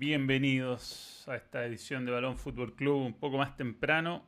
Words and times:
bienvenidos 0.00 1.28
a 1.28 1.36
esta 1.36 1.62
edición 1.66 2.06
de 2.06 2.12
Balón 2.12 2.38
Fútbol 2.38 2.74
Club 2.74 3.04
un 3.04 3.12
poco 3.12 3.36
más 3.36 3.54
temprano 3.58 4.24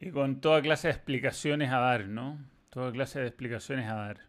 y 0.00 0.10
con 0.10 0.40
toda 0.40 0.62
clase 0.62 0.88
de 0.88 0.94
explicaciones 0.94 1.70
a 1.70 1.80
dar, 1.80 2.08
¿no? 2.08 2.38
Toda 2.70 2.90
clase 2.90 3.20
de 3.20 3.26
explicaciones 3.26 3.90
a 3.90 3.94
dar. 3.94 4.20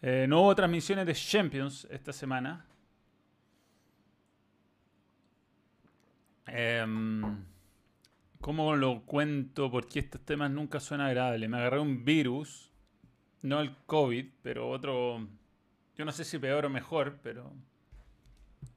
Eh, 0.00 0.26
no 0.28 0.42
hubo 0.42 0.54
transmisiones 0.54 1.06
de 1.06 1.14
Champions 1.14 1.88
esta 1.90 2.12
semana. 2.12 2.66
Em, 6.46 7.44
¿Cómo 8.40 8.76
lo 8.76 9.04
cuento? 9.06 9.72
Porque 9.72 9.98
estos 9.98 10.20
temas 10.20 10.52
nunca 10.52 10.78
son 10.78 11.00
agradables. 11.00 11.50
Me 11.50 11.56
agarré 11.56 11.80
un 11.80 12.04
virus, 12.04 12.70
no 13.42 13.58
el 13.60 13.74
COVID, 13.86 14.24
pero 14.40 14.70
otro, 14.70 15.26
yo 15.96 16.04
no 16.04 16.12
sé 16.12 16.24
si 16.24 16.38
peor 16.38 16.64
o 16.66 16.70
mejor, 16.70 17.18
pero 17.24 17.52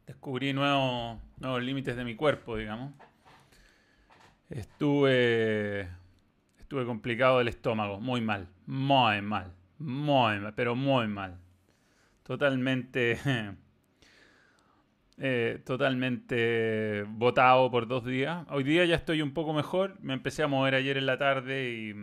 descubrí 0.06 0.54
nuevos, 0.54 1.20
nuevos 1.38 1.64
límites 1.64 1.96
de 1.96 2.04
mi 2.04 2.16
cuerpo, 2.16 2.58
digamos. 2.58 2.94
Estuve, 4.50 5.88
estuve 6.60 6.86
complicado 6.86 7.38
del 7.38 7.48
estómago, 7.48 8.02
muy 8.02 8.22
mal, 8.22 8.48
muy 8.66 9.22
mal, 9.22 9.54
muy 9.78 10.40
mal, 10.40 10.54
pero 10.56 10.76
muy 10.76 11.08
mal. 11.08 11.40
Totalmente, 12.24 13.18
eh, 15.18 15.62
totalmente 15.66 17.06
botado 17.08 17.72
por 17.72 17.88
dos 17.88 18.06
días. 18.06 18.46
Hoy 18.50 18.64
día 18.64 18.86
ya 18.86 18.96
estoy 18.96 19.22
un 19.22 19.34
poco 19.34 19.54
mejor, 19.54 19.98
me 20.02 20.14
empecé 20.14 20.44
a 20.44 20.48
mover 20.48 20.76
ayer 20.76 20.98
en 20.98 21.06
la 21.06 21.18
tarde 21.18 21.70
y 21.72 21.94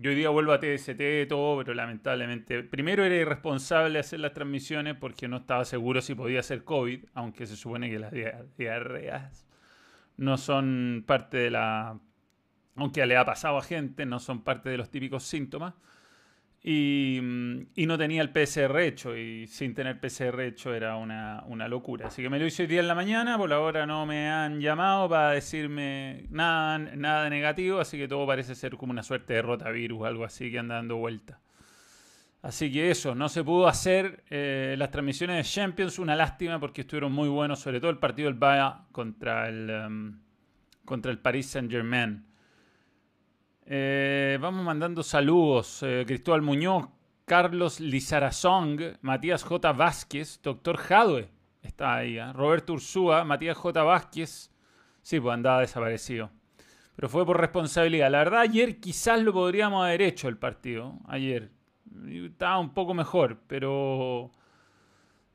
yo 0.00 0.10
hoy 0.10 0.16
día 0.16 0.30
vuelvo 0.30 0.52
a 0.52 0.60
TST 0.60 1.28
todo, 1.28 1.58
pero 1.58 1.74
lamentablemente. 1.74 2.62
Primero 2.62 3.04
era 3.04 3.14
irresponsable 3.16 3.98
hacer 3.98 4.20
las 4.20 4.32
transmisiones 4.32 4.96
porque 4.96 5.28
no 5.28 5.38
estaba 5.38 5.64
seguro 5.66 6.00
si 6.00 6.14
podía 6.14 6.42
ser 6.42 6.64
COVID, 6.64 7.04
aunque 7.12 7.46
se 7.46 7.54
supone 7.54 7.90
que 7.90 7.98
las 7.98 8.12
diarreas 8.56 9.46
no 10.16 10.38
son 10.38 11.04
parte 11.06 11.36
de 11.36 11.50
la. 11.50 11.98
Aunque 12.76 13.04
le 13.04 13.16
ha 13.16 13.24
pasado 13.26 13.58
a 13.58 13.62
gente, 13.62 14.06
no 14.06 14.20
son 14.20 14.42
parte 14.42 14.70
de 14.70 14.78
los 14.78 14.90
típicos 14.90 15.24
síntomas. 15.24 15.74
Y, 16.62 17.20
no 17.22 17.96
tenía 17.96 18.20
el 18.20 18.30
PCR 18.30 18.78
hecho, 18.80 19.16
y 19.16 19.46
sin 19.46 19.74
tener 19.74 19.98
PCR 19.98 20.40
hecho 20.42 20.74
era 20.74 20.96
una, 20.96 21.68
locura. 21.68 22.08
Así 22.08 22.22
que 22.22 22.28
me 22.28 22.38
lo 22.38 22.46
hice 22.46 22.62
hoy 22.62 22.68
día 22.68 22.80
en 22.80 22.88
la 22.88 22.94
mañana, 22.94 23.38
por 23.38 23.52
ahora 23.52 23.86
no 23.86 24.04
me 24.04 24.28
han 24.28 24.60
llamado 24.60 25.08
para 25.08 25.30
decirme 25.30 26.26
nada, 26.30 26.78
nada 26.78 27.30
negativo, 27.30 27.80
así 27.80 27.96
que 27.96 28.08
todo 28.08 28.26
parece 28.26 28.54
ser 28.54 28.76
como 28.76 28.92
una 28.92 29.02
suerte 29.02 29.34
de 29.34 29.42
rotavirus, 29.42 30.06
algo 30.06 30.24
así 30.24 30.50
que 30.50 30.58
anda 30.58 30.76
dando 30.76 30.96
vuelta. 30.96 31.40
Así 32.42 32.72
que 32.72 32.90
eso, 32.90 33.14
no 33.14 33.28
se 33.28 33.44
pudo 33.44 33.68
hacer 33.68 34.24
eh, 34.30 34.74
las 34.78 34.90
transmisiones 34.90 35.36
de 35.36 35.44
Champions, 35.44 35.98
una 35.98 36.16
lástima 36.16 36.58
porque 36.58 36.82
estuvieron 36.82 37.12
muy 37.12 37.28
buenos, 37.28 37.60
sobre 37.60 37.80
todo 37.80 37.90
el 37.90 37.98
partido 37.98 38.28
del 38.28 38.38
Bayern 38.38 38.86
contra 38.92 39.48
el, 39.48 39.68
em, 39.68 40.20
contra 40.84 41.10
el 41.10 41.18
Paris 41.18 41.46
Saint 41.46 41.70
Germain. 41.70 42.29
Eh, 43.72 44.36
vamos 44.40 44.64
mandando 44.64 45.00
saludos. 45.04 45.84
Eh, 45.84 46.02
Cristóbal 46.04 46.42
Muñoz, 46.42 46.88
Carlos 47.24 47.78
Lizarazong, 47.78 48.98
Matías 49.00 49.44
J. 49.44 49.72
Vázquez, 49.72 50.42
Doctor 50.42 50.76
Jadwe. 50.76 51.30
Está 51.62 51.94
ahí. 51.94 52.18
¿eh? 52.18 52.32
Roberto 52.32 52.72
Ursúa, 52.72 53.22
Matías 53.22 53.56
J. 53.56 53.80
Vázquez. 53.84 54.50
Sí, 55.02 55.20
pues 55.20 55.32
andaba 55.32 55.60
desaparecido. 55.60 56.32
Pero 56.96 57.08
fue 57.08 57.24
por 57.24 57.40
responsabilidad. 57.40 58.10
La 58.10 58.18
verdad, 58.18 58.40
ayer 58.40 58.80
quizás 58.80 59.22
lo 59.22 59.32
podríamos 59.32 59.84
haber 59.84 60.02
hecho 60.02 60.26
el 60.26 60.36
partido. 60.36 60.98
Ayer. 61.06 61.52
Estaba 62.08 62.58
un 62.58 62.74
poco 62.74 62.92
mejor, 62.92 63.38
pero 63.46 64.32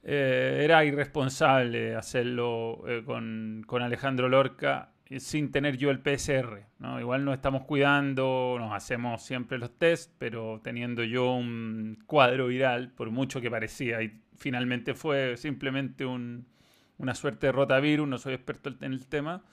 era 0.03 0.83
irresponsable 0.83 1.95
hacerlo 1.95 2.83
con, 3.06 3.63
con 3.66 3.81
Alejandro 3.81 4.30
Lorca 4.30 4.95
sin 5.17 5.52
tener 5.52 5.78
yo 5.78 5.91
el 5.91 6.00
PCR. 6.00 6.66
¿no? 6.80 7.00
Igual 7.00 7.25
nos 7.25 7.35
estamos 7.35 7.63
cuidando, 7.63 8.57
nos 8.59 8.74
hacemos 8.74 9.24
siempre 9.24 9.57
los 9.57 9.78
test, 9.78 10.12
pero 10.18 10.62
teniendo 10.63 11.03
yo 11.03 11.34
un 11.34 12.00
cuadro 12.07 12.47
viral, 12.47 12.91
por 12.91 13.12
mucho 13.12 13.41
que 13.41 13.52
parecía, 13.52 14.02
y 14.02 14.19
finalmente 14.35 14.96
fue 14.96 15.38
simplemente 15.38 16.06
una 16.06 17.16
suerte 17.16 17.47
de 17.47 17.52
rotavirus, 17.52 18.07
no 18.07 18.18
soy 18.18 18.34
experto 18.34 18.74
en 18.81 18.94
el 18.94 19.07
tema, 19.07 19.44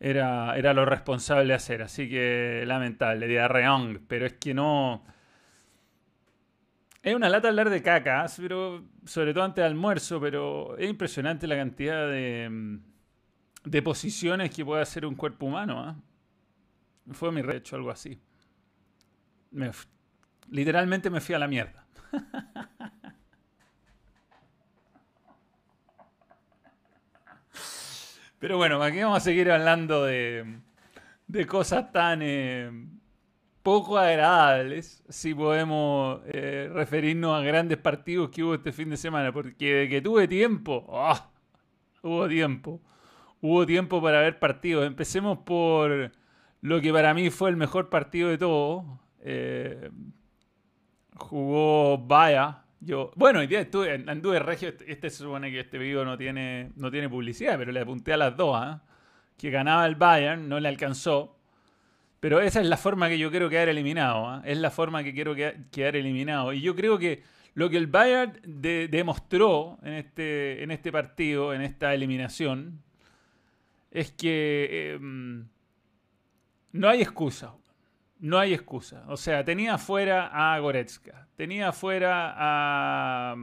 era, 0.00 0.56
era 0.56 0.72
lo 0.72 0.84
responsable 0.84 1.48
de 1.48 1.54
hacer. 1.54 1.82
Así 1.82 2.08
que 2.08 2.64
lamentable, 2.66 3.26
diarreón, 3.26 4.04
pero 4.08 4.26
es 4.26 4.34
que 4.34 4.54
no... 4.54 5.04
Es 7.02 7.14
una 7.14 7.28
lata 7.28 7.48
hablar 7.48 7.70
de 7.70 7.82
caca, 7.82 8.26
pero 8.38 8.84
sobre 9.04 9.32
todo 9.32 9.44
antes 9.44 9.62
del 9.62 9.72
almuerzo, 9.72 10.20
pero 10.20 10.76
es 10.76 10.90
impresionante 10.90 11.46
la 11.46 11.56
cantidad 11.56 12.08
de 12.08 12.80
de 13.70 13.82
posiciones 13.82 14.50
que 14.50 14.64
puede 14.64 14.80
hacer 14.82 15.04
un 15.04 15.14
cuerpo 15.14 15.46
humano. 15.46 15.80
¿ah? 15.80 15.94
Fue 17.12 17.30
mi 17.32 17.42
recho, 17.42 17.76
algo 17.76 17.90
así. 17.90 18.18
literalmente 20.50 21.10
me 21.10 21.20
fui 21.20 21.34
a 21.34 21.38
la 21.38 21.48
mierda. 21.48 21.86
Pero 28.38 28.56
bueno, 28.56 28.80
aquí 28.82 29.00
vamos 29.00 29.18
a 29.18 29.20
seguir 29.20 29.50
hablando 29.50 30.04
de, 30.04 30.60
de 31.26 31.46
cosas 31.46 31.90
tan 31.90 32.20
eh, 32.22 32.70
poco 33.64 33.98
agradables, 33.98 35.02
si 35.08 35.34
podemos 35.34 36.20
eh, 36.26 36.70
referirnos 36.72 37.36
a 37.36 37.42
grandes 37.42 37.78
partidos 37.78 38.30
que 38.30 38.44
hubo 38.44 38.54
este 38.54 38.70
fin 38.70 38.90
de 38.90 38.96
semana, 38.96 39.32
porque 39.32 39.74
de 39.74 39.88
que 39.88 40.00
tuve 40.00 40.28
tiempo, 40.28 40.86
¡ah! 40.92 41.32
hubo 42.02 42.28
tiempo 42.28 42.80
hubo 43.40 43.66
tiempo 43.66 44.02
para 44.02 44.20
ver 44.20 44.38
partidos. 44.38 44.86
Empecemos 44.86 45.38
por 45.38 46.12
lo 46.60 46.80
que 46.80 46.92
para 46.92 47.14
mí 47.14 47.30
fue 47.30 47.50
el 47.50 47.56
mejor 47.56 47.88
partido 47.88 48.28
de 48.28 48.38
todo. 48.38 49.00
Eh, 49.20 49.90
jugó 51.14 51.98
Vaya. 51.98 52.64
Yo, 52.80 53.10
bueno, 53.16 53.40
hoy 53.40 53.48
día 53.48 53.60
estuve, 53.60 54.04
anduve 54.06 54.38
regio. 54.38 54.68
Este, 54.68 54.90
este 54.90 55.10
se 55.10 55.18
supone 55.18 55.50
que 55.50 55.60
este 55.60 55.78
video 55.78 56.04
no 56.04 56.16
tiene, 56.16 56.70
no 56.76 56.90
tiene 56.90 57.08
publicidad, 57.08 57.58
pero 57.58 57.72
le 57.72 57.80
apunté 57.80 58.12
a 58.12 58.16
las 58.16 58.36
dos. 58.36 58.56
¿ah? 58.56 58.82
Que 59.36 59.50
ganaba 59.50 59.86
el 59.86 59.96
Bayern, 59.96 60.48
no 60.48 60.60
le 60.60 60.68
alcanzó. 60.68 61.36
Pero 62.20 62.40
esa 62.40 62.60
es 62.60 62.66
la 62.66 62.76
forma 62.76 63.08
que 63.08 63.18
yo 63.18 63.30
quiero 63.30 63.48
quedar 63.48 63.68
eliminado. 63.68 64.26
¿ah? 64.26 64.42
Es 64.44 64.58
la 64.58 64.70
forma 64.70 65.02
que 65.04 65.12
quiero 65.12 65.34
quedar 65.34 65.96
eliminado. 65.96 66.52
Y 66.52 66.60
yo 66.60 66.74
creo 66.74 66.98
que 66.98 67.22
lo 67.54 67.70
que 67.70 67.76
el 67.76 67.88
Bayern 67.88 68.40
demostró 68.44 69.78
en 69.82 69.94
este, 69.94 70.62
en 70.62 70.70
este 70.70 70.92
partido, 70.92 71.52
en 71.54 71.62
esta 71.62 71.92
eliminación, 71.94 72.82
es 73.98 74.12
que 74.12 74.94
em, 74.94 75.48
no 76.72 76.88
hay 76.88 77.02
excusa. 77.02 77.54
No 78.20 78.38
hay 78.38 78.54
excusa. 78.54 79.04
O 79.08 79.16
sea, 79.16 79.44
tenía 79.44 79.74
afuera 79.74 80.30
a 80.32 80.58
Goretzka, 80.58 81.28
tenía 81.36 81.68
afuera 81.68 82.34
a, 82.36 83.36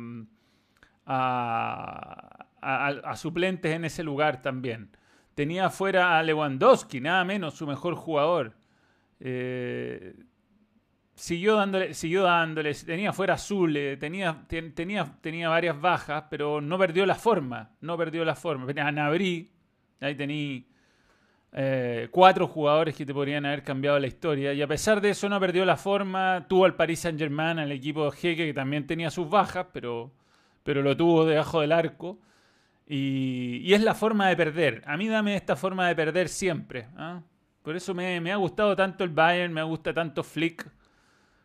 a, 2.61 3.15
suplentes 3.15 3.73
en 3.73 3.85
ese 3.85 4.03
lugar 4.03 4.41
también. 4.41 4.89
Tenía 5.33 5.67
afuera 5.67 6.17
a 6.17 6.23
Lewandowski, 6.23 7.01
nada 7.01 7.23
menos, 7.25 7.55
su 7.55 7.67
mejor 7.67 7.95
jugador. 7.95 8.53
Eh, 9.19 10.15
siguió 11.13 11.55
dándole, 11.55 11.93
siguió 11.93 12.23
dándole, 12.23 12.73
tenía 12.73 13.13
fuera 13.13 13.37
Zule, 13.37 13.97
tenía, 13.97 14.45
tenía, 14.47 15.05
tenía 15.21 15.49
varias 15.49 15.79
bajas, 15.79 16.25
pero 16.29 16.61
no 16.61 16.77
perdió 16.77 17.05
la 17.05 17.15
forma, 17.15 17.71
no 17.81 17.97
perdió 17.97 18.25
la 18.25 18.35
forma. 18.35 18.67
A 18.81 18.91
Nabri, 18.91 19.54
Ahí 19.99 20.15
tení 20.15 20.67
eh, 21.57 22.09
cuatro 22.11 22.47
jugadores 22.47 22.95
que 22.95 23.05
te 23.05 23.13
podrían 23.13 23.45
haber 23.45 23.63
cambiado 23.63 23.97
la 23.97 24.07
historia. 24.07 24.53
Y 24.53 24.61
a 24.61 24.67
pesar 24.67 24.99
de 24.99 25.11
eso 25.11 25.29
no 25.29 25.39
perdió 25.39 25.63
la 25.63 25.77
forma. 25.77 26.45
Tuvo 26.49 26.65
al 26.65 26.75
Paris 26.75 26.99
Saint 26.99 27.17
Germain, 27.17 27.59
al 27.59 27.71
equipo 27.71 28.05
de 28.05 28.11
Jeque, 28.11 28.45
que 28.47 28.53
también 28.53 28.85
tenía 28.85 29.09
sus 29.09 29.29
bajas, 29.29 29.67
pero, 29.71 30.11
pero 30.63 30.81
lo 30.81 30.97
tuvo 30.97 31.25
debajo 31.25 31.61
del 31.61 31.71
arco. 31.71 32.19
Y, 32.87 33.73
es 33.73 33.81
la 33.81 33.95
forma 33.95 34.27
de 34.27 34.35
perder. 34.35 34.83
A 34.85 34.97
mí 34.97 35.07
dame 35.07 35.35
esta 35.35 35.55
forma 35.55 35.87
de 35.87 35.95
perder 35.95 36.29
siempre. 36.29 36.87
¿ah? 36.97 37.21
Por 37.61 37.75
eso 37.75 37.93
me, 37.93 38.31
ha 38.31 38.35
gustado 38.35 38.75
tanto 38.75 39.03
el 39.03 39.09
Bayern, 39.09 39.53
me 39.53 39.63
gusta 39.63 39.93
tanto 39.93 40.23
Flick. 40.23 40.69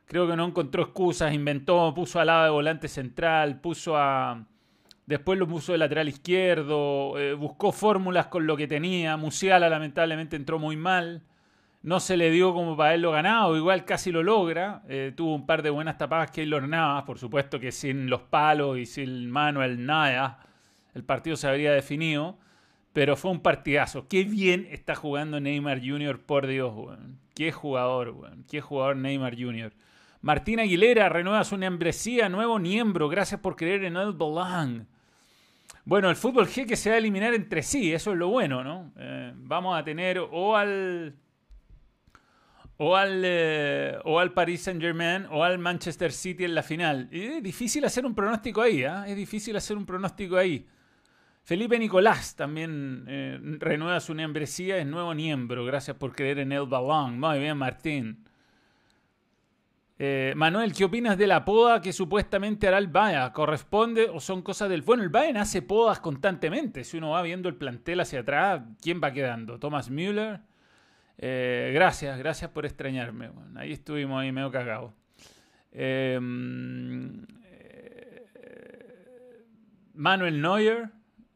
Creo 0.05 0.27
que 0.29 0.37
no 0.37 0.45
encontró 0.45 0.83
excusas, 0.83 1.33
inventó, 1.33 1.95
puso 1.95 2.19
al 2.19 2.27
lado 2.27 2.45
de 2.45 2.51
volante 2.51 2.89
central, 2.89 3.61
puso 3.61 3.97
a, 3.97 4.45
Después 5.11 5.41
lo 5.41 5.49
puso 5.49 5.73
de 5.73 5.79
lateral 5.79 6.09
izquierdo, 6.09 7.19
eh, 7.19 7.35
buscó 7.35 7.73
fórmulas 7.73 8.29
con 8.29 8.47
lo 8.47 8.57
que 8.57 8.69
tenía. 8.69 9.17
Musiala 9.17 9.69
lamentablemente 9.69 10.37
entró 10.37 10.61
muy 10.61 10.77
mal. 10.77 11.25
No 11.83 11.99
se 11.99 12.17
le 12.17 12.31
dio 12.31 12.55
como 12.55 12.77
para 12.77 12.95
él 12.95 13.03
lo 13.03 13.11
ganado, 13.11 13.57
igual 13.57 13.85
casi 13.85 14.13
lo 14.13 14.23
logra. 14.23 14.83
Eh, 14.89 15.13
tuvo 15.17 15.35
un 15.35 15.47
par 15.47 15.65
de 15.65 15.71
buenas 15.71 15.99
tapadas 15.99 16.31
que 16.31 16.47
lo 16.47 16.61
Navas, 16.61 17.03
por 17.03 17.19
supuesto 17.19 17.59
que 17.59 17.73
sin 17.73 18.09
los 18.09 18.21
palos 18.21 18.79
y 18.79 18.87
sin 18.87 19.29
Manuel 19.33 19.85
nada, 19.85 20.47
el 20.95 21.03
partido 21.03 21.35
se 21.35 21.49
habría 21.49 21.73
definido. 21.73 22.39
Pero 22.93 23.17
fue 23.17 23.33
un 23.33 23.41
partidazo. 23.41 24.07
Qué 24.07 24.23
bien 24.23 24.69
está 24.71 24.95
jugando 24.95 25.41
Neymar 25.41 25.81
Jr., 25.81 26.21
por 26.21 26.47
Dios, 26.47 26.73
Qué 27.35 27.51
jugador, 27.51 28.15
Qué 28.49 28.61
jugador 28.61 28.95
Neymar 28.95 29.35
Jr. 29.37 29.73
Martín 30.21 30.61
Aguilera 30.61 31.09
renueva 31.09 31.43
su 31.43 31.59
membresía, 31.59 32.29
nuevo 32.29 32.61
miembro. 32.61 33.09
Gracias 33.09 33.41
por 33.41 33.57
creer 33.57 33.83
en 33.83 33.97
el 33.97 34.13
Belong. 34.13 34.87
Bueno, 35.85 36.11
el 36.11 36.17
fútbol 36.17 36.47
G 36.47 36.67
que 36.67 36.77
se 36.77 36.91
va 36.91 36.97
a 36.97 36.99
eliminar 36.99 37.35
entre 37.35 37.63
sí, 37.63 37.93
eso 37.93 38.13
es 38.13 38.19
lo 38.19 38.29
bueno, 38.29 38.63
¿no? 38.63 38.93
Eh, 38.97 39.33
vamos 39.35 39.79
a 39.79 39.83
tener 39.83 40.19
o 40.19 40.57
al 40.57 41.15
o 42.83 42.97
al, 42.97 43.23
eh, 43.27 43.99
o 44.05 44.19
al 44.19 44.33
Paris 44.33 44.63
Saint 44.63 44.81
Germain 44.81 45.27
o 45.31 45.45
al 45.45 45.59
Manchester 45.59 46.13
City 46.13 46.45
en 46.45 46.55
la 46.55 46.63
final. 46.63 47.11
es 47.13 47.43
difícil 47.43 47.85
hacer 47.85 48.07
un 48.07 48.15
pronóstico 48.15 48.63
ahí, 48.63 48.83
¿eh? 48.83 49.03
es 49.07 49.17
difícil 49.17 49.55
hacer 49.55 49.77
un 49.77 49.85
pronóstico 49.85 50.39
ahí. 50.39 50.67
Felipe 51.43 51.79
Nicolás 51.79 52.37
también 52.37 53.05
eh, 53.07 53.39
renueva 53.59 54.01
su 54.01 54.15
membresía, 54.15 54.79
es 54.79 54.87
nuevo 54.87 55.15
miembro, 55.15 55.67
gracias 55.67 55.99
por 55.99 56.15
creer 56.15 56.39
en 56.39 56.53
el 56.53 56.65
balón. 56.65 57.21
Muy 57.21 57.39
bien, 57.39 57.59
Martín. 57.59 58.25
Eh, 60.03 60.33
Manuel, 60.35 60.73
¿qué 60.73 60.87
opinas 60.87 61.19
de 61.19 61.27
la 61.27 61.45
poda 61.45 61.83
que 61.83 61.93
supuestamente 61.93 62.67
hará 62.67 62.79
el 62.79 62.87
Bayern? 62.87 63.35
¿Corresponde 63.35 64.09
o 64.09 64.19
son 64.19 64.41
cosas 64.41 64.71
del... 64.71 64.81
Bueno, 64.81 65.03
el 65.03 65.11
Bayern 65.11 65.37
hace 65.37 65.61
podas 65.61 66.01
constantemente. 66.01 66.85
Si 66.85 66.97
uno 66.97 67.11
va 67.11 67.21
viendo 67.21 67.51
el 67.51 67.57
plantel 67.57 68.01
hacia 68.01 68.21
atrás, 68.21 68.63
¿quién 68.81 68.99
va 69.05 69.13
quedando? 69.13 69.59
Thomas 69.59 69.91
Müller. 69.91 70.41
Eh, 71.19 71.73
gracias, 71.75 72.19
gracias 72.19 72.51
por 72.51 72.65
extrañarme. 72.65 73.31
ahí 73.57 73.73
estuvimos 73.73 74.23
ahí 74.23 74.33
medio 74.33 74.51
cagados. 74.51 74.95
Em, 75.71 77.27
Manuel 79.93 80.41
Neuer 80.41 80.89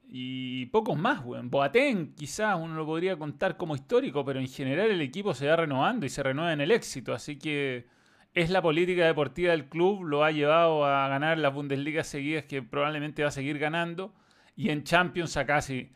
y 0.08 0.64
pocos 0.66 0.96
más, 0.96 1.22
weón. 1.22 1.50
Boateng 1.50 2.14
quizás 2.14 2.56
uno 2.58 2.74
lo 2.74 2.86
podría 2.86 3.18
contar 3.18 3.58
como 3.58 3.74
histórico, 3.74 4.24
pero 4.24 4.40
en 4.40 4.48
general 4.48 4.90
el 4.90 5.02
equipo 5.02 5.34
se 5.34 5.48
va 5.48 5.56
renovando 5.56 6.06
y 6.06 6.08
se 6.08 6.22
renueva 6.22 6.54
en 6.54 6.62
el 6.62 6.70
éxito, 6.70 7.12
así 7.12 7.36
que 7.38 7.92
es 8.34 8.50
la 8.50 8.60
política 8.60 9.06
deportiva 9.06 9.52
del 9.52 9.68
club, 9.68 10.02
lo 10.02 10.24
ha 10.24 10.32
llevado 10.32 10.84
a 10.84 11.08
ganar 11.08 11.38
las 11.38 11.54
Bundesliga 11.54 12.02
seguidas 12.02 12.44
que 12.44 12.62
probablemente 12.62 13.22
va 13.22 13.28
a 13.28 13.32
seguir 13.32 13.58
ganando. 13.58 14.12
Y 14.56 14.70
en 14.70 14.82
Champions 14.82 15.36
a 15.36 15.46
casi 15.46 15.92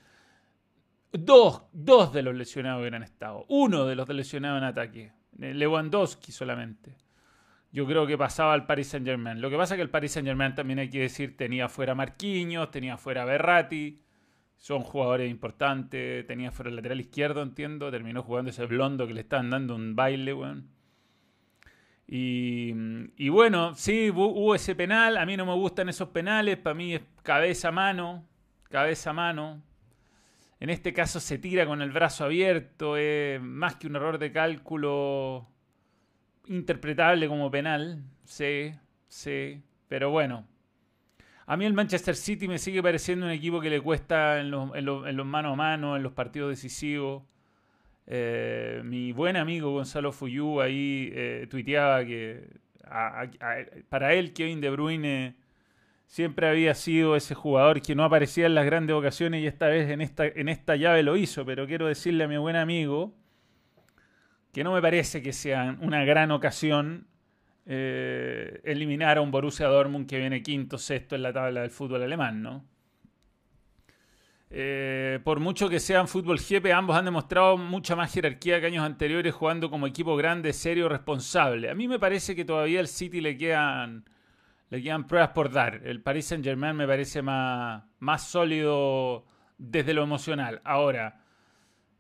dos, 1.13 1.65
dos 1.73 2.13
de 2.13 2.23
los 2.23 2.35
lesionados 2.35 2.81
hubieran 2.81 3.03
estado. 3.03 3.45
Uno 3.49 3.87
de 3.87 3.97
los 3.97 4.09
lesionados 4.09 4.59
en 4.59 4.65
ataque. 4.65 5.13
Lewandowski 5.37 6.31
solamente. 6.31 6.97
Yo 7.73 7.87
creo 7.87 8.07
que 8.07 8.17
pasaba 8.17 8.55
al 8.55 8.67
Paris 8.67 8.89
Saint 8.89 9.07
Germain. 9.07 9.41
Lo 9.41 9.51
que 9.51 9.57
pasa 9.57 9.75
es 9.75 9.79
que 9.79 9.83
el 9.83 9.91
Paris 9.91 10.13
Saint 10.13 10.27
Germain 10.27 10.55
también 10.55 10.79
hay 10.79 10.91
que 10.91 11.01
decir 11.01 11.37
tenía 11.37 11.69
fuera 11.69 11.95
Marquinhos, 11.95 12.71
tenía 12.71 12.97
fuera 12.97 13.25
Berrati. 13.25 14.01
Son 14.57 14.83
jugadores 14.83 15.31
importantes. 15.31 16.25
Tenía 16.27 16.53
fuera 16.53 16.71
el 16.71 16.77
lateral 16.77 17.01
izquierdo, 17.01 17.43
entiendo. 17.43 17.91
Terminó 17.91 18.23
jugando 18.23 18.51
ese 18.51 18.65
blondo 18.67 19.07
que 19.09 19.15
le 19.15 19.21
estaban 19.21 19.51
dando 19.51 19.75
un 19.75 19.97
baile, 19.97 20.33
weón. 20.33 20.78
Y, 22.11 23.29
bueno, 23.29 23.75
sí, 23.75 24.11
hubo 24.11 24.55
ese 24.55 24.75
penal. 24.75 25.19
A 25.19 25.27
mí 25.27 25.37
no 25.37 25.45
me 25.45 25.55
gustan 25.55 25.91
esos 25.91 26.09
penales. 26.09 26.57
Para 26.57 26.75
mí 26.75 26.95
es 26.95 27.03
cabeza 27.23 27.71
mano. 27.71 28.25
Cabeza 28.71 29.13
mano. 29.13 29.63
En 30.59 30.71
este 30.71 30.93
caso 30.95 31.21
se 31.21 31.39
tira 31.39 31.67
con 31.67 31.83
el 31.83 31.93
brazo 31.93 32.25
abierto. 32.25 32.97
Es 32.97 33.41
más 33.43 33.77
que 33.77 33.87
un 33.87 33.97
error 33.97 34.19
de 34.19 34.33
cálculo 34.33 35.47
interpretable 36.47 37.29
como 37.29 37.51
penal. 37.51 38.03
Sí, 38.25 38.73
sí. 39.09 39.63
Pero 39.89 40.11
bueno. 40.11 40.47
A 41.45 41.57
mí 41.59 41.67
el 41.67 41.75
Manchester 41.75 42.17
City 42.17 42.49
me 42.49 42.59
sigue 42.59 42.83
pareciendo 42.83 43.27
un 43.27 43.33
equipo 43.33 43.61
que 43.61 43.71
le 43.71 43.81
cuesta 43.81 44.41
en 44.41 44.51
los, 44.51 44.75
en 44.75 44.85
los 45.17 45.27
mano 45.27 45.53
a 45.53 45.57
mano, 45.57 45.97
en 45.97 46.03
los 46.03 46.13
partidos 46.13 46.51
decisivos. 46.51 47.23
Eh, 48.11 48.81
mi 48.85 49.13
buen 49.13 49.37
amigo 49.37 49.71
Gonzalo 49.71 50.13
Fuyú 50.13 50.63
ahí 50.63 51.11
eh, 51.13 51.47
tuiteaba 51.51 52.07
que 52.07 52.49
para 53.91 54.15
él 54.15 54.33
Kevin 54.33 54.63
De 54.63 54.71
Bruyne 54.71 55.37
siempre 56.07 56.49
había 56.49 56.75
sido 56.75 57.17
ese 57.17 57.35
jugador 57.35 57.83
que 57.83 57.95
no 57.95 58.05
aparecía 58.05 58.47
en 58.47 58.55
las 58.55 58.65
grandes 58.65 58.97
ocasiones 58.97 59.43
y 59.43 59.47
esta 59.47 59.69
vez 59.69 59.91
en 59.91 60.01
esta, 60.01 60.27
en 60.27 60.49
esta 60.49 60.75
llave 60.77 61.03
lo 61.03 61.19
hizo, 61.19 61.45
pero 61.45 61.67
quiero 61.67 61.87
decirle 61.87 62.25
a 62.25 62.29
mi 62.29 62.39
buen 62.39 62.57
amigo 62.57 63.15
que 64.55 64.65
no 64.65 64.73
me 64.73 64.81
parece 64.81 65.21
que 65.21 65.35
sea 65.35 65.77
una 65.83 66.07
gran 66.07 66.31
ocasión 66.31 67.09
eh, 67.67 68.63
eliminar 68.65 69.19
a 69.19 69.21
un 69.21 69.31
Borussia 69.31 69.67
Dortmund 69.67 70.09
que 70.09 70.19
viene 70.19 70.43
quinto, 70.43 70.79
sexto 70.79 71.15
en 71.15 71.23
la 71.23 71.35
tabla 71.35 71.61
del 71.61 71.71
fútbol 71.71 72.03
alemán, 72.03 72.43
¿no? 72.43 72.65
Eh, 74.51 75.21
por 75.25 75.41
mucho 75.41 75.69
que 75.69 75.79
sean 75.79 76.09
fútbol 76.09 76.39
GP, 76.39 76.73
ambos 76.73 76.97
han 76.97 77.05
demostrado 77.05 77.59
mucha 77.59 77.95
más 77.95 78.13
jerarquía 78.13 78.61
que 78.61 78.67
años 78.67 78.85
anteriores 78.85 79.35
jugando 79.35 79.69
como 79.71 79.87
equipo 79.87 80.17
grande, 80.17 80.53
serio, 80.53 80.89
responsable. 80.89 81.71
A 81.71 81.75
mí 81.75 81.87
me 81.87 81.99
parece 81.99 82.35
que 82.35 82.45
todavía 82.45 82.81
al 82.81 82.89
City 82.89 83.21
le 83.21 83.37
quedan, 83.37 84.05
le 84.71 84.83
quedan 84.83 85.07
pruebas 85.07 85.31
por 85.31 85.51
dar. 85.51 85.83
El 85.85 86.03
Paris 86.03 86.27
Saint 86.27 86.45
Germain 86.45 86.75
me 86.77 86.87
parece 86.87 87.21
más, 87.21 87.85
más 87.99 88.27
sólido 88.27 89.27
desde 89.59 89.93
lo 89.93 90.03
emocional. 90.03 90.63
Ahora, 90.65 91.21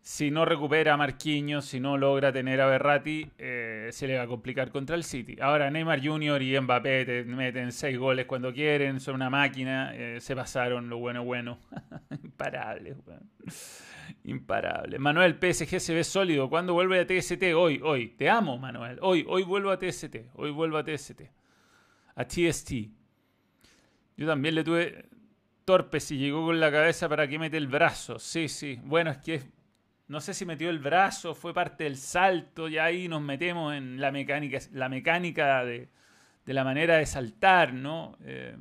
si 0.00 0.30
no 0.30 0.44
recupera 0.44 0.94
a 0.94 0.96
Marquinhos, 0.96 1.66
si 1.66 1.80
no 1.80 1.98
logra 1.98 2.32
tener 2.32 2.60
a 2.60 2.66
Berratti, 2.66 3.30
eh, 3.38 3.88
se 3.92 4.06
le 4.06 4.16
va 4.16 4.22
a 4.22 4.26
complicar 4.26 4.70
contra 4.70 4.96
el 4.96 5.04
City. 5.04 5.36
Ahora 5.40 5.70
Neymar 5.70 6.02
Jr. 6.02 6.40
y 6.42 6.58
Mbappé 6.58 7.04
te 7.04 7.24
meten 7.24 7.72
seis 7.72 7.98
goles 7.98 8.26
cuando 8.26 8.52
quieren, 8.52 9.00
son 9.00 9.16
una 9.16 9.28
máquina, 9.28 9.94
eh, 9.94 10.20
se 10.20 10.34
pasaron 10.34 10.88
lo 10.88 10.98
bueno 10.98 11.24
bueno. 11.24 11.58
Imparable, 12.22 12.96
Imparable. 14.24 14.98
Manuel, 14.98 15.34
PSG 15.34 15.80
se 15.80 15.94
ve 15.94 16.04
sólido. 16.04 16.48
¿Cuándo 16.48 16.72
vuelve 16.72 17.00
a 17.00 17.06
TST? 17.06 17.42
Hoy, 17.54 17.80
hoy. 17.84 18.08
Te 18.08 18.28
amo, 18.30 18.58
Manuel. 18.58 18.98
Hoy, 19.02 19.24
hoy 19.28 19.42
vuelvo 19.42 19.70
a 19.70 19.78
TST. 19.78 20.16
Hoy 20.34 20.50
vuelvo 20.50 20.78
a 20.78 20.84
TST. 20.84 21.22
A 22.14 22.24
TST. 22.24 22.72
Yo 24.16 24.26
también 24.26 24.54
le 24.54 24.64
tuve 24.64 25.06
torpe 25.64 26.00
si 26.00 26.16
llegó 26.16 26.46
con 26.46 26.58
la 26.58 26.70
cabeza 26.72 27.08
para 27.08 27.28
que 27.28 27.38
mete 27.38 27.56
el 27.56 27.68
brazo. 27.68 28.18
Sí, 28.18 28.48
sí. 28.48 28.80
Bueno, 28.82 29.10
es 29.10 29.18
que 29.18 29.34
es 29.34 29.46
no 30.08 30.20
sé 30.20 30.34
si 30.34 30.44
metió 30.44 30.70
el 30.70 30.78
brazo, 30.78 31.34
fue 31.34 31.54
parte 31.54 31.84
del 31.84 31.96
salto, 31.96 32.68
y 32.68 32.78
ahí 32.78 33.08
nos 33.08 33.20
metemos 33.20 33.74
en 33.74 34.00
la 34.00 34.10
mecánica, 34.10 34.58
la 34.72 34.88
mecánica 34.88 35.64
de, 35.64 35.88
la 36.46 36.64
manera 36.64 36.96
de 36.96 37.06
saltar, 37.06 37.74
¿no? 37.74 38.16
Eh, 38.24 38.56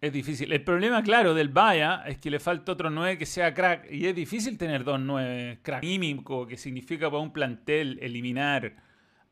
es 0.00 0.12
difícil. 0.12 0.52
El 0.52 0.62
problema, 0.62 1.02
claro, 1.02 1.32
del 1.32 1.48
Vaya 1.48 2.02
es 2.06 2.18
que 2.18 2.30
le 2.30 2.38
falta 2.38 2.72
otro 2.72 2.90
9 2.90 3.16
que 3.16 3.24
sea 3.24 3.54
crack. 3.54 3.90
Y 3.90 4.06
es 4.06 4.14
difícil 4.14 4.58
tener 4.58 4.84
dos 4.84 5.00
9 5.00 5.60
crack. 5.62 5.82
Mímico, 5.82 6.46
que 6.46 6.58
significa 6.58 7.10
para 7.10 7.22
un 7.22 7.32
plantel 7.32 7.98
eliminar 8.02 8.74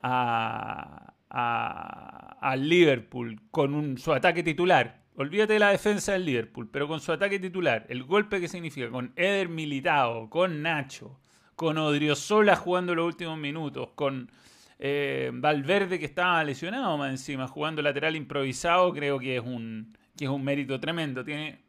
a, 0.01 1.13
a, 1.29 2.57
Liverpool 2.57 3.41
con 3.51 3.99
su 3.99 4.13
ataque 4.13 4.43
titular 4.43 5.02
Olvídate 5.15 5.55
de 5.55 5.59
la 5.59 5.71
defensa 5.71 6.13
del 6.13 6.25
Liverpool, 6.25 6.71
pero 6.71 6.89
con 6.89 7.01
su 7.01 7.13
ataque 7.13 7.39
titular, 7.39 7.85
el 7.91 8.03
golpe 8.05 8.41
que 8.41 8.49
significa 8.49 8.89
con 8.91 9.13
Eder 9.17 9.49
Militao, 9.49 10.31
con 10.31 10.63
Nacho, 10.63 11.21
con 11.55 11.77
Odriozola 11.77 12.57
jugando 12.57 12.95
los 12.95 13.07
últimos 13.07 13.37
minutos, 13.37 13.91
con 13.95 14.31
eh, 14.79 15.31
Valverde 15.35 15.99
que 15.99 16.07
estaba 16.07 16.43
lesionado 16.43 16.97
más 16.97 17.11
encima, 17.11 17.47
jugando 17.47 17.83
lateral 17.83 18.17
improvisado, 18.17 18.91
creo 18.95 19.19
que 19.19 19.37
es 19.37 19.43
un, 19.45 19.97
que 20.17 20.25
es 20.25 20.31
un 20.31 20.43
mérito 20.43 20.81
tremendo. 20.81 21.23
Tiene, 21.23 21.63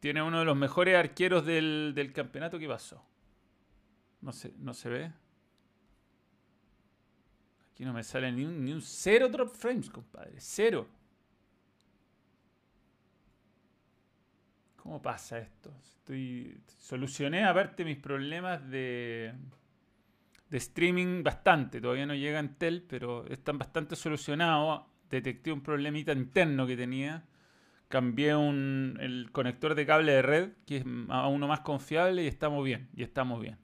tiene 0.00 0.22
uno 0.22 0.38
de 0.38 0.46
los 0.46 0.56
mejores 0.56 0.96
arqueros 0.96 1.44
del, 1.44 1.92
del 1.94 2.14
campeonato. 2.14 2.58
¿Qué 2.58 2.66
pasó? 2.66 3.04
No 4.22 4.32
se, 4.32 4.54
no 4.58 4.72
se 4.72 4.88
ve. 4.88 5.12
Aquí 7.72 7.84
no 7.84 7.92
me 7.92 8.02
sale 8.02 8.32
ni 8.32 8.44
un, 8.44 8.64
ni 8.64 8.72
un 8.72 8.80
cero 8.80 9.28
drop 9.28 9.54
frames, 9.54 9.90
compadre. 9.90 10.36
Cero. 10.38 10.88
¿Cómo 14.86 15.02
pasa 15.02 15.40
esto? 15.40 15.74
Solucioné 16.78 17.44
aparte 17.44 17.84
mis 17.84 17.96
problemas 17.96 18.70
de, 18.70 19.34
streaming 20.48 21.24
bastante. 21.24 21.80
Todavía 21.80 22.06
no 22.06 22.14
llega 22.14 22.38
en 22.38 22.54
Tel, 22.54 22.86
pero 22.88 23.26
están 23.26 23.58
bastante 23.58 23.96
solucionados. 23.96 24.82
Detecté 25.10 25.50
un 25.50 25.60
problemita 25.60 26.12
interno 26.12 26.68
que 26.68 26.76
tenía. 26.76 27.24
Cambié 27.88 28.30
el 28.30 29.28
conector 29.32 29.74
de 29.74 29.86
cable 29.86 30.12
de 30.12 30.22
red, 30.22 30.50
que 30.68 30.76
es 30.76 30.84
a 31.08 31.26
uno 31.26 31.48
más 31.48 31.60
confiable, 31.62 32.22
y 32.22 32.28
estamos 32.28 32.64
bien. 32.64 32.88
Y 32.94 33.02
estamos 33.02 33.40
bien. 33.40 33.58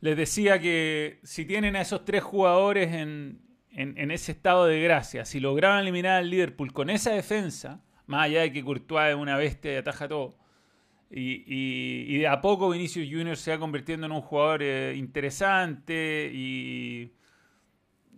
Les 0.00 0.16
decía 0.16 0.60
que 0.60 1.18
si 1.24 1.44
tienen 1.44 1.74
a 1.74 1.80
esos 1.80 2.04
tres 2.04 2.22
jugadores 2.22 2.94
en, 2.94 3.40
en 3.72 4.10
ese 4.12 4.30
estado 4.30 4.66
de 4.66 4.80
gracia, 4.80 5.24
si 5.24 5.40
lograban 5.40 5.80
eliminar 5.80 6.18
al 6.18 6.30
Liverpool 6.30 6.72
con 6.72 6.88
esa 6.88 7.10
defensa, 7.10 7.82
más 8.10 8.24
allá 8.24 8.40
de 8.42 8.52
que 8.52 8.64
Courtois 8.64 9.10
es 9.10 9.14
una 9.14 9.36
bestia 9.36 9.72
y 9.72 9.76
ataja 9.76 10.08
todo. 10.08 10.34
Y, 11.12 12.18
de 12.18 12.26
a 12.26 12.40
poco 12.40 12.70
Vinicius 12.70 13.08
Junior 13.08 13.36
se 13.36 13.52
va 13.52 13.58
convirtiendo 13.58 14.06
en 14.06 14.12
un 14.12 14.20
jugador 14.20 14.62
eh, 14.62 14.94
interesante 14.96 16.30
y 16.32 17.12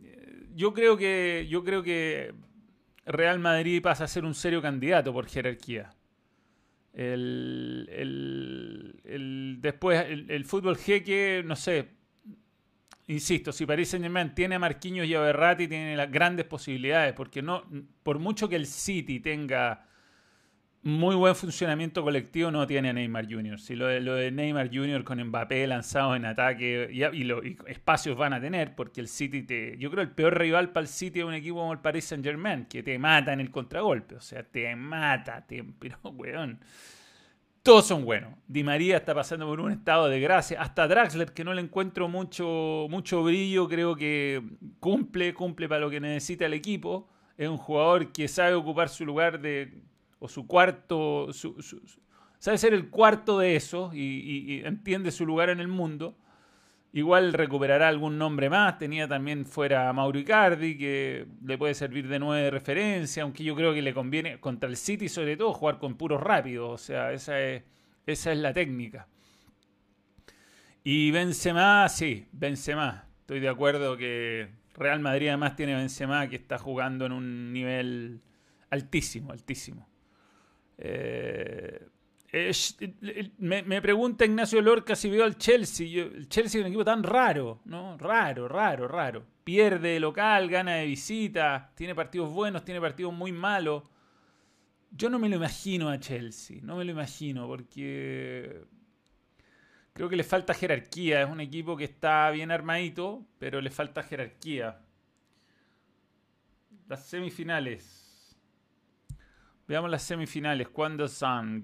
eh, 0.03 0.47
yo 0.55 0.73
creo 0.73 0.97
que 0.97 1.47
yo 1.49 1.63
creo 1.63 1.83
que 1.83 2.35
Real 3.05 3.39
Madrid 3.39 3.83
pasa 3.83 4.05
a 4.05 4.09
ser 4.09 4.25
un 4.25 4.35
serio 4.35 4.63
candidato 4.63 5.13
por 5.13 5.27
jerarquía. 5.27 5.91
El, 6.95 7.89
después 9.61 10.07
el, 10.09 10.45
fútbol 10.45 10.77
jeque, 10.77 11.43
no 11.45 11.57
sé, 11.57 11.89
insisto, 13.07 13.53
si 13.53 13.67
Paris 13.67 13.91
Saint 13.91 14.05
Germain 14.05 14.35
tiene 14.35 14.55
a 14.57 14.59
Marquinhos 14.59 15.07
y 15.07 15.15
a 15.15 15.21
Berratti, 15.21 15.69
tiene 15.69 15.97
las 15.97 16.11
grandes 16.11 16.47
posibilidades, 16.47 17.13
porque 17.15 17.43
no, 17.43 17.65
por 18.03 18.19
mucho 18.19 18.49
que 18.49 18.57
el 18.57 18.67
City 18.67 19.21
tenga 19.21 19.87
muy 20.85 21.15
buen 21.15 21.37
funcionamiento 21.37 22.03
colectivo 22.03 22.51
no 22.51 22.67
tiene 22.67 22.93
Neymar 22.93 23.31
Jr. 23.31 23.61
Si 23.61 23.77
lo 23.77 23.87
de, 23.87 24.31
Neymar 24.33 24.69
Jr. 24.73 25.05
con 25.05 25.23
Mbappé 25.23 25.67
lanzado 25.67 26.17
en 26.17 26.25
ataque 26.25 26.89
y, 26.91 27.05
y, 27.05 27.57
espacios 27.69 28.17
van 28.17 28.33
a 28.33 28.41
tener, 28.41 28.75
porque 28.75 29.01
el 29.01 29.09
City 29.09 29.43
te. 29.43 29.79
Yo 29.79 29.91
creo 29.91 30.03
el 30.03 30.11
peor 30.11 30.37
rival 30.37 30.73
para 30.73 30.83
el 30.83 30.89
City 30.89 31.21
es 31.21 31.25
un 31.25 31.35
equipo 31.35 31.59
como 31.59 31.73
el 31.73 31.79
Paris 31.79 32.07
Saint 32.07 32.25
Germain, 32.25 32.67
que 32.67 32.83
te 32.83 32.99
mata 32.99 33.33
en 33.33 33.41
el 33.41 33.51
contragolpe. 33.51 34.17
O 34.17 34.21
sea, 34.21 34.43
te 34.43 34.75
mata, 34.75 35.47
te, 35.47 35.63
pero 35.79 35.99
weón. 36.03 36.59
Todos 37.63 37.87
son 37.87 38.05
buenos. 38.05 38.35
Di 38.49 38.65
María 38.65 38.97
está 38.97 39.15
pasando 39.15 39.47
por 39.47 39.61
un 39.61 39.71
estado 39.71 40.09
de 40.09 40.19
gracia. 40.19 40.61
Hasta 40.61 40.89
Draxler, 40.89 41.33
que 41.33 41.45
no 41.45 41.55
le 41.55 41.63
encuentro 41.63 42.09
mucho, 42.09 42.89
mucho 42.91 43.23
brillo, 43.23 43.69
creo 43.69 43.95
que 43.95 44.43
cumple, 44.81 45.33
cumple 45.33 45.69
para 45.69 45.81
lo 45.81 45.89
que 45.89 46.01
necesita 46.01 46.47
el 46.47 46.55
equipo. 46.55 47.09
Es 47.39 47.49
un 47.49 47.59
jugador 47.59 48.11
que 48.11 48.27
sabe 48.27 48.55
ocupar 48.55 48.89
su 48.89 49.07
lugar 49.07 49.41
de 49.41 49.81
o 50.19 50.29
su 50.29 50.47
cuarto, 50.47 51.29
sabe 52.39 52.59
ser 52.59 52.75
el 52.75 52.91
cuarto 52.91 53.39
de 53.39 53.55
eso 53.55 53.93
y, 53.95 54.63
entiende 54.65 55.13
su 55.13 55.25
lugar 55.25 55.49
en 55.49 55.61
el 55.61 55.69
mundo. 55.69 56.17
Igual 56.95 57.33
recuperará 57.33 57.89
algún 57.89 58.19
nombre 58.19 58.51
más. 58.51 58.79
Tenía 58.79 59.09
también 59.09 59.47
fuera 59.47 59.91
Mauro 59.95 60.19
Icardi, 60.19 60.77
que 60.77 61.27
le 61.45 61.57
puede 61.57 61.75
servir 61.75 62.07
de 62.07 62.19
nueve 62.19 62.43
de 62.45 62.51
referencia, 62.51 63.23
aunque 63.23 63.45
yo 63.45 63.57
creo 63.57 63.73
que 63.73 63.81
le 63.81 63.95
conviene 63.95 64.39
contra 64.41 64.69
el 64.69 64.77
City, 64.77 65.09
sobre 65.09 65.37
todo, 65.37 65.55
jugar 65.55 65.79
con 65.79 65.97
puros 65.97 66.21
rápidos. 66.21 66.71
O 66.71 66.79
sea, 66.79 67.13
esa 67.13 67.41
es, 67.41 67.63
esa 68.07 68.33
es 68.33 68.39
la 68.39 68.53
técnica. 68.53 69.09
Y 70.85 71.11
Benzema, 71.13 71.89
sí, 71.89 72.27
Benzema. 72.33 73.07
Estoy 73.21 73.41
de 73.41 73.49
acuerdo 73.49 73.97
que 73.97 74.49
Real 74.75 75.01
Madrid 75.01 75.29
además 75.29 75.57
tiene 75.57 75.75
Benzema 75.75 76.29
que 76.29 76.37
está 76.37 76.59
jugando 76.59 77.07
en 77.07 77.13
un 77.13 77.53
nivel 77.55 78.21
altísimo, 78.69 79.33
altísimo. 79.33 79.89
Eh, 80.77 81.87
me, 83.39 83.83
pregunta 83.83 84.25
Ignacio 84.25 84.63
Lorca 84.63 84.97
si 84.97 85.11
veo 85.11 85.25
al 85.25 85.37
Chelsea. 85.37 86.03
el 86.03 86.29
Chelsea 86.29 86.61
es 86.61 86.65
un 86.65 86.69
equipo 86.69 86.85
tan 86.85 87.03
raro, 87.03 87.61
¿no? 87.67 87.99
Raro, 87.99 88.49
raro, 88.49 88.89
raro. 88.89 89.27
Pierde 89.45 90.01
local, 90.01 90.49
gana 90.49 90.77
de 90.77 90.87
visita, 90.87 91.73
tiene 91.75 91.95
partidos 91.95 92.33
buenos, 92.33 92.65
tiene 92.65 92.81
partidos 92.81 93.13
muy 93.13 93.33
malos. 93.33 93.83
Yo 94.91 95.11
no 95.11 95.19
me 95.19 95.29
lo 95.29 95.37
imagino 95.37 95.91
a 95.91 96.01
Chelsea, 96.01 96.59
no 96.63 96.77
me 96.77 96.85
lo 96.85 96.93
imagino, 96.93 97.47
porque 97.47 98.65
creo 99.93 100.09
que 100.09 100.17
le 100.17 100.25
falta 100.25 100.55
jerarquía. 100.55 101.23
Es 101.23 101.29
un 101.29 101.41
equipo 101.41 101.77
que 101.77 101.85
está 101.85 102.31
bien 102.31 102.51
armadito, 102.51 103.27
pero 103.39 103.61
le 103.61 103.71
falta 103.71 104.03
jerarquía. 104.03 104.81
Las 106.89 107.07
semifinales. 107.07 108.39
Veamos 109.69 109.91
las 109.91 110.03
semifinales. 110.03 110.69
¿Cuándo 110.69 111.09
sang? 111.09 111.63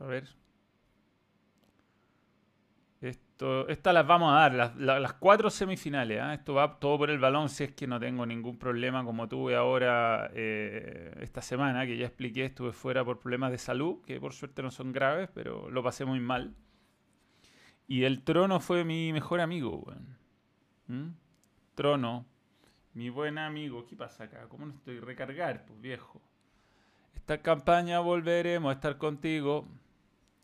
A 0.00 0.06
ver. 0.06 0.28
Esto, 3.00 3.66
estas 3.68 3.94
las 3.94 4.06
vamos 4.06 4.32
a 4.32 4.48
dar, 4.48 4.76
las, 4.76 5.12
cuatro 5.14 5.48
semifinales. 5.48 6.20
¿ah? 6.20 6.34
Esto 6.34 6.54
va 6.54 6.78
todo 6.78 6.98
por 6.98 7.10
el 7.10 7.18
balón 7.18 7.48
si 7.48 7.64
es 7.64 7.72
que 7.72 7.86
no 7.86 7.98
tengo 8.00 8.26
ningún 8.26 8.58
problema 8.58 9.04
como 9.04 9.28
tuve 9.28 9.56
ahora 9.56 10.30
eh, 10.34 11.14
esta 11.20 11.40
semana, 11.40 11.86
que 11.86 11.96
ya 11.96 12.06
expliqué, 12.06 12.46
estuve 12.46 12.72
fuera 12.72 13.04
por 13.04 13.20
problemas 13.20 13.52
de 13.52 13.58
salud, 13.58 14.02
que 14.04 14.20
por 14.20 14.34
suerte 14.34 14.62
no 14.62 14.70
son 14.70 14.92
graves, 14.92 15.30
pero 15.32 15.70
lo 15.70 15.82
pasé 15.82 16.04
muy 16.04 16.20
mal. 16.20 16.54
Y 17.86 18.04
el 18.04 18.22
trono 18.22 18.60
fue 18.60 18.84
mi 18.84 19.12
mejor 19.12 19.40
amigo. 19.40 19.84
¿Mm? 20.86 21.08
Trono, 21.74 22.26
mi 22.94 23.08
buen 23.08 23.38
amigo, 23.38 23.86
¿qué 23.86 23.96
pasa 23.96 24.24
acá? 24.24 24.46
¿Cómo 24.48 24.66
no 24.66 24.74
estoy? 24.74 25.00
Recargar, 25.00 25.64
pues 25.66 25.80
viejo. 25.80 26.20
Esta 27.14 27.40
campaña 27.42 28.00
volveremos 28.00 28.70
a 28.70 28.74
estar 28.74 28.98
contigo. 28.98 29.66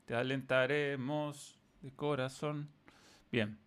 Te 0.07 0.15
alentaremos 0.15 1.59
de 1.83 1.93
corazón. 1.93 2.69
Bien. 3.31 3.59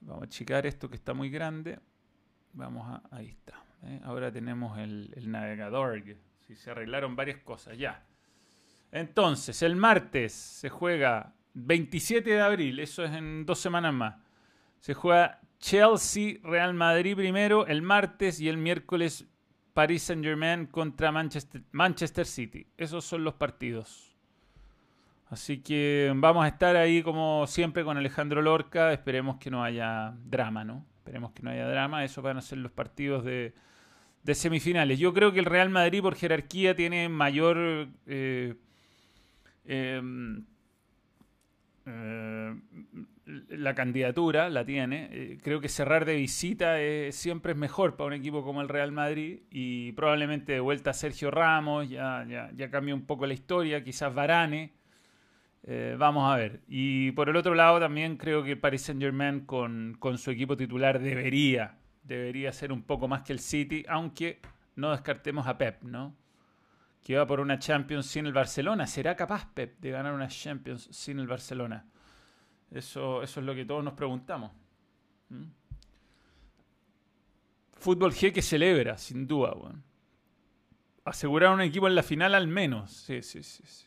Vamos 0.00 0.22
a 0.22 0.26
achicar 0.26 0.66
esto 0.66 0.90
que 0.90 0.96
está 0.96 1.14
muy 1.14 1.30
grande. 1.30 1.78
Vamos 2.54 2.88
a... 2.88 3.02
Ahí 3.14 3.28
está. 3.28 3.62
¿eh? 3.84 4.00
Ahora 4.04 4.32
tenemos 4.32 4.78
el, 4.78 5.12
el 5.14 5.30
navegador. 5.30 6.02
Si 6.46 6.56
se 6.56 6.70
arreglaron 6.70 7.14
varias 7.14 7.38
cosas. 7.38 7.78
Ya. 7.78 8.04
Entonces, 8.90 9.62
el 9.62 9.76
martes 9.76 10.32
se 10.32 10.68
juega 10.68 11.34
27 11.54 12.30
de 12.30 12.40
abril. 12.40 12.80
Eso 12.80 13.04
es 13.04 13.12
en 13.12 13.46
dos 13.46 13.58
semanas 13.58 13.94
más. 13.94 14.16
Se 14.80 14.94
juega 14.94 15.40
Chelsea, 15.58 16.38
Real 16.42 16.74
Madrid 16.74 17.16
primero 17.16 17.66
el 17.66 17.80
martes 17.80 18.40
y 18.40 18.48
el 18.48 18.58
miércoles 18.58 19.26
Paris 19.72 20.02
Saint 20.04 20.22
Germain 20.22 20.66
contra 20.66 21.10
Manchester, 21.10 21.62
Manchester 21.72 22.26
City. 22.26 22.66
Esos 22.76 23.04
son 23.04 23.24
los 23.24 23.34
partidos. 23.34 24.13
Así 25.34 25.58
que 25.58 26.12
vamos 26.14 26.44
a 26.44 26.48
estar 26.48 26.76
ahí 26.76 27.02
como 27.02 27.48
siempre 27.48 27.82
con 27.82 27.96
Alejandro 27.96 28.40
Lorca. 28.40 28.92
Esperemos 28.92 29.36
que 29.38 29.50
no 29.50 29.64
haya 29.64 30.14
drama, 30.26 30.62
¿no? 30.62 30.86
Esperemos 30.98 31.32
que 31.32 31.42
no 31.42 31.50
haya 31.50 31.66
drama. 31.66 32.04
Esos 32.04 32.22
van 32.22 32.36
a 32.36 32.40
ser 32.40 32.58
los 32.58 32.70
partidos 32.70 33.24
de, 33.24 33.52
semifinales. 34.32 35.00
Yo 35.00 35.12
creo 35.12 35.32
que 35.32 35.40
el 35.40 35.44
Real 35.46 35.70
Madrid 35.70 36.02
por 36.02 36.14
jerarquía 36.14 36.76
tiene 36.76 37.08
mayor... 37.08 37.88
Eh, 38.06 38.54
em, 39.64 40.44
eh, 41.86 42.54
la 43.48 43.74
candidatura 43.74 44.48
la 44.50 44.64
tiene. 44.64 45.08
Eh, 45.10 45.38
creo 45.42 45.60
que 45.60 45.68
cerrar 45.68 46.04
de 46.04 46.14
visita 46.14 46.76
siempre 47.10 47.54
es 47.54 47.58
mejor 47.58 47.96
para 47.96 48.06
un 48.06 48.12
equipo 48.12 48.44
como 48.44 48.60
el 48.60 48.68
Real 48.68 48.92
Madrid 48.92 49.40
y 49.50 49.90
probablemente 49.94 50.52
de 50.52 50.60
vuelta 50.60 50.92
Sergio 50.92 51.32
Ramos, 51.32 51.90
ya, 51.90 52.24
ya, 52.28 52.52
ya 52.54 52.70
cambia 52.70 52.94
un 52.94 53.04
poco 53.04 53.26
la 53.26 53.34
historia, 53.34 53.82
quizás 53.82 54.14
Varane. 54.14 54.83
Eh, 55.66 55.96
vamos 55.98 56.30
a 56.30 56.36
ver. 56.36 56.60
Y 56.68 57.12
por 57.12 57.28
el 57.28 57.36
otro 57.36 57.54
lado 57.54 57.80
también 57.80 58.16
creo 58.16 58.44
que 58.44 58.56
Paris 58.56 58.82
Saint 58.82 59.00
Germain 59.00 59.46
con, 59.46 59.96
con 59.98 60.18
su 60.18 60.30
equipo 60.30 60.56
titular 60.56 61.00
debería, 61.00 61.78
debería 62.02 62.52
ser 62.52 62.70
un 62.70 62.82
poco 62.82 63.08
más 63.08 63.22
que 63.22 63.32
el 63.32 63.38
City, 63.40 63.84
aunque 63.88 64.40
no 64.76 64.90
descartemos 64.90 65.46
a 65.46 65.56
Pep, 65.56 65.82
¿no? 65.82 66.14
Que 67.02 67.16
va 67.16 67.26
por 67.26 67.40
una 67.40 67.58
Champions 67.58 68.06
sin 68.06 68.26
el 68.26 68.32
Barcelona. 68.32 68.86
¿Será 68.86 69.16
capaz 69.16 69.50
Pep 69.54 69.78
de 69.80 69.90
ganar 69.90 70.12
una 70.12 70.28
Champions 70.28 70.88
sin 70.90 71.18
el 71.18 71.26
Barcelona? 71.26 71.86
Eso, 72.70 73.22
eso 73.22 73.40
es 73.40 73.46
lo 73.46 73.54
que 73.54 73.64
todos 73.64 73.82
nos 73.82 73.94
preguntamos. 73.94 74.52
¿Mm? 75.30 75.44
Fútbol 77.72 78.12
G 78.12 78.32
que 78.32 78.42
celebra, 78.42 78.96
sin 78.98 79.26
duda. 79.26 79.54
Asegurar 81.04 81.52
un 81.52 81.60
equipo 81.60 81.86
en 81.86 81.94
la 81.94 82.02
final 82.02 82.34
al 82.34 82.48
menos. 82.48 82.90
Sí, 82.90 83.22
sí, 83.22 83.42
sí, 83.42 83.62
sí. 83.66 83.86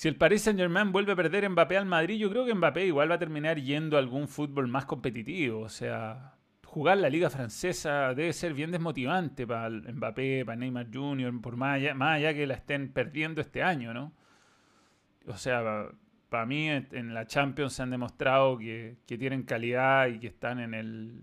Si 0.00 0.08
el 0.08 0.16
Paris 0.16 0.40
Saint 0.40 0.58
Germain 0.58 0.92
vuelve 0.92 1.12
a 1.12 1.14
perder 1.14 1.46
Mbappé 1.50 1.76
al 1.76 1.84
Madrid, 1.84 2.16
yo 2.16 2.30
creo 2.30 2.46
que 2.46 2.54
Mbappé 2.54 2.86
igual 2.86 3.10
va 3.10 3.16
a 3.16 3.18
terminar 3.18 3.60
yendo 3.60 3.96
a 3.96 4.00
algún 4.00 4.28
fútbol 4.28 4.66
más 4.66 4.86
competitivo. 4.86 5.60
O 5.60 5.68
sea, 5.68 6.36
jugar 6.64 6.96
la 6.96 7.10
liga 7.10 7.28
francesa 7.28 8.14
debe 8.14 8.32
ser 8.32 8.54
bien 8.54 8.70
desmotivante 8.70 9.46
para 9.46 9.68
Mbappé, 9.68 10.46
para 10.46 10.56
Neymar 10.56 10.86
Jr., 10.90 11.38
por 11.42 11.56
más 11.58 11.76
allá, 11.76 11.92
más 11.92 12.16
allá 12.16 12.32
que 12.32 12.46
la 12.46 12.54
estén 12.54 12.90
perdiendo 12.94 13.42
este 13.42 13.62
año, 13.62 13.92
¿no? 13.92 14.14
O 15.26 15.36
sea, 15.36 15.90
para 16.30 16.46
mí 16.46 16.70
en 16.70 17.12
la 17.12 17.26
Champions 17.26 17.74
se 17.74 17.82
han 17.82 17.90
demostrado 17.90 18.56
que, 18.56 18.96
tienen 19.06 19.42
calidad 19.42 20.06
y 20.06 20.18
que 20.18 20.28
están 20.28 20.60
en 20.60 20.72
el, 20.72 21.20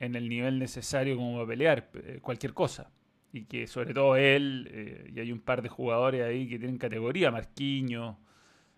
en 0.00 0.14
el 0.14 0.30
nivel 0.30 0.58
necesario 0.58 1.16
como 1.16 1.34
para 1.34 1.48
pelear 1.48 1.90
eh, 1.92 2.20
cualquier 2.22 2.54
cosa. 2.54 2.90
Y 3.34 3.46
que 3.46 3.66
sobre 3.66 3.92
todo 3.92 4.14
él, 4.14 4.68
eh, 4.70 5.10
y 5.12 5.18
hay 5.18 5.32
un 5.32 5.40
par 5.40 5.60
de 5.60 5.68
jugadores 5.68 6.22
ahí 6.22 6.48
que 6.48 6.56
tienen 6.56 6.78
categoría, 6.78 7.32
Marquinhos, 7.32 8.16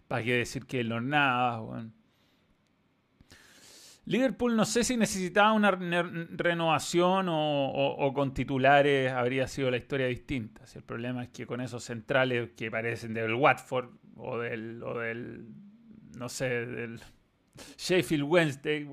para 0.09 0.25
qué 0.25 0.33
decir 0.33 0.65
que 0.65 0.83
los 0.83 1.03
nada, 1.03 1.59
bueno. 1.59 1.93
Liverpool 4.07 4.57
no 4.57 4.65
sé 4.65 4.83
si 4.83 4.97
necesitaba 4.97 5.53
una 5.53 5.73
renovación 5.73 7.27
o, 7.29 8.13
con 8.15 8.33
titulares 8.33 9.13
habría 9.13 9.47
sido 9.47 9.71
la 9.71 9.77
historia 9.77 10.07
distinta. 10.07 10.63
El 10.75 10.85
problema 10.85 11.25
es 11.25 11.29
que 11.29 11.45
con 11.45 11.61
esos 11.61 11.85
centrales 11.85 12.53
que 12.57 12.71
parecen 12.71 13.13
del 13.13 13.35
Watford 13.35 13.91
o 14.17 14.39
del, 14.39 14.83
o 14.83 14.99
del 14.99 15.49
no 16.17 16.31
sé, 16.31 16.49
del 16.65 17.01
Sheffield 17.77 18.25
Wednesday, 18.25 18.89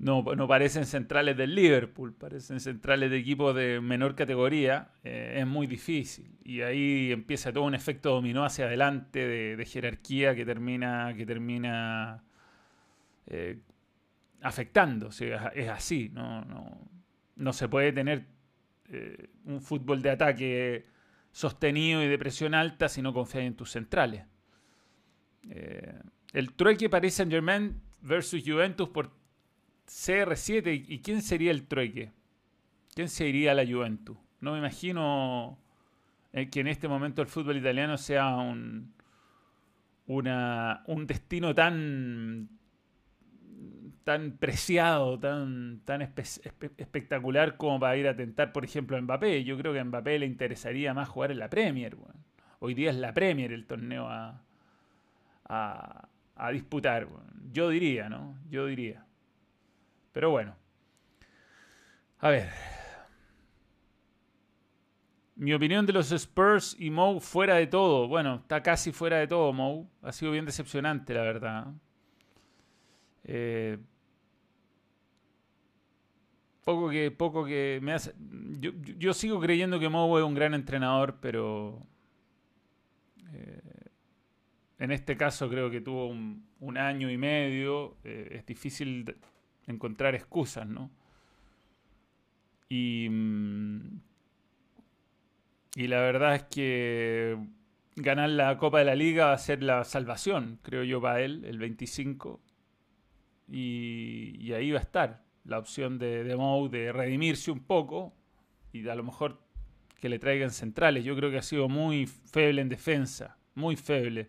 no, 0.00 0.22
no 0.22 0.48
parecen 0.48 0.86
centrales 0.86 1.36
del 1.36 1.54
Liverpool, 1.54 2.14
parecen 2.14 2.58
centrales 2.58 3.10
de 3.10 3.18
equipos 3.18 3.54
de 3.54 3.82
menor 3.82 4.14
categoría, 4.14 4.92
eh, 5.04 5.34
es 5.36 5.46
muy 5.46 5.66
difícil. 5.66 6.38
Y 6.42 6.62
ahí 6.62 7.12
empieza 7.12 7.52
todo 7.52 7.64
un 7.64 7.74
efecto 7.74 8.14
dominó 8.14 8.46
hacia 8.46 8.64
adelante 8.64 9.26
de, 9.56 9.66
jerarquía 9.66 10.34
que 10.34 10.46
termina, 10.46 11.12
que 11.14 11.26
termina 11.26 12.24
eh, 13.26 13.58
afectando. 14.40 15.10
es 15.10 15.68
así, 15.68 16.08
no, 16.14 16.46
no, 16.46 16.88
no, 17.36 17.52
se 17.52 17.68
puede 17.68 17.92
tener 17.92 18.24
eh, 18.88 19.28
un 19.44 19.60
fútbol 19.60 20.00
de 20.00 20.10
ataque 20.12 20.86
sostenido 21.30 22.02
y 22.02 22.08
de 22.08 22.16
presión 22.16 22.54
alta 22.54 22.88
si 22.88 23.02
no 23.02 23.12
confías 23.12 23.44
en 23.44 23.54
tus 23.54 23.70
centrales. 23.70 24.24
El 26.32 26.52
trueque 26.54 26.88
Paris 26.88 27.14
Saint 27.14 27.30
Germain 27.30 27.82
versus 28.00 28.42
Juventus 28.46 28.88
por 28.88 29.19
CR7. 29.90 30.84
¿Y 30.88 31.00
quién 31.00 31.20
sería 31.20 31.50
el 31.50 31.66
trueque? 31.66 32.12
¿Quién 32.94 33.08
sería 33.08 33.54
la 33.54 33.66
Juventus? 33.66 34.16
No 34.40 34.52
me 34.52 34.58
imagino 34.58 35.58
eh, 36.32 36.48
que 36.48 36.60
en 36.60 36.68
este 36.68 36.88
momento 36.88 37.22
el 37.22 37.28
fútbol 37.28 37.56
italiano 37.56 37.98
sea 37.98 38.36
un, 38.36 38.94
un 40.06 41.06
destino 41.06 41.54
tan 41.54 42.48
tan 44.04 44.38
preciado, 44.38 45.18
tan, 45.18 45.82
tan 45.84 46.02
espectacular 46.02 47.56
como 47.56 47.78
para 47.78 47.96
ir 47.96 48.08
a 48.08 48.16
tentar, 48.16 48.52
por 48.52 48.64
ejemplo, 48.64 48.96
a 48.96 49.00
Mbappé. 49.00 49.44
Yo 49.44 49.56
creo 49.58 49.72
que 49.72 49.80
a 49.80 49.84
Mbappé 49.84 50.18
le 50.18 50.26
interesaría 50.26 50.94
más 50.94 51.08
jugar 51.08 51.30
en 51.30 51.38
la 51.38 51.50
Premier. 51.50 51.96
Hoy 52.58 52.74
día 52.74 52.90
es 52.90 52.96
la 52.96 53.12
Premier 53.12 53.52
el 53.52 53.66
torneo 53.66 54.08
a, 54.08 54.42
a, 55.44 56.50
disputar. 56.50 57.08
Yo 57.52 57.68
diría, 57.68 58.08
¿no? 58.08 58.34
Yo 58.50 58.66
diría. 58.66 59.04
Pero 60.12 60.30
bueno. 60.30 60.56
A 62.18 62.30
ver. 62.30 62.50
Mi 65.36 65.54
opinión 65.54 65.86
de 65.86 65.94
los 65.94 66.12
Spurs 66.12 66.76
y 66.78 66.90
Moe 66.90 67.20
fuera 67.20 67.54
de 67.56 67.66
todo. 67.66 68.08
Bueno, 68.08 68.36
está 68.42 68.62
casi 68.62 68.92
fuera 68.92 69.18
de 69.18 69.26
todo, 69.26 69.52
Moe. 69.52 69.86
Ha 70.02 70.12
sido 70.12 70.32
bien 70.32 70.44
decepcionante, 70.44 71.14
la 71.14 71.22
verdad. 71.22 71.72
Eh, 73.24 73.78
poco 76.62 76.90
que, 76.90 77.10
poco 77.10 77.44
que 77.44 77.80
me 77.82 77.92
hace. 77.92 78.14
Yo, 78.98 79.14
sigo 79.14 79.40
creyendo 79.40 79.80
que 79.80 79.88
Moe 79.88 80.20
es 80.20 80.26
un 80.26 80.34
gran 80.34 80.52
entrenador, 80.52 81.18
pero. 81.20 81.86
Eh, 83.32 83.60
en 84.78 84.90
este 84.92 85.16
caso 85.16 85.48
creo 85.48 85.70
que 85.70 85.80
tuvo 85.80 86.08
un, 86.08 86.76
año 86.76 87.10
y 87.10 87.16
medio. 87.16 87.96
Eh, 88.04 88.28
es 88.32 88.46
difícil 88.46 89.16
encontrar 89.70 90.14
excusas, 90.14 90.66
¿no? 90.66 90.90
Y. 92.68 93.08
Mm, 93.10 94.00
y 95.76 95.86
la 95.86 96.00
verdad 96.00 96.34
es 96.34 96.42
que 96.44 97.38
ganar 97.94 98.30
la 98.30 98.58
Copa 98.58 98.80
de 98.80 98.84
la 98.84 98.96
Liga 98.96 99.26
va 99.26 99.32
a 99.34 99.38
ser 99.38 99.62
la 99.62 99.84
salvación, 99.84 100.58
creo 100.62 100.82
yo, 100.82 101.00
para 101.00 101.20
él, 101.20 101.44
el 101.44 101.58
25 101.58 102.40
y, 103.50 104.52
ahí 104.52 104.70
va 104.70 104.78
a 104.78 104.82
estar 104.82 105.22
la 105.44 105.58
opción 105.58 105.98
de, 105.98 106.24
de 106.24 106.36
Mou 106.36 106.68
de 106.68 106.92
redimirse 106.92 107.50
un 107.50 107.60
poco 107.60 108.14
y 108.72 108.88
a 108.88 108.94
lo 108.94 109.02
mejor 109.02 109.40
que 110.00 110.08
le 110.08 110.18
traigan 110.18 110.50
centrales. 110.50 111.04
Yo 111.04 111.16
creo 111.16 111.30
que 111.30 111.38
ha 111.38 111.42
sido 111.42 111.68
muy 111.68 112.06
feble 112.06 112.62
en 112.62 112.68
defensa, 112.68 113.36
muy 113.54 113.76
feble. 113.76 114.28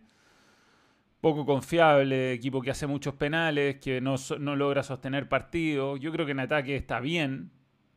Poco 1.22 1.46
confiable, 1.46 2.34
equipo 2.34 2.62
que 2.62 2.72
hace 2.72 2.88
muchos 2.88 3.14
penales, 3.14 3.78
que 3.78 4.02
no, 4.02 4.16
no 4.40 4.56
logra 4.56 4.82
sostener 4.82 5.30
partidos. 5.30 6.00
Yo 6.00 6.12
creo 6.12 6.26
que 6.26 6.32
en 6.32 6.40
ataque 6.40 6.76
está 6.76 7.00
bien, 7.00 7.52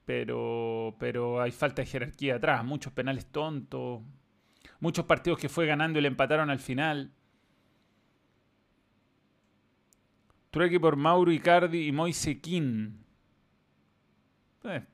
pero, 0.05 0.95
pero 0.99 1.41
hay 1.41 1.51
falta 1.51 1.81
de 1.83 1.87
jerarquía 1.87 2.37
atrás. 2.37 2.63
Muchos 2.65 2.93
penales 2.93 3.27
tontos, 3.27 4.03
muchos 4.79 5.07
partidos 5.07 5.39
que 5.39 5.49
fue 5.49 5.67
ganando 5.67 5.99
y 5.99 6.03
le 6.03 6.09
empataron 6.09 6.51
al 6.51 6.59
final. 6.59 7.13
Trueque 10.51 10.79
por 10.79 10.97
Mauro 10.97 11.33
Icardi 11.33 11.89
y 11.89 11.93
Moise 11.93 12.41
King. 12.41 12.91
Eh, 14.65 14.85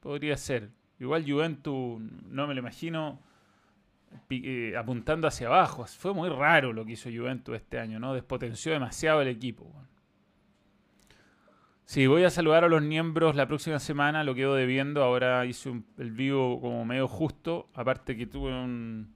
podría 0.00 0.36
ser. 0.36 0.70
Igual 0.98 1.24
Juventus 1.24 2.00
no 2.00 2.46
me 2.46 2.54
lo 2.54 2.60
imagino 2.60 3.20
eh, 4.30 4.76
apuntando 4.76 5.28
hacia 5.28 5.46
abajo. 5.48 5.86
Fue 5.86 6.12
muy 6.12 6.28
raro 6.28 6.72
lo 6.72 6.84
que 6.84 6.92
hizo 6.92 7.10
Juventus 7.10 7.56
este 7.56 7.78
año, 7.78 7.98
¿no? 7.98 8.14
Despotenció 8.14 8.72
demasiado 8.72 9.22
el 9.22 9.28
equipo. 9.28 9.72
Sí, 11.84 12.08
voy 12.08 12.24
a 12.24 12.30
saludar 12.30 12.64
a 12.64 12.68
los 12.68 12.82
miembros 12.82 13.36
la 13.36 13.46
próxima 13.46 13.78
semana, 13.78 14.24
lo 14.24 14.34
quedo 14.34 14.56
debiendo. 14.56 15.04
Ahora 15.04 15.46
hice 15.46 15.72
el 15.98 16.10
vivo 16.10 16.60
como 16.60 16.84
medio 16.84 17.06
justo. 17.06 17.70
Aparte 17.74 18.16
que 18.16 18.26
tuve 18.26 18.50
un, 18.50 19.14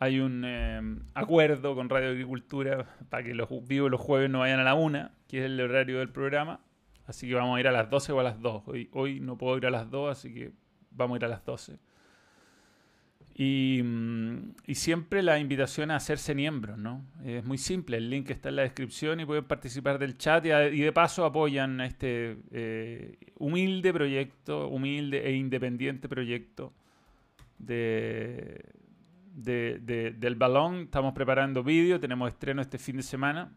hay 0.00 0.18
un 0.18 0.44
em, 0.44 1.04
acuerdo 1.14 1.76
con 1.76 1.88
Radio 1.88 2.10
Agricultura 2.10 2.84
para 3.10 3.22
que 3.22 3.32
los 3.32 3.48
vivos 3.68 3.92
los 3.92 4.00
jueves 4.00 4.28
no 4.28 4.40
vayan 4.40 4.58
a 4.58 4.64
la 4.64 4.74
una, 4.74 5.12
que 5.28 5.38
es 5.38 5.44
el 5.44 5.60
horario 5.60 6.00
del 6.00 6.10
programa. 6.10 6.60
Así 7.06 7.28
que 7.28 7.34
vamos 7.34 7.56
a 7.56 7.60
ir 7.60 7.68
a 7.68 7.72
las 7.72 7.88
12 7.88 8.12
o 8.12 8.18
a 8.18 8.24
las 8.24 8.40
2. 8.40 8.64
Hoy, 8.66 8.88
hoy 8.92 9.20
no 9.20 9.38
puedo 9.38 9.56
ir 9.56 9.66
a 9.66 9.70
las 9.70 9.88
2, 9.88 10.10
así 10.10 10.34
que 10.34 10.52
vamos 10.90 11.14
a 11.14 11.18
ir 11.18 11.24
a 11.26 11.28
las 11.28 11.44
12. 11.44 11.78
Y, 13.36 13.80
mm, 13.82 14.54
y, 14.66 14.74
siempre 14.76 15.20
la 15.22 15.40
invitación 15.40 15.90
a 15.90 15.96
hacerse 15.96 16.36
miembros, 16.36 16.78
¿no? 16.78 17.04
Es 17.24 17.44
muy 17.44 17.58
simple, 17.58 17.96
el 17.96 18.08
link 18.08 18.30
está 18.30 18.50
en 18.50 18.56
la 18.56 18.62
descripción 18.62 19.18
y 19.18 19.24
pueden 19.24 19.44
participar 19.44 19.98
del 19.98 20.16
chat 20.16 20.46
y, 20.46 20.50
de 20.50 20.92
paso 20.92 21.24
apoyan 21.24 21.80
este 21.80 22.36
eh, 22.52 23.18
humilde 23.36 23.92
proyecto, 23.92 24.68
humilde 24.68 25.26
e 25.26 25.32
independiente 25.32 26.08
proyecto 26.08 26.72
de, 27.58 28.64
del 29.34 30.36
balón. 30.36 30.82
Estamos 30.82 31.12
preparando 31.12 31.64
vídeo, 31.64 31.98
tenemos 31.98 32.30
estreno 32.30 32.62
este 32.62 32.78
fin 32.78 32.98
de 32.98 33.02
semana 33.02 33.52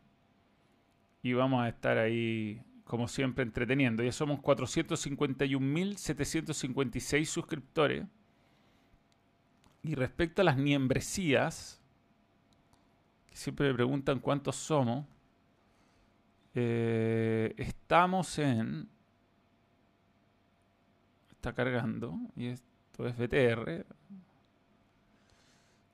y 1.22 1.34
vamos 1.34 1.63
a 1.63 1.70
estar 1.70 2.00
ahí, 2.00 2.63
como 2.84 3.08
siempre, 3.08 3.44
entreteniendo. 3.44 4.02
Ya 4.04 4.12
somos 4.12 4.40
451.756 4.40 7.26
suscriptores. 7.26 8.08
Y 9.88 9.95
respecto 9.95 10.41
a 10.41 10.45
las 10.45 10.58
membresías, 10.58 11.82
que 13.30 13.38
siempre 13.38 13.69
me 13.69 13.73
preguntan 13.73 14.19
cuántos 14.19 14.58
somos, 14.58 15.06
eh, 16.54 17.54
estamos 17.56 18.38
en... 18.38 18.89
Está 21.32 21.54
cargando, 21.54 22.19
y 22.36 22.47
esto 22.47 23.08
es 23.08 23.15
BTR, 23.17 23.86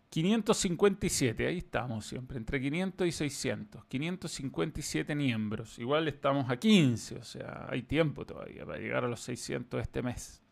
557, 0.09 1.45
ahí 1.45 1.59
estamos 1.59 2.07
siempre, 2.07 2.37
entre 2.37 2.59
500 2.59 3.07
y 3.07 3.11
600. 3.11 3.85
557 3.85 5.13
miembros. 5.13 5.77
Igual 5.77 6.07
estamos 6.07 6.49
a 6.49 6.57
15, 6.57 7.17
o 7.17 7.23
sea, 7.23 7.67
hay 7.69 7.83
tiempo 7.83 8.25
todavía 8.25 8.65
para 8.65 8.79
llegar 8.79 9.03
a 9.03 9.07
los 9.07 9.19
600 9.21 9.81
este 9.81 10.01
mes. 10.01 10.42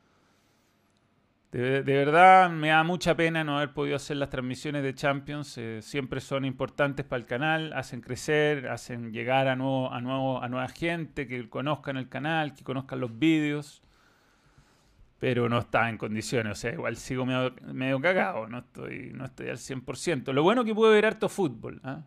De, 1.52 1.82
verdad 1.82 2.50
me 2.50 2.70
da 2.70 2.84
mucha 2.84 3.16
pena 3.16 3.44
no 3.44 3.58
haber 3.58 3.74
podido 3.74 3.98
hacer 3.98 4.16
las 4.18 4.30
transmisiones 4.30 4.84
de 4.84 4.96
Champions. 4.96 5.58
Eh, 5.58 5.82
siempre 5.82 6.22
son 6.22 6.46
importantes 6.46 7.06
para 7.06 7.20
el 7.20 7.26
canal, 7.26 7.74
hacen 7.74 8.00
crecer, 8.00 8.70
hacen 8.70 9.12
llegar 9.12 9.48
a, 9.48 9.56
nuevo, 9.56 9.92
a, 9.92 10.00
nuevo, 10.00 10.42
a 10.42 10.48
nueva 10.48 10.70
gente, 10.70 11.28
que 11.28 11.50
conozcan 11.50 11.98
el 11.98 12.08
canal, 12.08 12.54
que 12.54 12.64
conozcan 12.64 13.00
los 13.00 13.18
vídeos 13.20 13.84
pero 15.22 15.48
no 15.48 15.60
está 15.60 15.88
en 15.88 16.00
condiciones. 16.00 16.54
O 16.54 16.56
sea, 16.56 16.74
igual 16.74 16.96
sigo 16.98 17.28
medio, 17.28 18.02
cagado, 18.02 18.48
no 18.48 18.58
estoy, 18.58 19.12
no 19.14 19.26
estoy 19.26 19.50
al 19.50 19.58
100%. 19.58 20.34
Lo 20.34 20.42
bueno 20.42 20.66
que 20.66 20.74
pude 20.74 20.96
ver 20.96 21.06
harto 21.06 21.30
fútbol. 21.30 21.80
¿ah? 21.84 22.02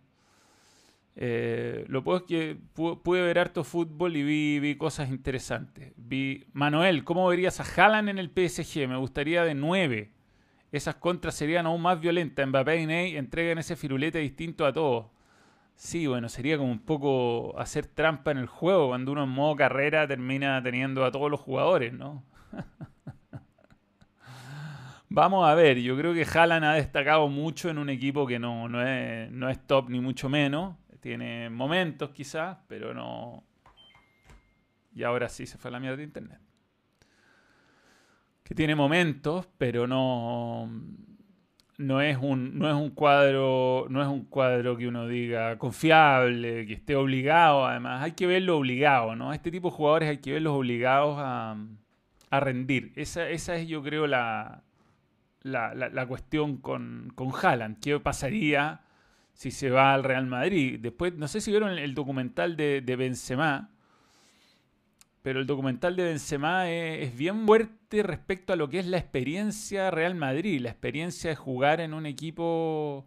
Eh, 1.17 1.85
lo 1.89 2.03
puedo 2.03 2.19
es 2.19 2.25
que 2.25 2.59
pude, 2.75 3.23
ver 3.23 3.39
harto 3.39 3.63
fútbol 3.63 4.17
y 4.17 4.23
vi, 4.23 4.61
vi, 4.61 4.77
cosas 4.77 5.09
interesantes. 5.11 5.93
Vi, 5.97 6.47
Manuel, 6.53 7.05
¿cómo 7.05 7.29
verías 7.29 7.61
a 7.61 7.65
Haaland 7.65 8.09
en 8.09 8.19
el 8.19 8.31
PSG? 8.31 8.89
Me 8.89 8.97
gustaría 8.97 9.45
de 9.45 9.55
9. 9.55 10.11
Esas 10.73 10.97
contras 10.97 11.37
serían 11.37 11.67
aún 11.67 11.83
más 11.83 12.01
violentas. 12.01 12.47
Mbappé 12.49 12.83
y 12.83 12.87
Ney 12.87 13.17
entregan 13.17 13.59
ese 13.59 13.77
firulete 13.77 14.19
distinto 14.19 14.67
a 14.67 14.73
todos. 14.73 15.07
Sí, 15.77 16.07
bueno, 16.07 16.29
sería 16.29 16.57
como 16.59 16.71
un 16.71 16.81
poco 16.81 17.59
hacer 17.59 17.87
trampa 17.87 18.31
en 18.31 18.39
el 18.39 18.47
juego 18.47 18.89
cuando 18.89 19.13
uno 19.13 19.25
en 19.25 19.29
modo 19.31 19.57
carrera 19.57 20.07
termina 20.07 20.63
teniendo 20.63 21.05
a 21.05 21.13
todos 21.13 21.31
los 21.31 21.41
jugadores, 21.41 21.93
¿no? 21.93 22.25
Vamos 25.09 25.49
a 25.49 25.55
ver, 25.55 25.79
yo 25.79 25.97
creo 25.97 26.13
que 26.13 26.25
Haaland 26.25 26.65
ha 26.65 26.73
destacado 26.75 27.29
mucho 27.29 27.71
en 27.71 27.79
un 27.79 27.89
equipo 27.89 28.27
que 28.27 28.39
no, 28.39 28.69
no, 28.69 28.83
es, 28.83 29.31
no 29.31 29.49
es 29.49 29.65
top 29.67 29.91
ni 29.91 30.01
mucho 30.01 30.29
menos. 30.29 30.75
Tiene 31.05 31.51
momentos 31.51 32.13
quizás, 32.13 32.57
pero 32.67 32.95
no... 32.95 33.45
Y 34.95 35.03
ahora 35.03 35.29
sí 35.29 35.45
se 35.45 35.59
fue 35.59 35.69
a 35.69 35.73
la 35.73 35.79
mierda 35.79 35.99
de 35.99 36.05
internet. 36.05 36.41
Que 38.43 38.55
tiene 38.55 38.75
momentos, 38.75 39.47
pero 39.59 39.87
no 39.87 40.71
no 41.77 42.01
es 42.01 42.17
un 42.17 42.59
no 42.59 42.71
es 42.71 42.75
un 42.75 42.89
cuadro 42.89 43.87
no 43.91 44.01
es 44.01 44.09
un 44.09 44.25
cuadro 44.25 44.79
que 44.79 44.89
uno 44.89 45.07
diga 45.07 45.59
confiable 45.59 46.65
que 46.67 46.75
esté 46.75 46.95
obligado 46.95 47.67
además 47.67 48.01
hay 48.05 48.13
que 48.13 48.29
verlo 48.29 48.59
obligado 48.59 49.17
no 49.17 49.33
este 49.33 49.51
tipo 49.51 49.71
de 49.71 49.77
jugadores 49.77 50.09
hay 50.09 50.19
que 50.19 50.35
verlos 50.35 50.55
obligados 50.55 51.17
a, 51.19 51.57
a 52.31 52.41
rendir 52.41 52.93
esa, 52.95 53.29
esa 53.29 53.57
es 53.57 53.67
yo 53.67 53.83
creo 53.83 54.07
la, 54.07 54.63
la, 55.45 56.07
cuestión 56.07 56.57
con, 56.57 57.13
con 57.15 57.31
Haaland. 57.31 57.79
¿Qué 57.81 58.01
pasaría 58.01 58.84
si 59.35 59.51
se 59.51 59.71
va 59.71 59.93
al 59.93 60.05
Real 60.05 60.27
Madrid? 60.27 60.81
Después, 60.81 61.15
no 61.15 61.29
sé 61.29 61.41
si 61.41 61.51
vieron 61.51 61.79
el, 61.79 61.95
documental 61.95 62.57
de, 62.57 62.81
de, 62.81 62.97
Benzema, 62.97 63.71
pero 65.23 65.41
el 65.41 65.47
documental 65.47 65.97
de 65.97 66.05
Benzema 66.05 66.71
es, 66.71 67.15
bien 67.17 67.47
fuerte 67.47 68.03
respecto 68.03 68.53
a 68.53 68.57
lo 68.57 68.69
que 68.69 68.79
es 68.79 68.87
la 68.87 68.99
experiencia 68.99 69.91
Real 69.91 70.15
Madrid, 70.15 70.61
la 70.61 70.71
experiencia 70.71 71.31
de 71.31 71.37
jugar 71.37 71.81
en 71.81 71.95
un 71.95 72.07
equipo... 72.07 73.07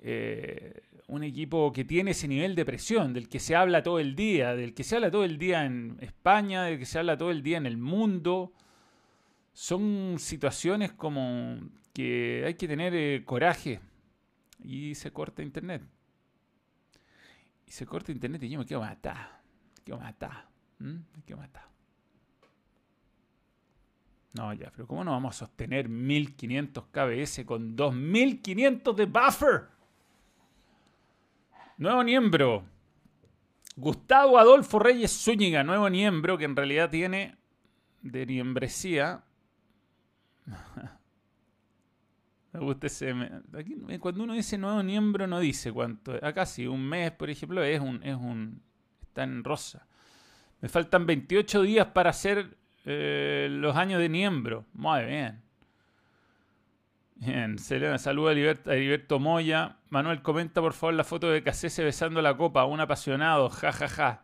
Eh, 0.00 0.82
un 1.08 1.24
equipo 1.24 1.72
que 1.72 1.84
tiene 1.84 2.10
ese 2.10 2.28
nivel 2.28 2.54
de 2.54 2.66
presión, 2.66 3.14
del 3.14 3.30
que 3.30 3.40
se 3.40 3.56
habla 3.56 3.82
todo 3.82 3.98
el 3.98 4.14
día, 4.14 4.54
del 4.54 4.74
que 4.74 4.84
se 4.84 4.94
habla 4.94 5.10
todo 5.10 5.24
el 5.24 5.38
día 5.38 5.64
en 5.64 5.96
España, 6.00 6.64
del 6.64 6.78
que 6.78 6.84
se 6.84 6.98
habla 6.98 7.16
todo 7.16 7.30
el 7.30 7.42
día 7.42 7.56
en 7.56 7.64
el 7.64 7.78
mundo, 7.78 8.52
son 9.54 10.16
situaciones 10.18 10.92
como 10.92 11.58
que 11.94 12.44
hay 12.46 12.54
que 12.54 12.68
tener 12.68 12.94
eh, 12.94 13.22
coraje 13.24 13.80
y 14.58 14.94
se 14.94 15.12
corta 15.12 15.42
internet. 15.42 15.82
Y 17.66 17.70
se 17.70 17.86
corta 17.86 18.12
internet 18.12 18.42
y 18.42 18.48
yo 18.48 18.58
me 18.58 18.66
quedo 18.66 18.80
matar. 18.80 19.40
Me 19.76 19.84
quedo 19.84 19.98
matar. 19.98 20.48
Me 20.78 21.22
quedo 21.26 21.38
matar. 21.38 21.68
No, 24.32 24.52
ya, 24.52 24.70
pero 24.70 24.86
¿cómo 24.86 25.04
no 25.04 25.10
vamos 25.12 25.36
a 25.36 25.46
sostener 25.46 25.88
1500 25.88 26.86
KBS 26.86 27.44
con 27.44 27.74
2500 27.74 28.96
de 28.96 29.06
buffer? 29.06 29.68
Nuevo 31.78 32.04
miembro. 32.04 32.64
Gustavo 33.76 34.38
Adolfo 34.38 34.78
Reyes 34.78 35.12
Zúñiga, 35.12 35.62
nuevo 35.62 35.88
miembro 35.88 36.36
que 36.36 36.44
en 36.44 36.56
realidad 36.56 36.90
tiene 36.90 37.36
de 38.02 38.26
miembresía 38.26 39.24
Me 42.58 42.64
gusta 42.64 42.86
ese. 42.86 43.14
cuando 44.00 44.24
uno 44.24 44.34
dice 44.34 44.58
nuevo 44.58 44.82
miembro, 44.82 45.26
no 45.26 45.38
dice 45.40 45.72
cuánto. 45.72 46.12
Acá 46.22 46.46
sí, 46.46 46.66
un 46.66 46.84
mes, 46.86 47.12
por 47.12 47.30
ejemplo, 47.30 47.62
es 47.62 47.80
un. 47.80 48.02
Es 48.02 48.16
un 48.16 48.62
está 49.02 49.22
en 49.22 49.44
rosa. 49.44 49.86
Me 50.60 50.68
faltan 50.68 51.06
28 51.06 51.62
días 51.62 51.86
para 51.88 52.10
hacer 52.10 52.56
eh, 52.84 53.48
los 53.50 53.76
años 53.76 54.00
de 54.00 54.08
miembro. 54.08 54.64
Muy 54.72 55.04
bien. 55.04 55.42
Bien, 57.16 57.58
Selena 57.58 57.98
saluda 57.98 58.30
a 58.30 58.72
Heriberto, 58.72 59.18
Moya. 59.18 59.76
Manuel, 59.88 60.22
comenta 60.22 60.60
por 60.60 60.72
favor 60.72 60.94
la 60.94 61.04
foto 61.04 61.28
de 61.30 61.42
Casese 61.42 61.82
besando 61.82 62.22
la 62.22 62.36
copa. 62.36 62.64
Un 62.64 62.80
apasionado, 62.80 63.50
ja, 63.50 63.72
ja, 63.72 63.88
ja. 63.88 64.22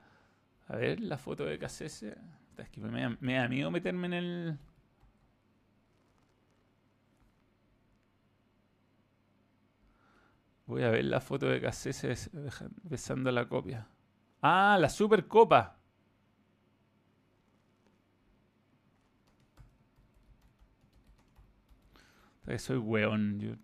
A 0.68 0.76
ver, 0.76 1.00
la 1.00 1.18
foto 1.18 1.44
de 1.44 1.58
Casese. 1.58 2.16
Es 2.56 2.68
que 2.70 2.80
me, 2.80 3.16
me 3.20 3.34
da 3.34 3.48
miedo 3.48 3.70
meterme 3.70 4.06
en 4.06 4.12
el. 4.12 4.58
Voy 10.66 10.82
a 10.82 10.90
ver 10.90 11.04
la 11.04 11.20
foto 11.20 11.46
de 11.46 11.60
Cassese 11.60 12.14
besando 12.82 13.30
la 13.30 13.46
copia. 13.46 13.86
Ah, 14.40 14.78
la 14.80 14.88
Supercopa. 14.88 15.78
soy 22.58 22.76
weón. 22.78 23.40
Yo... 23.40 23.54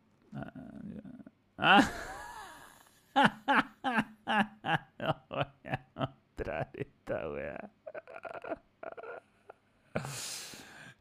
Ah, 1.58 1.82
no 4.98 5.24
voy 5.28 5.44
a 5.70 5.86
mostrar 5.94 6.70
esta 6.74 7.28
weá. 7.28 7.70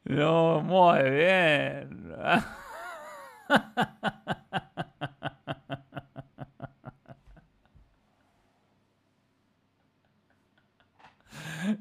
No, 0.05 0.62
muy 0.62 1.09
bien. 1.09 2.09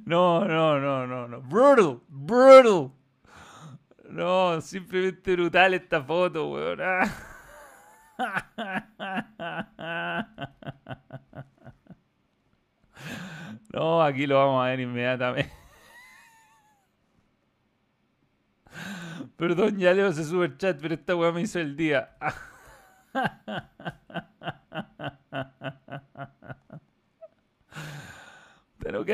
No, 0.05 0.45
no, 0.45 0.79
no, 0.81 1.07
no, 1.07 1.29
no. 1.29 1.41
Brutal, 1.41 2.01
brutal. 2.09 2.93
No, 4.11 4.61
brutal 5.33 5.75
esta 5.75 6.03
foto, 6.03 6.51
weón. 6.51 6.81
No, 13.73 14.03
aquí 14.03 14.27
lo 14.27 14.37
vamos 14.39 14.65
a 14.65 14.69
ver 14.71 14.81
inmediatamente. 14.81 15.53
Perdón, 19.37 19.79
ya 19.79 19.93
leo 19.93 20.09
ese 20.09 20.25
super 20.25 20.57
chat, 20.57 20.79
pero 20.81 20.95
esta 20.95 21.15
weá 21.15 21.31
me 21.31 21.43
hizo 21.43 21.61
el 21.61 21.77
día. 21.77 22.17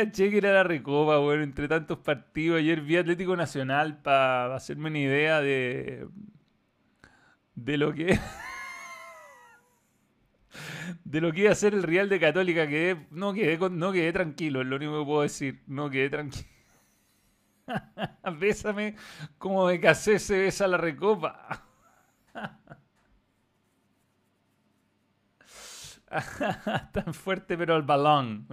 Caché 0.05 0.31
que 0.31 0.39
era 0.39 0.53
la 0.53 0.65
recopa, 0.65 1.19
bueno, 1.19 1.43
entre 1.43 1.69
tantos 1.69 1.99
partidos. 1.99 2.59
Ayer 2.59 2.81
vi 2.81 2.97
Atlético 2.97 3.37
Nacional 3.37 4.01
para 4.03 4.55
hacerme 4.55 4.91
una 4.91 4.99
idea 4.99 5.41
de. 5.41 6.09
de 7.55 7.77
lo 7.79 7.93
que. 7.95 8.19
de 11.05 11.21
lo 11.21 11.33
que 11.33 11.43
iba 11.43 11.53
a 11.53 11.55
ser 11.55 11.75
el 11.75 11.83
Real 11.83 12.09
de 12.09 12.21
Católica. 12.21 12.67
Que 12.69 13.07
no 13.11 13.33
quedé, 13.33 13.59
no 13.71 13.93
quedé 13.93 14.13
tranquilo, 14.13 14.61
es 14.61 14.67
lo 14.67 14.77
único 14.77 15.01
que 15.01 15.07
puedo 15.07 15.23
decir. 15.23 15.63
No 15.67 15.91
quedé 15.91 16.11
tranquilo. 16.11 16.49
Bésame 18.39 18.95
como 19.39 19.69
de 19.69 19.81
casé 19.81 20.19
se 20.19 20.39
besa 20.39 20.69
la 20.69 20.77
recopa. 20.77 21.65
Tan 26.93 27.15
fuerte, 27.15 27.57
pero 27.57 27.77
el 27.77 27.83
balón. 27.83 28.47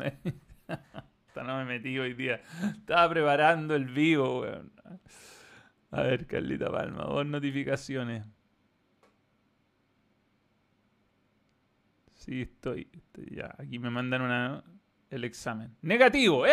Hasta 1.32 1.44
no 1.44 1.58
me 1.60 1.64
metí 1.64 1.98
hoy 1.98 2.14
día. 2.14 2.42
Estaba 2.76 3.10
preparando 3.10 3.74
el 3.74 3.86
vivo, 3.86 4.42
weón. 4.42 4.70
A 5.92 6.02
ver, 6.02 6.28
Carlita 6.28 6.70
Palma, 6.70 7.04
dos 7.06 7.26
notificaciones. 7.26 8.26
Sí, 12.16 12.42
estoy, 12.42 12.90
estoy, 12.92 13.34
ya. 13.34 13.56
Aquí 13.58 13.80
me 13.80 13.90
mandan 13.90 14.24
una, 14.24 14.62
el 15.10 15.24
examen. 15.24 15.74
¡Negativo! 15.82 16.46
¡Eh! 16.46 16.52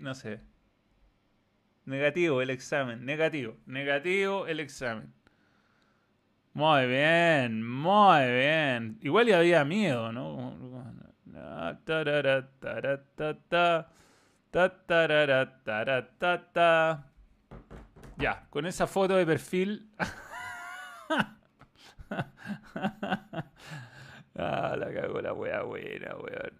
No 0.00 0.14
sé. 0.14 0.40
Negativo 1.84 2.40
el 2.40 2.48
examen. 2.48 3.04
Negativo. 3.04 3.58
Negativo 3.66 4.46
el 4.46 4.60
examen. 4.60 5.12
Muy 6.58 6.86
bien, 6.88 7.64
muy 7.64 8.26
bien. 8.32 8.98
Igual 9.00 9.28
ya 9.28 9.38
había 9.38 9.64
miedo, 9.64 10.10
¿no? 10.10 10.58
Ya, 18.16 18.44
con 18.50 18.66
esa 18.66 18.88
foto 18.88 19.14
de 19.14 19.24
perfil. 19.24 19.88
ah, 24.36 24.74
la 24.76 24.92
cago 24.92 25.20
la 25.20 25.32
wea 25.34 25.62
buena, 25.62 26.16
weón. 26.16 26.58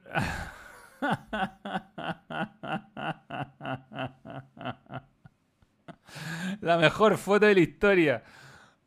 la 6.61 6.79
mejor 6.79 7.19
foto 7.19 7.47
de 7.47 7.55
la 7.55 7.61
historia. 7.61 8.23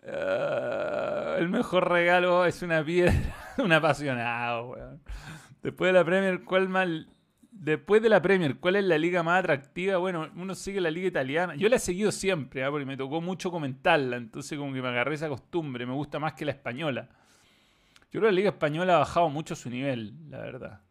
Ah, 0.08 1.36
el 1.38 1.50
mejor 1.50 1.90
regalo 1.90 2.46
es 2.46 2.62
una 2.62 2.84
piedra. 2.84 3.14
un 3.58 3.72
apasionado, 3.72 4.70
weón. 4.70 5.02
Después 5.62 5.90
de 5.90 5.94
la 5.94 6.06
Premier, 6.06 6.44
¿cuál 6.44 6.70
mal? 6.70 7.08
Después 7.52 8.02
de 8.02 8.10
la 8.10 8.22
Premier, 8.22 8.58
¿cuál 8.58 8.78
es 8.78 8.84
la 8.84 8.98
liga 8.98 9.22
más 9.22 9.40
atractiva? 9.40 9.98
Bueno, 9.98 10.30
uno 10.36 10.56
sigue 10.56 10.82
la 10.82 10.90
liga 10.90 11.08
italiana. 11.08 11.56
Yo 11.56 11.70
la 11.70 11.76
he 11.76 11.80
seguido 11.80 12.12
siempre, 12.12 12.64
¿ah? 12.64 12.72
porque 12.72 12.86
me 12.86 12.98
tocó 12.98 13.22
mucho 13.22 13.52
comentarla. 13.52 14.18
Entonces, 14.18 14.58
como 14.58 14.74
que 14.74 14.82
me 14.82 14.88
agarré 14.88 15.16
esa 15.16 15.30
costumbre. 15.30 15.86
Me 15.86 15.94
gusta 15.94 16.18
más 16.18 16.34
que 16.34 16.46
la 16.46 16.52
española. 16.52 17.10
Yo 18.12 18.20
creo 18.20 18.24
que 18.24 18.28
la 18.28 18.32
liga 18.32 18.50
española 18.50 18.96
ha 18.96 19.00
bajado 19.00 19.30
mucho 19.30 19.56
su 19.56 19.70
nivel, 19.70 20.14
la 20.30 20.40
verdad. 20.40 20.82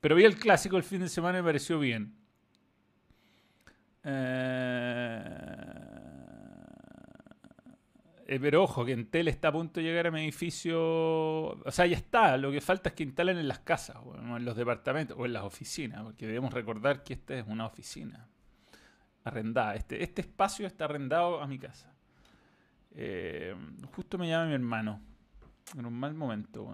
Pero 0.00 0.14
vi 0.14 0.24
el 0.24 0.36
clásico 0.36 0.76
el 0.76 0.82
fin 0.82 1.00
de 1.00 1.08
semana 1.08 1.38
y 1.38 1.42
me 1.42 1.48
pareció 1.48 1.78
bien. 1.78 2.14
Eh. 4.04 5.69
Eh, 8.30 8.38
pero 8.38 8.62
ojo, 8.62 8.84
que 8.84 8.92
Entel 8.92 9.26
está 9.26 9.48
a 9.48 9.52
punto 9.52 9.80
de 9.80 9.86
llegar 9.86 10.06
a 10.06 10.12
mi 10.12 10.20
edificio. 10.20 10.78
O 10.80 11.70
sea, 11.72 11.84
ya 11.86 11.96
está. 11.96 12.36
Lo 12.36 12.52
que 12.52 12.60
falta 12.60 12.90
es 12.90 12.94
que 12.94 13.02
instalen 13.02 13.38
en 13.38 13.48
las 13.48 13.58
casas, 13.58 13.96
o 14.04 14.14
en 14.36 14.44
los 14.44 14.56
departamentos, 14.56 15.16
o 15.18 15.26
en 15.26 15.32
las 15.32 15.42
oficinas, 15.42 16.04
porque 16.04 16.28
debemos 16.28 16.54
recordar 16.54 17.02
que 17.02 17.14
esta 17.14 17.34
es 17.34 17.44
una 17.48 17.66
oficina 17.66 18.28
arrendada. 19.24 19.74
Este, 19.74 20.04
este 20.04 20.20
espacio 20.20 20.64
está 20.68 20.84
arrendado 20.84 21.40
a 21.42 21.48
mi 21.48 21.58
casa. 21.58 21.92
Eh, 22.92 23.52
justo 23.96 24.16
me 24.16 24.28
llama 24.28 24.46
mi 24.46 24.54
hermano. 24.54 25.00
En 25.76 25.86
un 25.86 25.94
mal 25.94 26.14
momento, 26.14 26.72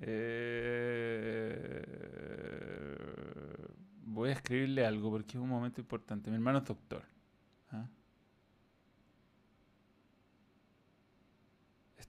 eh, 0.00 1.84
voy 4.02 4.30
a 4.30 4.32
escribirle 4.32 4.86
algo 4.86 5.10
porque 5.10 5.36
es 5.36 5.42
un 5.42 5.50
momento 5.50 5.78
importante. 5.78 6.30
Mi 6.30 6.36
hermano 6.36 6.60
es 6.60 6.64
doctor. 6.64 7.15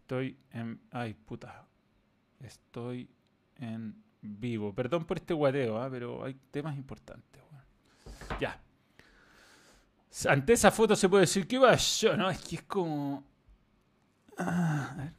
Estoy 0.08 0.40
en. 0.52 0.80
Ay, 0.92 1.14
puta. 1.14 1.66
Estoy 2.40 3.10
en 3.58 4.02
vivo. 4.22 4.74
Perdón 4.74 5.04
por 5.04 5.18
este 5.18 5.34
guateo, 5.34 5.86
¿eh? 5.86 5.90
pero 5.92 6.24
hay 6.24 6.34
temas 6.50 6.78
importantes. 6.78 7.42
Bueno. 7.52 7.66
Ya. 8.40 8.58
Ante 10.30 10.54
esa 10.54 10.72
foto 10.72 10.96
se 10.96 11.10
puede 11.10 11.24
decir 11.24 11.46
que 11.46 11.58
iba 11.58 11.76
yo, 11.76 12.16
¿no? 12.16 12.30
Es 12.30 12.40
que 12.40 12.56
es 12.56 12.62
como. 12.62 13.22
Ah, 14.38 14.92
a 14.94 14.96
ver. 14.96 15.12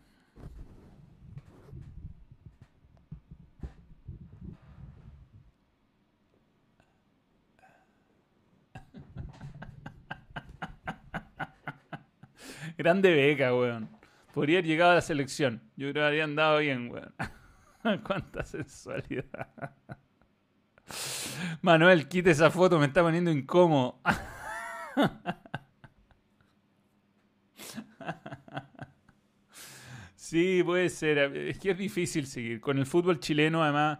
Grande 12.79 13.13
beca, 13.15 13.55
weón. 13.55 13.98
Podría 14.39 14.59
haber 14.59 14.67
llegado 14.67 14.93
a 14.93 14.95
la 14.95 15.01
selección. 15.01 15.61
Yo 15.75 15.91
creo 15.91 15.95
que 15.95 16.07
habría 16.07 16.23
andado 16.23 16.59
bien, 16.59 16.93
weón. 16.93 17.13
Cuánta 18.05 18.45
sensualidad. 18.45 19.49
Manuel, 21.61 22.07
quite 22.07 22.31
esa 22.31 22.49
foto, 22.49 22.79
me 22.79 22.87
está 22.87 23.03
poniendo 23.03 23.33
incómodo. 23.33 24.01
Sí, 30.15 30.63
puede 30.63 30.89
ser. 30.89 31.19
Es 31.19 31.59
que 31.59 31.73
es 31.73 31.79
difícil 31.79 32.29
seguir. 32.29 32.61
Con 32.61 32.79
el 32.79 32.87
fútbol 32.87 33.19
chileno, 33.19 33.65
además, 33.65 33.99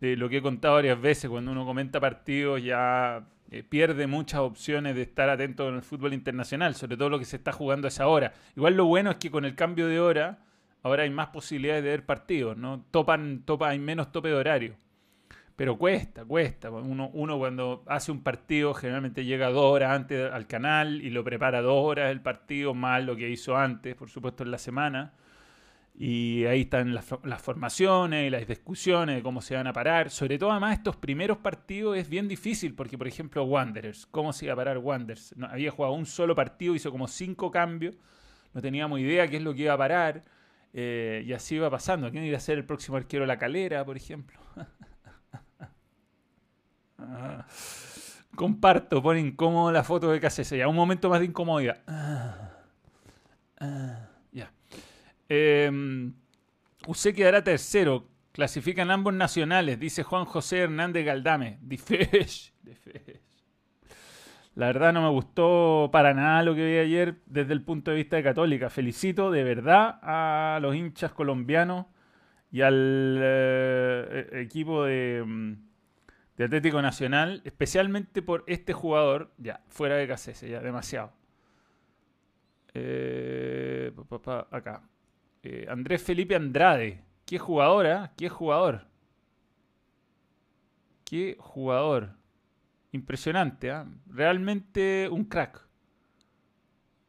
de 0.00 0.16
lo 0.16 0.28
que 0.28 0.38
he 0.38 0.42
contado 0.42 0.74
varias 0.74 1.00
veces, 1.00 1.30
cuando 1.30 1.52
uno 1.52 1.64
comenta 1.64 2.00
partidos 2.00 2.64
ya 2.64 3.28
eh, 3.50 3.62
pierde 3.62 4.06
muchas 4.06 4.40
opciones 4.40 4.94
de 4.94 5.02
estar 5.02 5.30
atento 5.30 5.68
en 5.68 5.76
el 5.76 5.82
fútbol 5.82 6.12
internacional, 6.12 6.74
sobre 6.74 6.96
todo 6.96 7.08
lo 7.08 7.18
que 7.18 7.24
se 7.24 7.36
está 7.36 7.52
jugando 7.52 7.86
a 7.86 7.88
esa 7.88 8.06
hora. 8.06 8.34
Igual 8.56 8.76
lo 8.76 8.84
bueno 8.84 9.10
es 9.10 9.16
que 9.16 9.30
con 9.30 9.44
el 9.44 9.54
cambio 9.54 9.86
de 9.86 10.00
hora, 10.00 10.40
ahora 10.82 11.04
hay 11.04 11.10
más 11.10 11.28
posibilidades 11.28 11.82
de 11.82 11.90
ver 11.90 12.04
partidos, 12.04 12.56
¿no? 12.56 12.84
Topan, 12.90 13.42
topa, 13.44 13.70
hay 13.70 13.78
menos 13.78 14.12
tope 14.12 14.28
de 14.28 14.34
horario. 14.34 14.76
Pero 15.56 15.76
cuesta, 15.76 16.24
cuesta. 16.24 16.70
Uno, 16.70 17.10
uno 17.12 17.38
cuando 17.38 17.82
hace 17.86 18.12
un 18.12 18.22
partido 18.22 18.74
generalmente 18.74 19.24
llega 19.24 19.50
dos 19.50 19.64
horas 19.64 19.90
antes 19.90 20.30
al 20.30 20.46
canal 20.46 21.02
y 21.02 21.10
lo 21.10 21.24
prepara 21.24 21.62
dos 21.62 21.84
horas 21.84 22.12
el 22.12 22.20
partido, 22.20 22.74
más 22.74 23.02
lo 23.02 23.16
que 23.16 23.28
hizo 23.28 23.56
antes, 23.56 23.96
por 23.96 24.08
supuesto, 24.08 24.44
en 24.44 24.52
la 24.52 24.58
semana. 24.58 25.14
Y 26.00 26.44
ahí 26.44 26.60
están 26.60 26.94
las, 26.94 27.06
formaciones 27.42 28.28
y 28.28 28.30
las 28.30 28.46
discusiones 28.46 29.16
de 29.16 29.22
cómo 29.22 29.40
se 29.40 29.56
van 29.56 29.66
a 29.66 29.72
parar. 29.72 30.10
Sobre 30.10 30.38
todo, 30.38 30.52
además, 30.52 30.78
estos 30.78 30.94
primeros 30.94 31.38
partidos 31.38 31.96
es 31.96 32.08
bien 32.08 32.28
difícil 32.28 32.76
porque, 32.76 32.96
por 32.96 33.08
ejemplo, 33.08 33.42
Wanderers, 33.42 34.06
¿cómo 34.06 34.32
se 34.32 34.44
iba 34.44 34.54
a 34.54 34.56
parar 34.56 34.78
Wanderers? 34.78 35.34
Había 35.50 35.72
jugado 35.72 35.94
un 35.94 36.06
solo 36.06 36.36
partido, 36.36 36.76
hizo 36.76 36.92
como 36.92 37.08
cinco 37.08 37.50
cambios, 37.50 37.96
no 38.54 38.62
teníamos 38.62 39.00
idea 39.00 39.26
qué 39.26 39.38
es 39.38 39.42
lo 39.42 39.52
que 39.52 39.62
iba 39.62 39.74
a 39.74 39.78
parar. 39.78 40.24
Eh, 40.72 41.24
y 41.26 41.32
así 41.32 41.56
iba 41.56 41.68
pasando. 41.68 42.08
¿Quién 42.12 42.22
iba 42.22 42.36
a 42.36 42.40
ser 42.40 42.58
el 42.58 42.64
próximo 42.64 42.96
arquero 42.96 43.26
La 43.26 43.36
Calera, 43.36 43.84
por 43.84 43.96
ejemplo? 43.96 44.38
Comparto, 48.36 49.02
pone 49.02 49.18
incómodo 49.18 49.72
la 49.72 49.82
foto 49.82 50.12
de 50.12 50.20
Casese. 50.20 50.58
Ya, 50.58 50.68
un 50.68 50.76
momento 50.76 51.10
más 51.10 51.18
de 51.18 51.26
incomodidad. 51.26 51.82
Ah, 51.88 52.52
ah. 53.58 54.07
Eh, 55.28 56.12
quedará 57.14 57.42
tercero. 57.44 58.08
Clasifican 58.32 58.90
ambos 58.90 59.14
nacionales, 59.14 59.80
dice 59.80 60.02
Juan 60.04 60.24
José 60.24 60.58
Hernández 60.58 61.04
Galdame. 61.04 61.58
La 64.54 64.66
verdad 64.66 64.92
no 64.92 65.02
me 65.02 65.10
gustó 65.10 65.88
para 65.92 66.14
nada 66.14 66.42
lo 66.42 66.54
que 66.54 66.64
vi 66.64 66.78
ayer 66.78 67.16
desde 67.26 67.52
el 67.52 67.62
punto 67.62 67.90
de 67.92 67.96
vista 67.96 68.16
de 68.16 68.24
Católica. 68.24 68.70
Felicito 68.70 69.30
de 69.30 69.44
verdad 69.44 70.00
a 70.02 70.58
los 70.60 70.74
hinchas 70.74 71.12
colombianos 71.12 71.86
y 72.50 72.62
al 72.62 73.18
eh, 73.22 74.28
e-, 74.32 74.40
equipo 74.40 74.84
de, 74.84 75.22
mm, 75.24 75.52
de, 76.36 76.44
Atlético 76.44 76.82
Nacional, 76.82 77.40
especialmente 77.44 78.20
por 78.20 78.42
este 78.48 78.72
jugador, 78.72 79.32
ya, 79.38 79.62
fuera 79.68 79.96
de 79.96 80.08
Casese, 80.08 80.48
ya, 80.48 80.60
demasiado. 80.60 81.12
Eh, 82.74 83.92
acá. 84.50 84.82
Eh, 85.42 85.66
Andrés 85.68 86.02
Felipe 86.02 86.34
Andrade. 86.34 87.04
Qué 87.24 87.38
jugadora, 87.38 88.12
qué 88.16 88.28
jugador. 88.28 88.86
Qué 91.04 91.36
jugador. 91.38 92.16
Impresionante, 92.92 93.68
¿eh? 93.68 93.84
realmente 94.06 95.08
un 95.10 95.24
crack. 95.24 95.66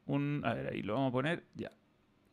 Un, 0.05 0.41
a 0.43 0.53
ver, 0.53 0.73
ahí 0.73 0.81
lo 0.81 0.95
vamos 0.95 1.09
a 1.09 1.13
poner. 1.13 1.43
Ya. 1.55 1.71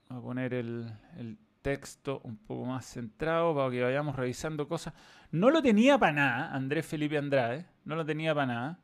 Vamos 0.09 0.25
a 0.25 0.27
poner 0.27 0.55
el, 0.55 0.91
el 1.17 1.39
texto 1.63 2.21
un 2.23 2.37
poco 2.37 2.65
más 2.65 2.87
centrado 2.87 3.55
para 3.55 3.71
que 3.71 3.83
vayamos 3.83 4.15
revisando 4.15 4.69
cosas. 4.69 4.95
No 5.33 5.51
lo 5.51 5.63
tenía 5.63 5.99
para 5.99 6.13
nada, 6.13 6.55
Andrés 6.55 6.87
Felipe 6.87 7.19
Andrade. 7.19 7.67
No 7.85 7.97
lo 7.97 8.05
tenía 8.05 8.35
para 8.35 8.47
nada. 8.47 8.79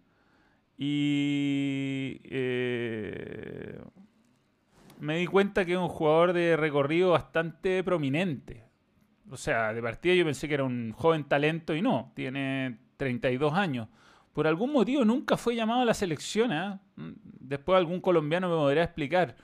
Y 0.76 2.20
eh, 2.24 3.80
me 5.02 5.16
di 5.16 5.26
cuenta 5.26 5.64
que 5.64 5.72
es 5.72 5.78
un 5.78 5.88
jugador 5.88 6.32
de 6.32 6.56
recorrido 6.56 7.10
bastante 7.10 7.82
prominente. 7.82 8.64
O 9.28 9.36
sea, 9.36 9.74
de 9.74 9.82
partida 9.82 10.14
yo 10.14 10.24
pensé 10.24 10.46
que 10.46 10.54
era 10.54 10.62
un 10.62 10.92
joven 10.92 11.24
talento 11.24 11.74
y 11.74 11.82
no, 11.82 12.12
tiene 12.14 12.78
32 12.98 13.52
años. 13.52 13.88
Por 14.32 14.46
algún 14.46 14.72
motivo 14.72 15.04
nunca 15.04 15.36
fue 15.36 15.56
llamado 15.56 15.80
a 15.80 15.84
la 15.84 15.94
selección. 15.94 16.52
¿eh? 16.52 16.78
Después 16.94 17.78
algún 17.78 18.00
colombiano 18.00 18.48
me 18.48 18.54
podrá 18.54 18.84
explicar. 18.84 19.34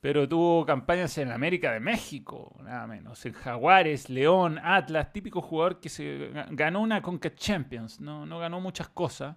Pero 0.00 0.26
tuvo 0.26 0.64
campañas 0.64 1.18
en 1.18 1.32
América 1.32 1.72
de 1.72 1.80
México, 1.80 2.56
nada 2.62 2.86
menos. 2.86 3.26
En 3.26 3.34
Jaguares, 3.34 4.08
León, 4.08 4.58
Atlas, 4.62 5.12
típico 5.12 5.42
jugador 5.42 5.80
que 5.80 5.90
se 5.90 6.30
ganó 6.52 6.80
una 6.80 7.02
Conca 7.02 7.34
Champions. 7.34 8.00
No, 8.00 8.24
no 8.24 8.38
ganó 8.38 8.58
muchas 8.58 8.88
cosas. 8.88 9.36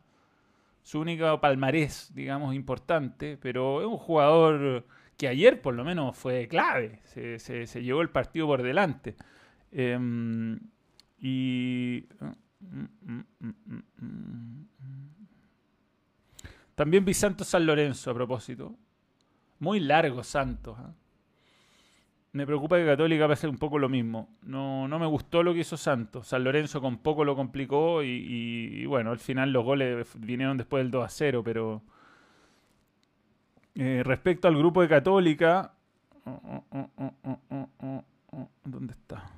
Su 0.81 1.01
única 1.01 1.41
palmarés, 1.41 2.09
digamos, 2.13 2.55
importante. 2.55 3.37
Pero 3.41 3.81
es 3.81 3.87
un 3.87 3.97
jugador 3.97 4.85
que 5.17 5.27
ayer 5.27 5.61
por 5.61 5.73
lo 5.75 5.83
menos 5.83 6.17
fue 6.17 6.47
clave, 6.47 6.99
se, 7.03 7.39
se, 7.39 7.83
llevó 7.83 8.01
el 8.01 8.09
partido 8.09 8.47
por 8.47 8.63
delante. 8.63 9.15
Em, 9.71 10.59
y 11.19 12.05
también 16.75 17.05
vi 17.05 17.13
Santos 17.13 17.47
San 17.47 17.65
Lorenzo 17.65 18.11
a 18.11 18.13
propósito. 18.13 18.75
Muy 19.59 19.79
largo 19.79 20.23
Santos. 20.23 20.77
¿ah? 20.79 20.93
Me 22.31 22.45
preocupa 22.45 22.77
que 22.77 22.85
Católica 22.85 23.27
va 23.27 23.33
a 23.33 23.37
ser 23.37 23.49
un 23.49 23.57
poco 23.57 23.77
lo 23.77 23.89
mismo. 23.89 24.29
No, 24.41 24.87
no 24.87 24.97
me 24.97 25.05
gustó 25.05 25.43
lo 25.43 25.53
que 25.53 25.59
hizo 25.59 25.77
Santos. 25.77 26.27
San 26.27 26.43
Lorenzo 26.43 26.81
con 26.81 26.97
poco 26.97 27.23
lo 27.23 27.35
complicó 27.35 28.01
y, 28.01 28.07
y 28.09 28.85
bueno, 28.87 29.11
al 29.11 29.19
final 29.19 29.51
los 29.51 29.63
goles 29.63 30.07
vinieron 30.17 30.57
después 30.57 30.83
del 30.83 30.91
2 30.91 31.05
a 31.05 31.09
0, 31.09 31.43
pero 31.43 31.83
eh, 33.75 34.01
respecto 34.03 34.47
al 34.47 34.57
grupo 34.57 34.81
de 34.81 34.87
Católica. 34.87 35.73
Oh, 36.25 36.63
oh, 36.71 36.89
oh, 38.31 38.49
¿Dónde 38.63 38.93
está? 38.93 39.29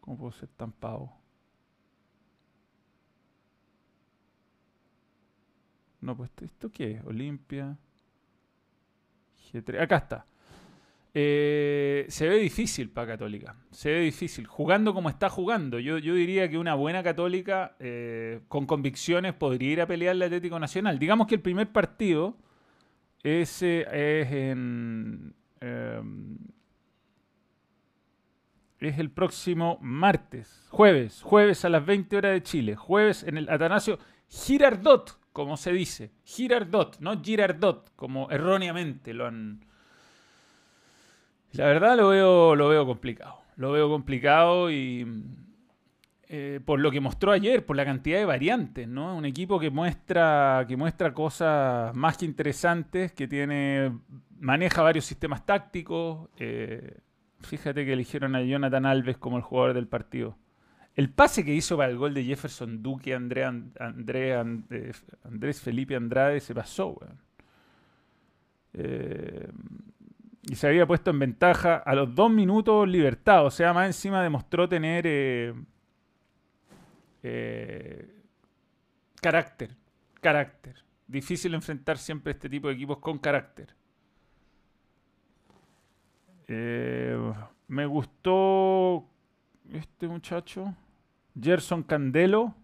¿Cómo 0.00 0.18
puedo 0.18 0.32
ser 0.32 0.48
tan 0.50 0.72
pavo? 0.72 1.12
No, 6.00 6.16
pues 6.16 6.30
esto 6.42 6.70
qué 6.70 6.92
es? 6.92 7.04
Olimpia. 7.04 7.78
G3. 9.52 9.80
Acá 9.80 9.96
está. 9.96 10.26
Eh, 11.14 12.06
se 12.08 12.28
ve 12.28 12.36
difícil 12.38 12.90
para 12.90 13.12
Católica. 13.12 13.56
Se 13.70 13.90
ve 13.90 14.00
difícil. 14.00 14.46
Jugando 14.46 14.92
como 14.92 15.08
está 15.08 15.30
jugando. 15.30 15.78
Yo, 15.78 15.96
yo 15.98 16.14
diría 16.14 16.50
que 16.50 16.58
una 16.58 16.74
buena 16.74 17.02
Católica 17.02 17.76
eh, 17.78 18.40
con 18.48 18.66
convicciones 18.66 19.32
podría 19.32 19.72
ir 19.72 19.80
a 19.80 19.86
pelear 19.86 20.16
el 20.16 20.22
Atlético 20.22 20.58
Nacional. 20.58 20.98
Digamos 20.98 21.26
que 21.26 21.36
el 21.36 21.40
primer 21.40 21.72
partido 21.72 22.36
ese 23.24 23.80
es 23.80 24.32
en. 24.32 25.34
Em, 25.60 26.38
es 28.80 28.98
el 28.98 29.10
próximo 29.10 29.78
martes, 29.80 30.66
jueves, 30.70 31.22
jueves 31.22 31.64
a 31.64 31.70
las 31.70 31.86
20 31.86 32.18
horas 32.18 32.32
de 32.32 32.42
Chile, 32.42 32.76
jueves 32.76 33.22
en 33.22 33.38
el 33.38 33.48
Atanasio 33.48 33.98
Girardot, 34.28 35.18
como 35.32 35.56
se 35.56 35.72
dice, 35.72 36.12
Girardot, 36.24 36.98
no 37.00 37.22
Girardot, 37.22 37.94
como 37.96 38.30
erróneamente 38.30 39.14
lo 39.14 39.26
han... 39.26 39.64
La 41.52 41.66
verdad 41.66 41.96
lo 41.96 42.08
veo, 42.08 42.54
lo 42.56 42.68
veo 42.68 42.84
complicado, 42.84 43.38
lo 43.56 43.72
veo 43.72 43.88
complicado 43.88 44.70
y 44.70 45.06
eh, 46.28 46.60
por 46.64 46.80
lo 46.80 46.90
que 46.90 47.00
mostró 47.00 47.32
ayer, 47.32 47.66
por 47.66 47.76
la 47.76 47.84
cantidad 47.84 48.18
de 48.18 48.24
variantes, 48.24 48.88
¿no? 48.88 49.16
Un 49.16 49.24
equipo 49.24 49.60
que 49.60 49.70
muestra, 49.70 50.64
que 50.66 50.76
muestra 50.76 51.12
cosas 51.12 51.94
más 51.94 52.16
que 52.16 52.24
interesantes, 52.24 53.12
que 53.12 53.28
tiene, 53.28 53.92
maneja 54.40 54.82
varios 54.82 55.04
sistemas 55.04 55.44
tácticos. 55.44 56.28
Eh, 56.38 56.98
fíjate 57.40 57.84
que 57.84 57.92
eligieron 57.92 58.34
a 58.36 58.42
Jonathan 58.42 58.86
Alves 58.86 59.18
como 59.18 59.36
el 59.36 59.42
jugador 59.42 59.74
del 59.74 59.86
partido. 59.86 60.38
El 60.94 61.10
pase 61.10 61.44
que 61.44 61.52
hizo 61.52 61.76
para 61.76 61.90
el 61.90 61.98
gol 61.98 62.14
de 62.14 62.24
Jefferson 62.24 62.82
Duque, 62.82 63.14
André, 63.14 63.44
André, 63.44 64.36
Andrés 65.24 65.60
Felipe 65.60 65.96
Andrade, 65.96 66.40
se 66.40 66.54
pasó, 66.54 66.98
eh, 68.72 69.48
y 70.42 70.54
se 70.56 70.66
había 70.68 70.86
puesto 70.86 71.10
en 71.10 71.18
ventaja 71.18 71.76
a 71.76 71.94
los 71.94 72.14
dos 72.14 72.30
minutos 72.30 72.88
libertad. 72.88 73.46
O 73.46 73.50
sea, 73.50 73.72
más 73.72 73.86
encima 73.86 74.22
demostró 74.22 74.68
tener 74.68 75.06
eh, 77.26 78.22
carácter, 79.20 79.74
carácter. 80.20 80.84
Difícil 81.06 81.54
enfrentar 81.54 81.96
siempre 81.96 82.32
este 82.32 82.50
tipo 82.50 82.68
de 82.68 82.74
equipos 82.74 82.98
con 82.98 83.18
carácter. 83.18 83.74
Eh, 86.46 87.32
me 87.66 87.86
gustó 87.86 89.08
este 89.72 90.06
muchacho. 90.06 90.74
Gerson 91.40 91.82
Candelo. 91.82 92.54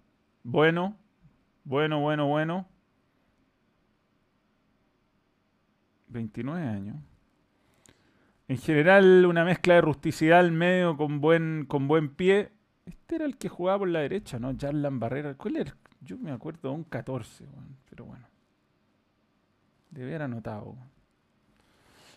Bueno, 0.42 0.94
bueno, 1.64 2.01
bueno, 2.01 2.27
bueno. 2.27 2.68
29 6.09 6.66
años. 6.66 6.96
En 8.46 8.59
general, 8.59 9.25
una 9.25 9.44
mezcla 9.44 9.75
de 9.75 9.81
rusticidad 9.81 10.40
al 10.40 10.53
medio 10.53 10.99
con 10.99 11.23
buen, 11.23 11.64
con 11.66 11.88
buen 11.88 12.14
pie. 12.14 12.53
Este 12.87 13.16
era 13.16 13.25
el 13.25 13.37
que 13.37 13.49
jugaba 13.49 13.81
por 13.81 13.88
la 13.88 14.01
derecha, 14.01 14.38
¿no? 14.38 14.55
Jarlan 14.59 14.99
Barrera. 14.99 15.35
¿Cuál 15.35 15.57
era? 15.57 15.77
Yo 16.01 16.16
me 16.19 16.33
acuerdo 16.33 16.71
de 16.71 16.75
un 16.75 16.85
14, 16.85 17.45
pero 17.88 18.05
bueno. 18.05 18.27
Debe 19.90 20.11
haber 20.11 20.23
anotado. 20.23 20.77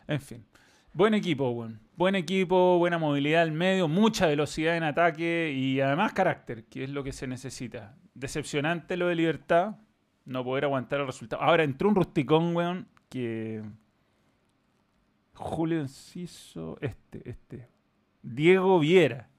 En 0.08 0.22
fin. 0.22 0.46
Buen 0.94 1.16
equipo, 1.16 1.68
Buen 1.96 2.16
equipo, 2.16 2.78
buena 2.78 3.00
movilidad 3.00 3.42
al 3.42 3.52
medio, 3.52 3.88
mucha 3.88 4.28
velocidad 4.28 4.78
en 4.78 4.84
ataque 4.84 5.52
y 5.56 5.82
además 5.82 6.14
carácter, 6.14 6.66
que 6.66 6.84
es 6.84 6.90
lo 6.92 7.04
que 7.04 7.12
se 7.12 7.26
necesita. 7.26 7.96
Decepcionante 8.14 8.96
lo 8.96 9.08
de 9.08 9.16
libertad, 9.16 9.78
no 10.26 10.44
poder 10.44 10.66
aguantar 10.66 11.00
el 11.00 11.08
resultado. 11.08 11.42
Ahora 11.42 11.64
entró 11.64 11.90
un 11.90 11.96
rusticón, 11.96 12.56
weón, 12.56 12.88
que 13.10 13.64
Julio 15.34 15.80
Enciso, 15.80 16.78
este, 16.80 17.28
este. 17.28 17.68
Diego 18.22 18.80
Viera. 18.80 19.30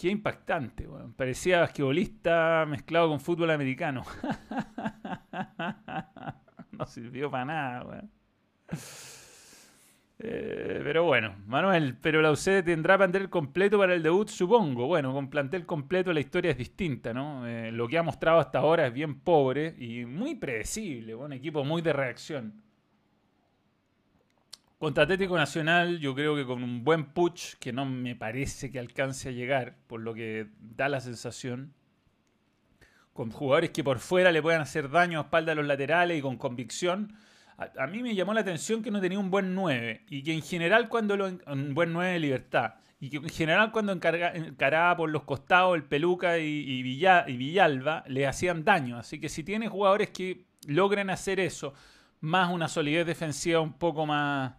Qué 0.00 0.08
impactante. 0.08 0.88
Parecía 1.14 1.60
basquetbolista 1.60 2.64
mezclado 2.66 3.10
con 3.10 3.20
fútbol 3.20 3.50
americano. 3.50 4.02
no 6.72 6.86
sirvió 6.86 7.30
para 7.30 7.44
nada. 7.44 8.08
Eh, 10.18 10.80
pero 10.82 11.04
bueno, 11.04 11.34
Manuel, 11.46 11.98
pero 12.00 12.22
la 12.22 12.32
UCD 12.32 12.64
tendrá 12.64 12.96
plantel 12.96 13.28
completo 13.28 13.76
para 13.76 13.92
el 13.92 14.02
debut, 14.02 14.28
supongo. 14.28 14.86
Bueno, 14.86 15.12
con 15.12 15.28
plantel 15.28 15.66
completo 15.66 16.14
la 16.14 16.20
historia 16.20 16.52
es 16.52 16.56
distinta, 16.56 17.12
¿no? 17.12 17.46
Eh, 17.46 17.70
lo 17.70 17.86
que 17.86 17.98
ha 17.98 18.02
mostrado 18.02 18.40
hasta 18.40 18.60
ahora 18.60 18.86
es 18.86 18.94
bien 18.94 19.20
pobre 19.20 19.74
y 19.78 20.06
muy 20.06 20.34
predecible, 20.34 21.14
un 21.14 21.34
equipo 21.34 21.62
muy 21.62 21.82
de 21.82 21.92
reacción. 21.92 22.54
Contra 24.80 25.04
Atlético 25.04 25.36
Nacional, 25.36 25.98
yo 25.98 26.14
creo 26.14 26.34
que 26.34 26.46
con 26.46 26.62
un 26.62 26.84
buen 26.84 27.12
push, 27.12 27.56
que 27.60 27.70
no 27.70 27.84
me 27.84 28.16
parece 28.16 28.70
que 28.70 28.78
alcance 28.78 29.28
a 29.28 29.32
llegar, 29.32 29.76
por 29.86 30.00
lo 30.00 30.14
que 30.14 30.46
da 30.58 30.88
la 30.88 31.02
sensación, 31.02 31.74
con 33.12 33.30
jugadores 33.30 33.72
que 33.72 33.84
por 33.84 33.98
fuera 33.98 34.32
le 34.32 34.40
puedan 34.40 34.62
hacer 34.62 34.88
daño 34.88 35.18
a 35.18 35.24
espalda 35.24 35.52
a 35.52 35.54
los 35.54 35.66
laterales 35.66 36.18
y 36.18 36.22
con 36.22 36.38
convicción. 36.38 37.14
A, 37.58 37.86
mí 37.88 38.02
me 38.02 38.14
llamó 38.14 38.32
la 38.32 38.40
atención 38.40 38.82
que 38.82 38.90
no 38.90 39.02
tenía 39.02 39.18
un 39.18 39.30
buen 39.30 39.54
9 39.54 40.06
y 40.08 40.22
que 40.22 40.32
en 40.32 40.40
general 40.40 40.88
cuando 40.88 41.14
lo... 41.14 41.26
un 41.26 41.74
buen 41.74 41.92
9 41.92 42.14
de 42.14 42.18
libertad 42.18 42.76
y 43.00 43.10
que 43.10 43.18
en 43.18 43.28
general 43.28 43.72
cuando 43.72 43.92
encaraba 43.92 44.96
por 44.96 45.10
los 45.10 45.24
costados 45.24 45.76
el 45.76 45.84
Peluca 45.84 46.38
y, 46.38 46.46
y 46.46 46.82
Villalba 46.82 48.04
le 48.06 48.26
hacían 48.26 48.64
daño. 48.64 48.96
Así 48.96 49.20
que 49.20 49.28
si 49.28 49.44
tiene 49.44 49.68
jugadores 49.68 50.08
que 50.08 50.46
logren 50.66 51.10
hacer 51.10 51.38
eso, 51.38 51.74
más 52.20 52.50
una 52.50 52.66
solidez 52.66 53.06
defensiva 53.06 53.60
un 53.60 53.74
poco 53.74 54.06
más 54.06 54.54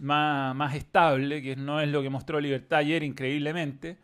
más, 0.00 0.74
estable, 0.74 1.42
que 1.42 1.56
no 1.56 1.80
es 1.80 1.88
lo 1.88 2.02
que 2.02 2.10
mostró 2.10 2.40
Libertad 2.40 2.80
ayer 2.80 3.02
increíblemente, 3.02 3.98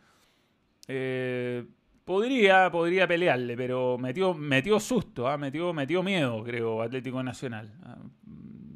eh, 0.87 1.65
podría, 2.05 2.71
podría 2.71 3.07
pelearle, 3.07 3.55
pero 3.55 3.97
metió, 3.97 4.33
metió 4.33 4.79
susto, 4.79 5.27
¿ah? 5.27 5.37
metió, 5.37 5.73
metió 5.73 6.03
miedo, 6.03 6.43
creo, 6.43 6.81
Atlético 6.81 7.23
Nacional. 7.23 7.73
¿ah? 7.83 7.97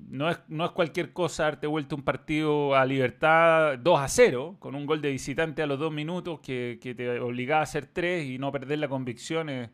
No 0.10 0.30
es, 0.30 0.40
no 0.48 0.64
es 0.66 0.72
cualquier 0.72 1.12
cosa 1.12 1.44
darte 1.44 1.68
vuelta 1.68 1.96
un 1.96 2.04
partido 2.04 2.76
a 2.76 2.86
libertad 2.86 3.78
2 3.78 4.00
a 4.00 4.08
0, 4.08 4.56
con 4.60 4.76
un 4.76 4.86
gol 4.86 5.02
de 5.02 5.12
visitante 5.12 5.62
a 5.62 5.66
los 5.68 5.78
dos 5.78 5.92
minutos 5.92 6.40
que, 6.40 6.80
te 6.82 7.20
obligaba 7.20 7.62
a 7.62 7.64
hacer 7.64 7.88
tres 7.88 8.26
y 8.26 8.38
no 8.38 8.52
perder 8.52 8.80
la 8.80 8.88
convicción 8.88 9.50
es, 9.50 9.70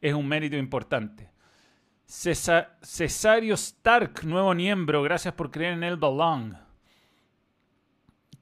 es 0.00 0.14
un 0.14 0.26
mérito 0.26 0.56
importante. 0.56 1.28
Cesario 2.10 3.52
Stark, 3.52 4.24
nuevo 4.24 4.54
miembro, 4.54 5.02
gracias 5.02 5.34
por 5.34 5.50
creer 5.50 5.74
en 5.74 5.82
el 5.82 5.98
Balong. 5.98 6.54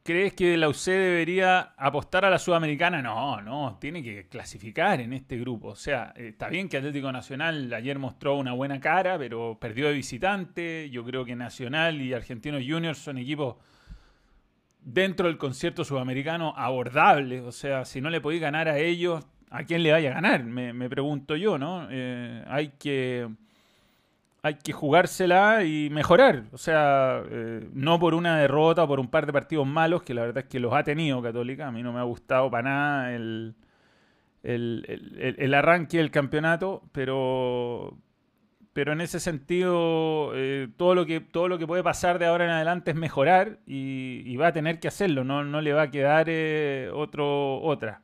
¿Crees 0.05 0.35
que 0.35 0.57
la 0.57 0.69
UC 0.69 0.85
debería 0.85 1.75
apostar 1.77 2.25
a 2.25 2.31
la 2.31 2.39
Sudamericana? 2.39 3.03
No, 3.03 3.41
no, 3.41 3.77
tiene 3.81 4.05
que 4.05 4.29
clasificar 4.29 5.01
en 5.01 5.13
este 5.13 5.37
grupo. 5.37 5.71
O 5.71 5.75
sea, 5.75 6.15
está 6.15 6.49
bien 6.49 6.69
que 6.69 6.77
Atlético 6.77 7.11
Nacional 7.11 7.73
ayer 7.73 7.99
mostró 7.99 8.37
una 8.37 8.53
buena 8.53 8.79
cara, 8.79 9.19
pero 9.19 9.59
perdió 9.59 9.89
de 9.89 9.95
visitante. 9.95 10.89
Yo 10.91 11.05
creo 11.05 11.25
que 11.25 11.35
Nacional 11.35 12.01
y 12.01 12.13
Argentinos 12.15 12.63
Juniors 12.65 12.99
son 12.99 13.19
equipos 13.19 13.57
dentro 14.81 15.27
del 15.27 15.39
concierto 15.39 15.83
sudamericano 15.85 16.55
abordables. 16.57 17.43
O 17.43 17.51
sea, 17.51 17.85
si 17.85 18.01
no 18.01 18.11
le 18.11 18.21
podéis 18.21 18.43
ganar 18.43 18.69
a 18.69 18.79
ellos, 18.79 19.27
¿a 19.51 19.65
quién 19.65 19.83
le 19.83 19.91
vaya 19.91 20.11
a 20.11 20.15
ganar? 20.15 20.45
Me, 20.45 20.89
pregunto 20.89 21.35
yo, 21.35 21.59
¿no? 21.59 21.89
Eh, 21.91 22.45
hay 22.47 22.75
que 22.79 23.29
hay 24.47 24.55
que 24.55 24.73
jugársela 24.73 25.65
y 25.65 25.91
mejorar. 25.91 26.45
O 26.53 26.59
sea, 26.59 27.21
eh, 27.29 27.69
no 27.73 27.99
por 27.99 28.15
una 28.15 28.39
derrota 28.39 28.85
o 28.85 28.89
por 28.89 29.01
un 29.01 29.09
par 29.09 29.27
de 29.27 29.33
partidos 29.33 29.67
malos, 29.67 30.05
que 30.05 30.15
la 30.15 30.23
verdad 30.23 30.45
es 30.45 30.51
que 30.51 30.61
los 30.61 30.73
ha 30.73 30.85
tenido 30.85 31.21
Católica. 31.21 31.67
A 31.67 31.73
mí 31.73 31.83
no 31.83 31.93
me 31.93 31.99
ha 31.99 32.05
gustado 32.05 32.49
para 32.49 32.71
nada 32.71 33.15
el, 33.15 33.57
el, 34.45 35.55
arranque 35.55 35.99
del 35.99 36.13
campeonato, 36.13 36.85
pero, 36.93 37.99
pero 38.73 38.93
en 38.93 39.01
ese 39.01 39.19
sentido, 39.19 40.31
eh, 40.37 40.69
todo, 40.77 40.95
lo 40.95 41.07
que, 41.07 41.21
todo 41.21 41.49
lo 41.49 41.59
que 41.59 41.67
puede 41.67 41.83
pasar 41.83 42.21
de 42.21 42.27
ahora 42.27 42.45
en 42.45 42.51
adelante 42.51 42.93
es 42.93 42.97
mejorar 42.97 43.59
y, 43.67 44.37
va 44.37 44.49
a 44.49 44.53
tener 44.53 44.79
que 44.79 44.87
hacerlo. 44.87 45.25
No, 45.25 45.43
no 45.43 45.61
le 45.61 45.73
va 45.73 45.83
a 45.83 45.91
quedar 45.91 46.27
eh, 46.29 46.89
otro, 46.95 47.61
otra. 47.63 48.03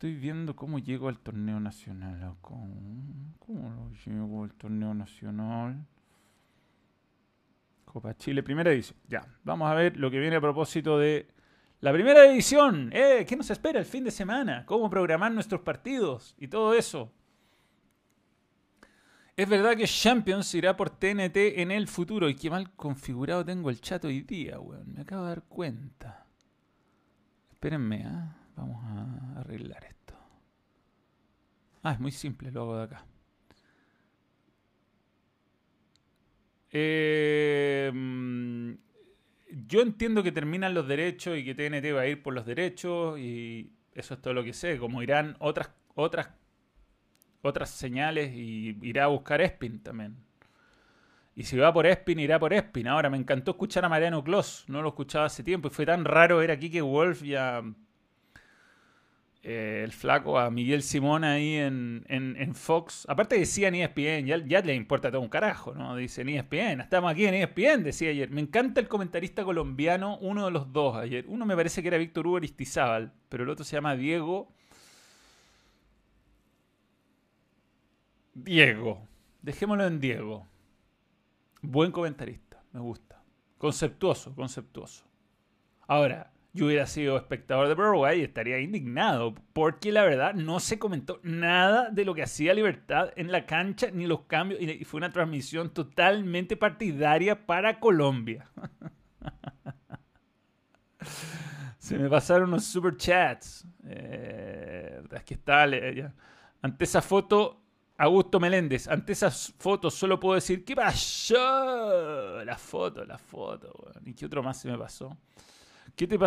Estoy 0.00 0.14
viendo 0.14 0.56
cómo 0.56 0.78
llego 0.78 1.08
al 1.08 1.18
torneo 1.18 1.60
nacional. 1.60 2.34
¿Cómo, 2.40 3.92
llego 4.06 4.44
al 4.44 4.54
torneo 4.54 4.94
nacional? 4.94 5.84
Copa 7.84 8.16
Chile, 8.16 8.42
primera 8.42 8.72
edición. 8.72 8.98
Ya, 9.08 9.26
vamos 9.44 9.70
a 9.70 9.74
ver 9.74 9.98
lo 9.98 10.10
que 10.10 10.18
viene 10.18 10.36
a 10.36 10.40
propósito 10.40 10.98
de 10.98 11.28
la 11.80 11.92
primera 11.92 12.24
edición. 12.24 12.88
Eh, 12.94 13.26
¿Qué 13.28 13.36
nos 13.36 13.50
espera 13.50 13.78
el 13.78 13.84
fin 13.84 14.02
de 14.04 14.10
semana? 14.10 14.64
¿Cómo 14.64 14.88
programar 14.88 15.32
nuestros 15.32 15.60
partidos? 15.60 16.34
Y 16.38 16.48
todo 16.48 16.72
eso. 16.72 17.12
Es 19.36 19.46
verdad 19.46 19.76
que 19.76 19.84
Champions 19.84 20.54
irá 20.54 20.78
por 20.78 20.88
TNT 20.88 21.60
en 21.60 21.70
el 21.70 21.86
futuro. 21.88 22.30
Y 22.30 22.36
qué 22.36 22.48
mal 22.48 22.70
configurado 22.72 23.44
tengo 23.44 23.68
el 23.68 23.82
chat 23.82 24.02
hoy 24.06 24.22
día, 24.22 24.60
weón. 24.60 24.94
Me 24.94 25.02
acabo 25.02 25.24
de 25.24 25.28
dar 25.28 25.42
cuenta. 25.42 26.26
Espérenme, 27.50 28.04
¿ah? 28.06 28.39
Vamos 28.56 28.84
a 28.84 29.40
arreglar 29.40 29.84
esto. 29.84 30.14
Ah, 31.82 31.92
es 31.92 32.00
muy 32.00 32.12
simple, 32.12 32.50
lo 32.50 32.62
hago 32.62 32.76
de 32.76 32.82
acá. 32.84 33.06
Eh, 36.72 37.90
yo 39.50 39.80
entiendo 39.80 40.22
que 40.22 40.32
terminan 40.32 40.74
los 40.74 40.86
derechos 40.86 41.36
y 41.36 41.44
que 41.44 41.54
TNT 41.54 41.94
va 41.94 42.02
a 42.02 42.06
ir 42.06 42.22
por 42.22 42.34
los 42.34 42.46
derechos 42.46 43.18
y 43.18 43.72
eso 43.94 44.14
es 44.14 44.20
todo 44.20 44.34
lo 44.34 44.44
que 44.44 44.52
sé. 44.52 44.78
Como 44.78 45.02
irán 45.02 45.36
otras 45.40 45.70
otras 45.94 46.30
otras 47.42 47.70
señales 47.70 48.32
y 48.34 48.76
irá 48.82 49.04
a 49.04 49.08
buscar 49.08 49.40
Espin 49.40 49.82
también. 49.82 50.16
Y 51.34 51.44
si 51.44 51.56
va 51.56 51.72
por 51.72 51.86
Espin, 51.86 52.18
irá 52.18 52.38
por 52.38 52.52
Espin. 52.52 52.88
Ahora, 52.88 53.08
me 53.08 53.16
encantó 53.16 53.52
escuchar 53.52 53.84
a 53.84 53.88
Mariano 53.88 54.22
Kloss. 54.22 54.64
No 54.68 54.82
lo 54.82 54.90
escuchaba 54.90 55.26
hace 55.26 55.42
tiempo 55.42 55.68
y 55.68 55.70
fue 55.70 55.86
tan 55.86 56.04
raro 56.04 56.38
ver 56.38 56.50
aquí 56.50 56.70
que 56.70 56.82
Wolf 56.82 57.22
ya 57.22 57.62
eh, 59.42 59.80
el 59.84 59.92
flaco 59.92 60.38
a 60.38 60.50
Miguel 60.50 60.82
Simón 60.82 61.24
ahí 61.24 61.54
en, 61.54 62.04
en, 62.08 62.54
Fox. 62.54 63.06
Aparte 63.08 63.38
decía 63.38 63.68
en 63.68 63.76
ESPN, 63.76 64.26
ya, 64.26 64.36
ya, 64.36 64.60
le 64.60 64.74
importa 64.74 65.10
todo 65.10 65.22
un 65.22 65.30
carajo, 65.30 65.74
¿no? 65.74 65.96
Dice 65.96 66.20
en 66.20 66.28
ESPN, 66.28 66.82
estamos 66.82 67.10
aquí 67.10 67.24
en 67.24 67.34
ESPN, 67.34 67.82
decía 67.82 68.10
ayer. 68.10 68.28
Me 68.30 68.42
encanta 68.42 68.80
el 68.80 68.88
comentarista 68.88 69.42
colombiano, 69.42 70.18
uno 70.18 70.44
de 70.44 70.50
los 70.50 70.72
dos 70.72 70.96
ayer. 70.96 71.24
Uno 71.26 71.46
me 71.46 71.56
parece 71.56 71.80
que 71.80 71.88
era 71.88 71.96
Víctor 71.96 72.26
Hugo 72.26 72.36
Aristizábal, 72.36 73.12
pero 73.30 73.44
el 73.44 73.48
otro 73.48 73.64
se 73.64 73.76
llama 73.76 73.96
Diego. 73.96 74.52
Diego. 78.34 79.08
Dejémoslo 79.40 79.86
en 79.86 80.00
Diego. 80.00 80.46
Buen 81.62 81.92
comentarista, 81.92 82.62
me 82.72 82.80
gusta. 82.80 83.22
Conceptuoso, 83.56 84.34
conceptuoso. 84.34 85.04
Ahora, 85.86 86.30
yo 86.52 86.66
hubiera 86.66 86.86
sido 86.86 87.16
espectador 87.16 87.68
de 87.68 87.76
Paraguay 87.76 88.20
y 88.20 88.24
estaría 88.24 88.58
indignado, 88.58 89.34
porque 89.52 89.92
la 89.92 90.02
verdad 90.02 90.34
no 90.34 90.58
se 90.58 90.78
comentó 90.78 91.20
nada 91.22 91.90
de 91.90 92.04
lo 92.04 92.14
que 92.14 92.22
hacía 92.22 92.54
Libertad 92.54 93.10
en 93.16 93.30
la 93.30 93.46
cancha 93.46 93.90
ni 93.92 94.06
los 94.06 94.22
cambios, 94.22 94.60
y 94.60 94.84
fue 94.84 94.98
una 94.98 95.12
transmisión 95.12 95.70
totalmente 95.70 96.56
partidaria 96.56 97.46
para 97.46 97.78
Colombia. 97.78 98.50
se 101.78 101.98
me 101.98 102.08
pasaron 102.08 102.48
unos 102.48 102.64
super 102.64 102.96
chats. 102.96 103.66
Eh, 103.84 105.02
que 105.24 105.34
está. 105.34 105.68
Ante 106.62 106.84
esa 106.84 107.02
foto, 107.02 107.62
Augusto 107.96 108.40
Meléndez, 108.40 108.88
ante 108.88 109.12
esas 109.12 109.54
fotos 109.58 109.94
solo 109.94 110.18
puedo 110.18 110.34
decir, 110.34 110.64
¿qué 110.64 110.74
pasó? 110.74 112.44
La 112.44 112.56
foto, 112.56 113.04
la 113.04 113.18
foto. 113.18 113.92
¿Y 114.04 114.14
qué 114.14 114.26
otro 114.26 114.42
más 114.42 114.60
se 114.60 114.68
me 114.68 114.78
pasó? 114.78 115.16
¿Qué 115.96 116.06
te 116.06 116.18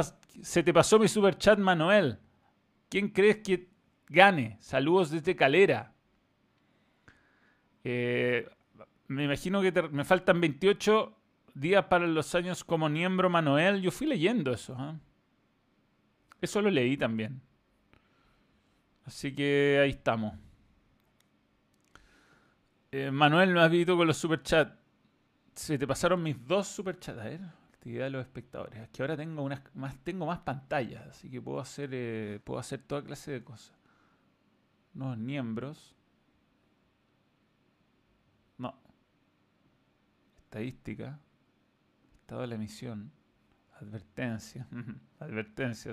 se 0.41 0.63
te 0.63 0.73
pasó 0.73 0.99
mi 0.99 1.07
super 1.07 1.37
chat, 1.37 1.59
Manuel. 1.59 2.19
¿Quién 2.89 3.09
crees 3.09 3.37
que 3.37 3.69
gane? 4.07 4.57
Saludos 4.59 5.11
desde 5.11 5.35
Calera. 5.35 5.93
Eh, 7.83 8.47
me 9.07 9.25
imagino 9.25 9.61
que 9.61 9.71
me 9.91 10.03
faltan 10.05 10.39
28 10.39 11.15
días 11.53 11.85
para 11.85 12.07
los 12.07 12.33
años 12.35 12.63
como 12.63 12.89
miembro 12.89 13.29
Manuel. 13.29 13.81
Yo 13.81 13.91
fui 13.91 14.07
leyendo 14.07 14.51
eso. 14.51 14.75
¿ah? 14.77 14.95
Eso 16.41 16.61
lo 16.61 16.69
leí 16.69 16.97
también. 16.97 17.41
Así 19.05 19.33
que 19.33 19.79
ahí 19.81 19.91
estamos. 19.91 20.33
Eh, 22.91 23.11
Manuel, 23.11 23.53
¿no 23.53 23.61
has 23.61 23.71
visto 23.71 23.97
con 23.97 24.07
los 24.07 24.17
superchats? 24.17 24.77
Se 25.55 25.77
te 25.77 25.87
pasaron 25.87 26.21
mis 26.21 26.35
dos 26.47 26.67
superchats. 26.67 27.19
A 27.19 27.23
ver, 27.23 27.41
actividad 27.83 28.05
de 28.05 28.11
los 28.11 28.25
espectadores. 28.25 28.79
Es 28.79 28.89
que 28.89 29.03
ahora 29.03 29.17
tengo, 29.17 29.43
unas, 29.43 29.61
más, 29.73 29.97
tengo 30.05 30.25
más 30.25 30.39
pantallas, 30.39 31.05
así 31.07 31.29
que 31.29 31.41
puedo 31.41 31.59
hacer, 31.59 31.89
eh, 31.91 32.39
puedo 32.41 32.57
hacer 32.57 32.81
toda 32.81 33.03
clase 33.03 33.31
de 33.31 33.43
cosas. 33.43 33.75
Nuevos 34.93 35.17
miembros. 35.17 35.93
No. 38.57 38.73
Estadística. 40.37 41.19
Estado 42.21 42.41
de 42.41 42.47
la 42.47 42.55
emisión. 42.55 43.11
Advertencia. 43.81 44.65
Advertencia. 45.19 45.91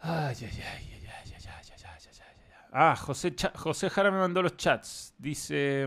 Ay, 0.00 0.36
ay, 0.36 0.36
ay, 0.42 0.42
ay, 0.42 0.52
ay, 0.60 1.08
ay, 1.08 1.32
ay, 1.32 1.46
ay, 1.46 1.72
ay, 1.72 2.08
ay, 2.20 2.34
Ah, 2.70 2.96
José, 2.96 3.34
José 3.54 3.88
Jara 3.88 4.10
me 4.10 4.18
mandó 4.18 4.42
los 4.42 4.58
chats. 4.58 5.14
Dice... 5.16 5.86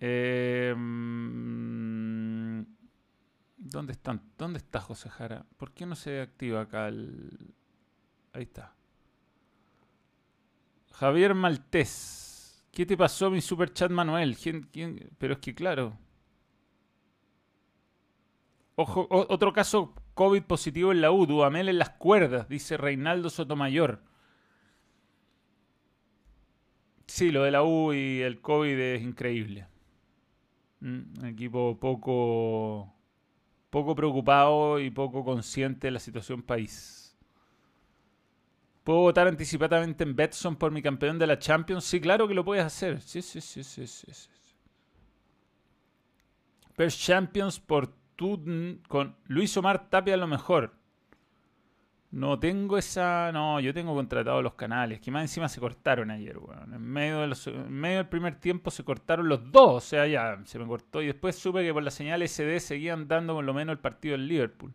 Eh, 0.00 0.74
¿Dónde 3.56 3.92
están? 3.92 4.22
¿Dónde 4.36 4.58
está 4.58 4.80
José 4.80 5.10
Jara? 5.10 5.46
¿Por 5.56 5.72
qué 5.72 5.86
no 5.86 5.94
se 5.94 6.20
activa 6.20 6.62
acá 6.62 6.88
el... 6.88 7.54
Ahí 8.32 8.44
está. 8.44 8.74
Javier 10.92 11.34
Maltés. 11.34 12.64
¿Qué 12.72 12.86
te 12.86 12.96
pasó, 12.96 13.30
mi 13.30 13.40
super 13.40 13.72
chat 13.72 13.90
Manuel? 13.90 14.36
¿Quién, 14.36 14.68
Pero 15.18 15.34
es 15.34 15.40
que 15.40 15.54
claro. 15.54 15.98
Ojo, 18.76 19.06
otro 19.10 19.52
caso 19.52 19.94
COVID 20.14 20.42
positivo 20.44 20.92
en 20.92 21.00
la 21.00 21.10
U. 21.10 21.26
Duamel 21.26 21.68
en 21.68 21.78
las 21.78 21.90
cuerdas, 21.90 22.48
dice 22.48 22.76
Reinaldo 22.76 23.28
Sotomayor. 23.28 24.02
Sí, 27.06 27.30
lo 27.30 27.42
de 27.42 27.50
la 27.50 27.62
U 27.62 27.92
y 27.92 28.20
el 28.22 28.40
COVID 28.40 28.78
es 28.78 29.02
increíble. 29.02 29.69
Mm, 30.80 31.18
un 31.18 31.26
equipo 31.26 31.78
poco, 31.78 32.92
poco 33.70 33.94
preocupado 33.94 34.80
y 34.80 34.90
poco 34.90 35.24
consciente 35.24 35.88
de 35.88 35.90
la 35.92 36.00
situación 36.00 36.42
país. 36.42 37.16
¿Puedo 38.84 39.00
votar 39.00 39.28
anticipadamente 39.28 40.04
en 40.04 40.16
Betson 40.16 40.56
por 40.56 40.72
mi 40.72 40.82
campeón 40.82 41.18
de 41.18 41.26
la 41.26 41.38
Champions? 41.38 41.84
Sí, 41.84 42.00
claro 42.00 42.26
que 42.26 42.34
lo 42.34 42.44
puedes 42.44 42.64
hacer. 42.64 43.00
Sí, 43.00 43.20
sí, 43.22 43.40
sí, 43.40 43.62
sí, 43.62 43.86
sí. 43.86 44.12
sí. 44.12 44.28
Champions 46.88 47.60
por 47.60 47.92
Tudn 48.16 48.82
con 48.88 49.14
Luis 49.26 49.54
Omar 49.58 49.90
Tapia 49.90 50.14
a 50.14 50.16
lo 50.16 50.26
mejor. 50.26 50.79
No 52.12 52.38
tengo 52.40 52.76
esa. 52.76 53.30
No, 53.32 53.60
yo 53.60 53.72
tengo 53.72 53.94
contratado 53.94 54.42
los 54.42 54.54
canales, 54.54 55.00
que 55.00 55.10
más 55.10 55.22
encima 55.22 55.48
se 55.48 55.60
cortaron 55.60 56.10
ayer, 56.10 56.38
weón. 56.38 56.74
En 56.74 56.82
medio, 56.82 57.18
medio 57.68 57.98
del 57.98 58.08
primer 58.08 58.34
tiempo 58.40 58.70
se 58.70 58.82
cortaron 58.84 59.28
los 59.28 59.52
dos, 59.52 59.76
o 59.76 59.80
sea, 59.80 60.06
ya 60.06 60.40
se 60.44 60.58
me 60.58 60.66
cortó. 60.66 61.02
Y 61.02 61.06
después 61.06 61.36
supe 61.36 61.62
que 61.62 61.72
por 61.72 61.82
la 61.82 61.90
señal 61.90 62.26
SD 62.26 62.58
seguían 62.60 63.06
dando 63.06 63.34
por 63.34 63.44
lo 63.44 63.54
menos 63.54 63.74
el 63.74 63.78
partido 63.78 64.12
del 64.12 64.26
Liverpool. 64.26 64.72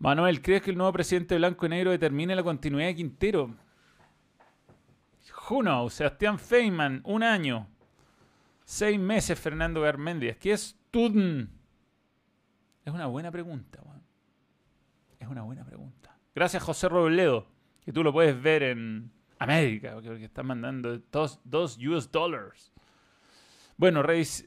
Manuel, 0.00 0.42
¿crees 0.42 0.62
que 0.62 0.72
el 0.72 0.76
nuevo 0.76 0.92
presidente 0.92 1.36
blanco 1.36 1.64
y 1.66 1.68
negro 1.68 1.92
determine 1.92 2.34
la 2.34 2.42
continuidad 2.42 2.88
de 2.88 2.96
Quintero? 2.96 3.54
Juno, 5.30 5.88
Sebastián 5.90 6.40
Feynman, 6.40 7.02
un 7.04 7.22
año. 7.22 7.68
Seis 8.64 8.98
meses 8.98 9.38
Fernando 9.38 9.80
Garmendia. 9.80 10.36
¿Qué 10.38 10.52
es 10.52 10.76
Tudn? 10.90 11.50
Es 12.84 12.92
una 12.92 13.06
buena 13.06 13.30
pregunta, 13.30 13.80
weón. 13.84 14.01
Es 15.22 15.28
una 15.28 15.42
buena 15.42 15.64
pregunta. 15.64 16.18
Gracias, 16.34 16.64
José 16.64 16.88
Robledo, 16.88 17.46
que 17.84 17.92
tú 17.92 18.02
lo 18.02 18.12
puedes 18.12 18.42
ver 18.42 18.64
en 18.64 19.12
América, 19.38 19.92
porque 19.94 20.24
están 20.24 20.46
mandando 20.46 20.98
dos, 21.12 21.40
dos 21.44 21.78
US 21.78 22.10
dollars. 22.10 22.72
Bueno, 23.76 24.02
Reis. 24.02 24.44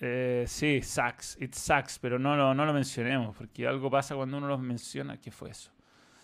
Eh, 0.00 0.44
sí, 0.48 0.82
sucks. 0.82 1.40
It 1.40 1.54
sucks, 1.54 2.00
pero 2.00 2.18
no, 2.18 2.34
no, 2.34 2.52
no 2.52 2.66
lo 2.66 2.72
mencionemos, 2.72 3.36
porque 3.36 3.64
algo 3.64 3.88
pasa 3.88 4.16
cuando 4.16 4.38
uno 4.38 4.48
los 4.48 4.58
menciona. 4.58 5.18
¿Qué 5.18 5.30
fue 5.30 5.50
eso? 5.50 5.70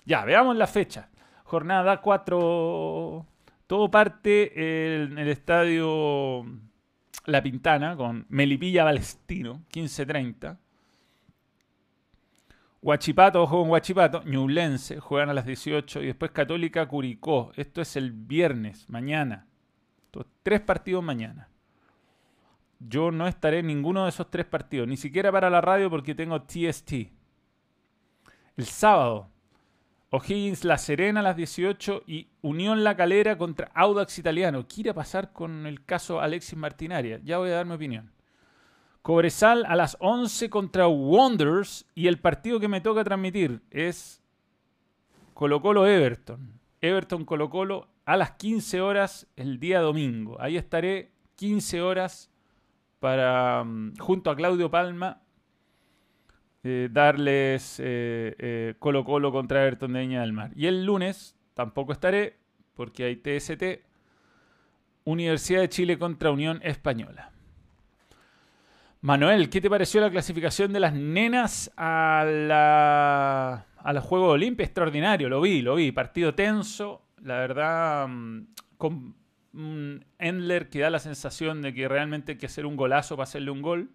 Ya, 0.04 0.24
veamos 0.24 0.56
la 0.56 0.66
fecha. 0.66 1.08
Jornada 1.44 2.00
4. 2.00 3.26
Todo 3.68 3.90
parte 3.92 5.04
en 5.04 5.18
el 5.18 5.28
estadio 5.28 6.44
La 7.26 7.40
Pintana 7.40 7.96
con 7.96 8.26
Melipilla 8.28 8.82
Balestino, 8.82 9.62
15.30. 9.72 10.58
Huachipato, 12.86 13.42
ojo 13.42 13.62
con 13.62 13.70
Huachipato, 13.70 14.22
Ñublense, 14.22 15.00
juegan 15.00 15.28
a 15.28 15.34
las 15.34 15.44
18 15.44 16.04
y 16.04 16.06
después 16.06 16.30
Católica 16.30 16.86
Curicó. 16.86 17.50
Esto 17.56 17.80
es 17.80 17.96
el 17.96 18.12
viernes, 18.12 18.88
mañana. 18.88 19.48
tres 20.44 20.60
partidos 20.60 21.02
mañana. 21.02 21.48
Yo 22.78 23.10
no 23.10 23.26
estaré 23.26 23.58
en 23.58 23.66
ninguno 23.66 24.04
de 24.04 24.10
esos 24.10 24.30
tres 24.30 24.46
partidos, 24.46 24.86
ni 24.86 24.96
siquiera 24.96 25.32
para 25.32 25.50
la 25.50 25.60
radio 25.60 25.90
porque 25.90 26.14
tengo 26.14 26.40
TST. 26.42 26.92
El 28.56 28.66
sábado, 28.66 29.30
O'Higgins 30.10 30.62
La 30.62 30.78
Serena 30.78 31.18
a 31.18 31.24
las 31.24 31.36
18 31.36 32.04
y 32.06 32.28
Unión 32.40 32.84
La 32.84 32.96
Calera 32.96 33.36
contra 33.36 33.72
Audax 33.74 34.16
Italiano. 34.20 34.64
¿Qué 34.68 34.82
irá 34.82 34.92
a 34.92 34.94
pasar 34.94 35.32
con 35.32 35.66
el 35.66 35.84
caso 35.84 36.20
Alexis 36.20 36.56
Martinaria? 36.56 37.18
Ya 37.24 37.38
voy 37.38 37.50
a 37.50 37.54
dar 37.54 37.66
mi 37.66 37.74
opinión. 37.74 38.12
Cobresal 39.06 39.64
a 39.68 39.76
las 39.76 39.96
11 40.00 40.50
contra 40.50 40.88
Wonders 40.88 41.86
y 41.94 42.08
el 42.08 42.18
partido 42.18 42.58
que 42.58 42.66
me 42.66 42.80
toca 42.80 43.04
transmitir 43.04 43.62
es 43.70 44.20
Colo 45.32 45.62
Colo 45.62 45.86
Everton. 45.86 46.58
Everton 46.80 47.24
Colo 47.24 47.48
Colo 47.48 47.86
a 48.04 48.16
las 48.16 48.32
15 48.32 48.80
horas 48.80 49.28
el 49.36 49.60
día 49.60 49.78
domingo. 49.78 50.36
Ahí 50.40 50.56
estaré 50.56 51.12
15 51.36 51.82
horas 51.82 52.32
para, 52.98 53.62
mm, 53.62 53.94
junto 53.98 54.28
a 54.28 54.34
Claudio 54.34 54.72
Palma, 54.72 55.22
eh, 56.64 56.88
darles 56.90 57.78
eh, 57.78 58.34
eh, 58.40 58.74
Colo 58.80 59.04
Colo 59.04 59.30
contra 59.30 59.62
Everton 59.62 59.92
de 59.92 60.00
Viña 60.00 60.22
del 60.22 60.32
Mar. 60.32 60.50
Y 60.56 60.66
el 60.66 60.84
lunes 60.84 61.36
tampoco 61.54 61.92
estaré 61.92 62.40
porque 62.74 63.04
hay 63.04 63.14
TST, 63.14 63.84
Universidad 65.04 65.60
de 65.60 65.68
Chile 65.68 65.96
contra 65.96 66.32
Unión 66.32 66.58
Española. 66.64 67.35
Manuel, 69.00 69.50
¿qué 69.50 69.60
te 69.60 69.70
pareció 69.70 70.00
la 70.00 70.10
clasificación 70.10 70.72
de 70.72 70.80
las 70.80 70.94
nenas 70.94 71.70
a 71.76 72.24
la, 72.26 73.66
a 73.76 73.92
los 73.92 74.04
Juegos 74.04 74.32
Olímpicos? 74.32 74.66
Extraordinario, 74.66 75.28
lo 75.28 75.40
vi, 75.40 75.62
lo 75.62 75.76
vi. 75.76 75.92
Partido 75.92 76.34
tenso, 76.34 77.02
la 77.22 77.38
verdad, 77.38 78.08
mm, 78.08 78.46
con 78.78 79.14
un 79.52 80.04
Endler 80.18 80.68
que 80.68 80.80
da 80.80 80.90
la 80.90 80.98
sensación 80.98 81.62
de 81.62 81.72
que 81.72 81.88
realmente 81.88 82.32
hay 82.32 82.38
que 82.38 82.46
hacer 82.46 82.66
un 82.66 82.76
golazo 82.76 83.16
para 83.16 83.24
hacerle 83.24 83.50
un 83.50 83.62
gol. 83.62 83.90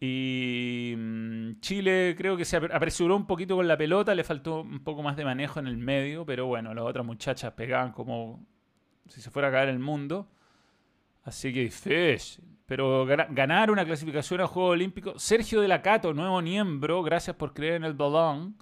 Y 0.00 0.94
mm, 0.96 1.60
Chile 1.60 2.14
creo 2.18 2.36
que 2.36 2.44
se 2.44 2.56
apresuró 2.56 3.14
un 3.14 3.26
poquito 3.26 3.56
con 3.56 3.68
la 3.68 3.76
pelota, 3.76 4.14
le 4.14 4.24
faltó 4.24 4.62
un 4.62 4.82
poco 4.82 5.02
más 5.02 5.16
de 5.16 5.24
manejo 5.24 5.60
en 5.60 5.68
el 5.68 5.76
medio, 5.76 6.26
pero 6.26 6.46
bueno, 6.46 6.74
las 6.74 6.84
otras 6.84 7.06
muchachas 7.06 7.52
pegaban 7.52 7.92
como 7.92 8.44
si 9.06 9.20
se 9.20 9.30
fuera 9.30 9.48
a 9.48 9.52
caer 9.52 9.68
el 9.68 9.78
mundo. 9.78 10.28
Así 11.24 11.52
que 11.52 11.60
difícil. 11.60 12.44
Pero 12.66 13.04
ganar 13.06 13.70
una 13.70 13.84
clasificación 13.84 14.40
a 14.40 14.46
Juegos 14.46 14.72
Olímpicos. 14.72 15.22
Sergio 15.22 15.60
de 15.60 15.68
la 15.68 15.82
Cato, 15.82 16.14
nuevo 16.14 16.40
miembro, 16.40 17.02
gracias 17.02 17.36
por 17.36 17.52
creer 17.52 17.74
en 17.74 17.84
el 17.84 17.92
balón. 17.92 18.56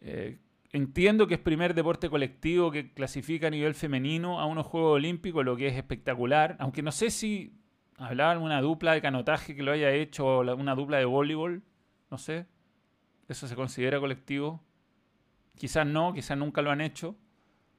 Eh, 0.00 0.38
entiendo 0.72 1.26
que 1.26 1.34
es 1.34 1.40
primer 1.40 1.74
deporte 1.74 2.10
colectivo 2.10 2.70
que 2.70 2.92
clasifica 2.92 3.46
a 3.46 3.50
nivel 3.50 3.74
femenino 3.74 4.40
a 4.40 4.46
unos 4.46 4.66
Juegos 4.66 4.96
Olímpicos, 4.96 5.44
lo 5.44 5.56
que 5.56 5.68
es 5.68 5.76
espectacular. 5.76 6.56
Aunque 6.58 6.82
no 6.82 6.92
sé 6.92 7.10
si 7.10 7.58
hablaban 7.96 8.38
una 8.38 8.60
dupla 8.60 8.92
de 8.92 9.00
canotaje 9.00 9.56
que 9.56 9.62
lo 9.62 9.72
haya 9.72 9.90
hecho 9.90 10.26
o 10.26 10.54
una 10.54 10.74
dupla 10.74 10.98
de 10.98 11.04
voleibol. 11.04 11.62
No 12.10 12.18
sé. 12.18 12.46
¿Eso 13.28 13.46
se 13.46 13.56
considera 13.56 14.00
colectivo? 14.00 14.62
Quizás 15.56 15.86
no, 15.86 16.12
quizás 16.12 16.36
nunca 16.36 16.62
lo 16.62 16.70
han 16.70 16.80
hecho. 16.80 17.16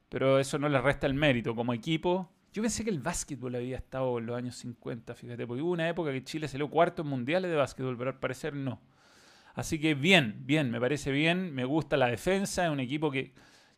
Pero 0.09 0.39
eso 0.39 0.57
no 0.57 0.69
les 0.69 0.81
resta 0.81 1.07
el 1.07 1.13
mérito. 1.13 1.55
Como 1.55 1.73
equipo, 1.73 2.31
yo 2.51 2.61
pensé 2.61 2.83
que 2.83 2.89
el 2.89 2.99
básquetbol 2.99 3.55
había 3.55 3.77
estado 3.77 4.17
en 4.17 4.25
los 4.25 4.37
años 4.37 4.55
50, 4.55 5.13
fíjate, 5.13 5.45
porque 5.45 5.61
hubo 5.61 5.71
una 5.71 5.87
época 5.87 6.11
que 6.11 6.23
Chile 6.23 6.47
salió 6.47 6.69
cuarto 6.69 7.03
en 7.03 7.07
mundiales 7.07 7.51
de 7.51 7.57
básquetbol, 7.57 7.97
pero 7.97 8.09
al 8.11 8.19
parecer 8.19 8.55
no. 8.55 8.81
Así 9.53 9.79
que 9.79 9.93
bien, 9.93 10.41
bien, 10.45 10.71
me 10.71 10.79
parece 10.79 11.11
bien, 11.11 11.53
me 11.53 11.65
gusta 11.65 11.97
la 11.97 12.07
defensa, 12.07 12.65
es 12.65 12.71
un 12.71 12.79
equipo 12.79 13.11
que, 13.11 13.33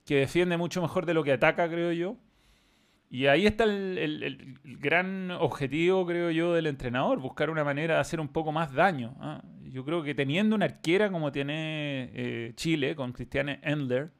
defiende 0.05 0.57
mucho 0.57 0.81
mejor 0.81 1.05
de 1.05 1.13
lo 1.13 1.23
que 1.23 1.31
ataca, 1.31 1.69
creo 1.69 1.91
yo. 1.93 2.17
Y 3.09 3.27
ahí 3.27 3.45
está 3.45 3.63
el, 3.63 4.57
gran 4.63 5.31
objetivo, 5.31 6.05
creo 6.05 6.31
yo, 6.31 6.53
del 6.53 6.67
entrenador, 6.67 7.19
buscar 7.19 7.49
una 7.49 7.63
manera 7.63 7.95
de 7.95 8.01
hacer 8.01 8.19
un 8.19 8.27
poco 8.27 8.51
más 8.51 8.73
daño. 8.73 9.15
¿ah? 9.19 9.41
Yo 9.63 9.83
creo 9.83 10.03
que 10.03 10.13
teniendo 10.13 10.55
una 10.55 10.65
arquera 10.65 11.09
como 11.11 11.31
tiene 11.31 12.09
eh, 12.13 12.53
Chile, 12.55 12.95
con 12.95 13.11
Cristiane 13.11 13.59
Endler, 13.63 14.11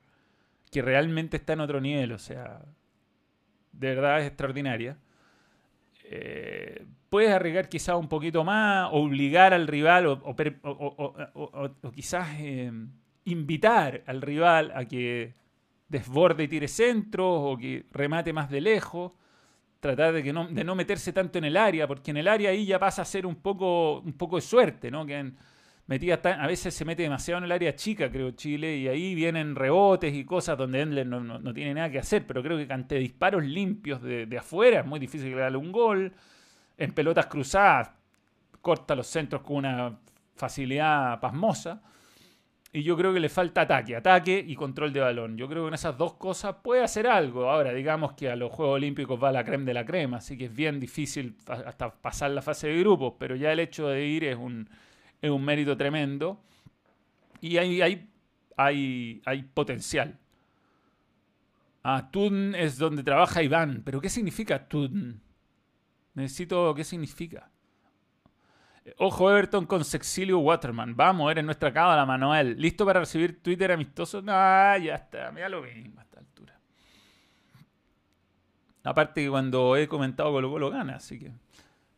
que 0.72 0.82
realmente 0.82 1.38
está 1.38 1.54
en 1.54 1.60
otro 1.62 1.80
nivel, 1.80 2.14
o 2.14 2.20
sea, 2.20 2.62
de 3.72 3.96
verdad 3.96 4.20
es 4.22 4.28
extraordinaria. 4.28 4.98
Eh, 6.04 6.86
puedes 7.10 7.32
arriesgar 7.32 7.70
quizás 7.70 7.96
un 7.96 8.08
poquito 8.08 8.44
más, 8.44 8.90
obligar 8.92 9.54
al 9.54 9.68
rival 9.68 10.08
o, 10.08 10.36
quizás 11.94 12.28
eh, 12.40 12.72
invitar 13.26 14.04
al 14.06 14.22
rival 14.22 14.72
a 14.76 14.86
que 14.86 15.34
desborde 15.88 16.44
y 16.44 16.48
tire 16.48 16.68
centros 16.68 17.28
o 17.30 17.58
que 17.58 17.86
remate 17.92 18.34
más 18.34 18.50
de 18.50 18.62
lejos. 18.62 19.12
Tratar 19.80 20.14
de, 20.14 20.22
que 20.22 20.32
no, 20.32 20.48
de 20.48 20.64
no 20.64 20.76
meterse 20.76 21.12
tanto 21.12 21.40
en 21.40 21.46
el 21.46 21.58
área, 21.58 21.88
porque 21.88 22.12
en 22.12 22.18
el 22.18 22.28
área 22.28 22.52
ahí 22.52 22.66
ya 22.66 22.78
pasa 22.78 23.02
a 23.02 23.06
ser 23.06 23.26
un 23.26 23.36
poco, 23.36 24.00
un 24.02 24.14
poco 24.14 24.36
de 24.36 24.44
suerte, 24.44 24.92
¿no? 24.92 25.06
Metía 25.88 26.22
a 26.24 26.48
veces 26.48 26.74
se 26.74 26.86
mete 26.86 27.04
demasiado 27.04 27.40
en 27.40 27.46
el 27.46 27.52
área 27.52 27.76
chica, 27.76 28.10
creo, 28.10 28.32
Chile, 28.32 28.78
y 28.78 28.88
ahí 28.88 29.16
vienen 29.16 29.56
rebotes 29.56 30.14
y 30.14 30.24
cosas 30.24 30.58
donde 30.58 30.82
Endler 30.82 31.08
no, 31.08 31.54
tiene 31.54 31.74
nada 31.74 31.90
que 31.90 32.00
hacer, 32.00 32.26
pero 32.26 32.42
creo 32.42 32.58
que 32.58 32.72
ante 32.72 32.96
disparos 32.96 33.44
limpios 33.44 34.02
de, 34.02 34.26
de 34.26 34.38
afuera 34.38 34.82
es 34.82 34.86
muy 34.86 35.00
difícil 35.00 35.36
darle 35.36 35.58
un 35.58 35.72
gol. 35.72 36.14
En 36.78 36.94
pelotas 36.94 37.28
cruzadas 37.28 37.92
corta 38.62 38.96
los 38.96 39.08
centros 39.08 39.42
con 39.42 39.58
una 39.58 39.98
facilidad 40.36 41.20
pasmosa. 41.20 41.82
Y 42.74 42.84
yo 42.84 42.96
creo 42.96 43.14
que 43.14 43.20
le 43.20 43.28
falta 43.28 43.62
ataque, 43.62 43.98
ataque 43.98 44.44
y 44.48 44.56
control 44.56 44.94
de 44.94 45.02
balón. 45.02 45.38
Yo 45.38 45.50
creo 45.50 45.64
que 45.64 45.68
en 45.70 45.74
esas 45.74 45.98
dos 45.98 46.14
cosas 46.14 46.56
puede 46.64 46.82
hacer 46.82 47.06
algo. 47.06 47.50
Ahora, 47.50 47.74
digamos 47.74 48.14
que 48.14 48.30
a 48.30 48.36
los 48.38 48.50
Juegos 48.50 48.76
Olímpicos 48.76 49.22
va 49.22 49.32
la 49.34 49.44
crema 49.44 49.66
de 49.66 49.74
la 49.74 49.86
crema, 49.86 50.18
así 50.18 50.38
que 50.38 50.46
es 50.46 50.56
bien 50.56 50.80
difícil 50.80 51.36
hasta 51.48 51.94
pasar 51.94 52.32
la 52.32 52.42
fase 52.42 52.70
de 52.70 52.80
grupos, 52.80 53.16
pero 53.20 53.36
ya 53.36 53.52
el 53.52 53.60
hecho 53.60 53.90
de 53.90 54.06
ir 54.06 54.24
es 54.24 54.38
un, 54.38 54.70
es 55.22 55.30
un 55.30 55.44
mérito 55.44 55.78
tremendo. 55.78 56.42
Y 57.40 57.58
hay, 57.58 57.82
hay, 57.82 58.10
hay, 58.58 59.22
hay 59.26 59.44
potencial. 59.44 60.18
Ah, 61.84 62.10
Tun 62.12 62.54
es 62.56 62.78
donde 62.78 63.04
trabaja 63.04 63.42
Iván. 63.42 63.82
¿Pero 63.84 64.02
qué 64.02 64.10
significa 64.10 64.68
Tun? 64.68 65.22
Necesito 66.14 66.74
qué 66.76 66.84
significa. 66.84 67.50
Ojo 68.98 69.32
Everton 69.32 69.66
con 69.66 69.86
Sexilio 69.86 70.40
Waterman. 70.40 70.96
Vamos, 70.96 71.32
eres 71.32 71.46
nuestra 71.46 71.72
cábala, 71.72 72.06
Manuel. 72.06 72.60
¿Listo 72.60 72.86
para 72.86 73.02
recibir 73.02 73.42
Twitter 73.42 73.72
amistoso? 73.72 74.22
No, 74.22 74.34
ya 74.78 74.96
está. 74.96 75.32
Me 75.32 75.42
da 75.42 75.50
lo 75.50 75.62
mismo 75.62 76.00
a 76.00 76.04
esta 76.04 76.20
altura. 76.20 76.60
Aparte 78.84 79.24
que 79.24 79.30
cuando 79.30 79.76
he 79.76 79.88
comentado 79.88 80.32
Colo 80.32 80.50
Colo 80.50 80.70
gana, 80.70 80.96
así 80.96 81.20
que... 81.20 81.32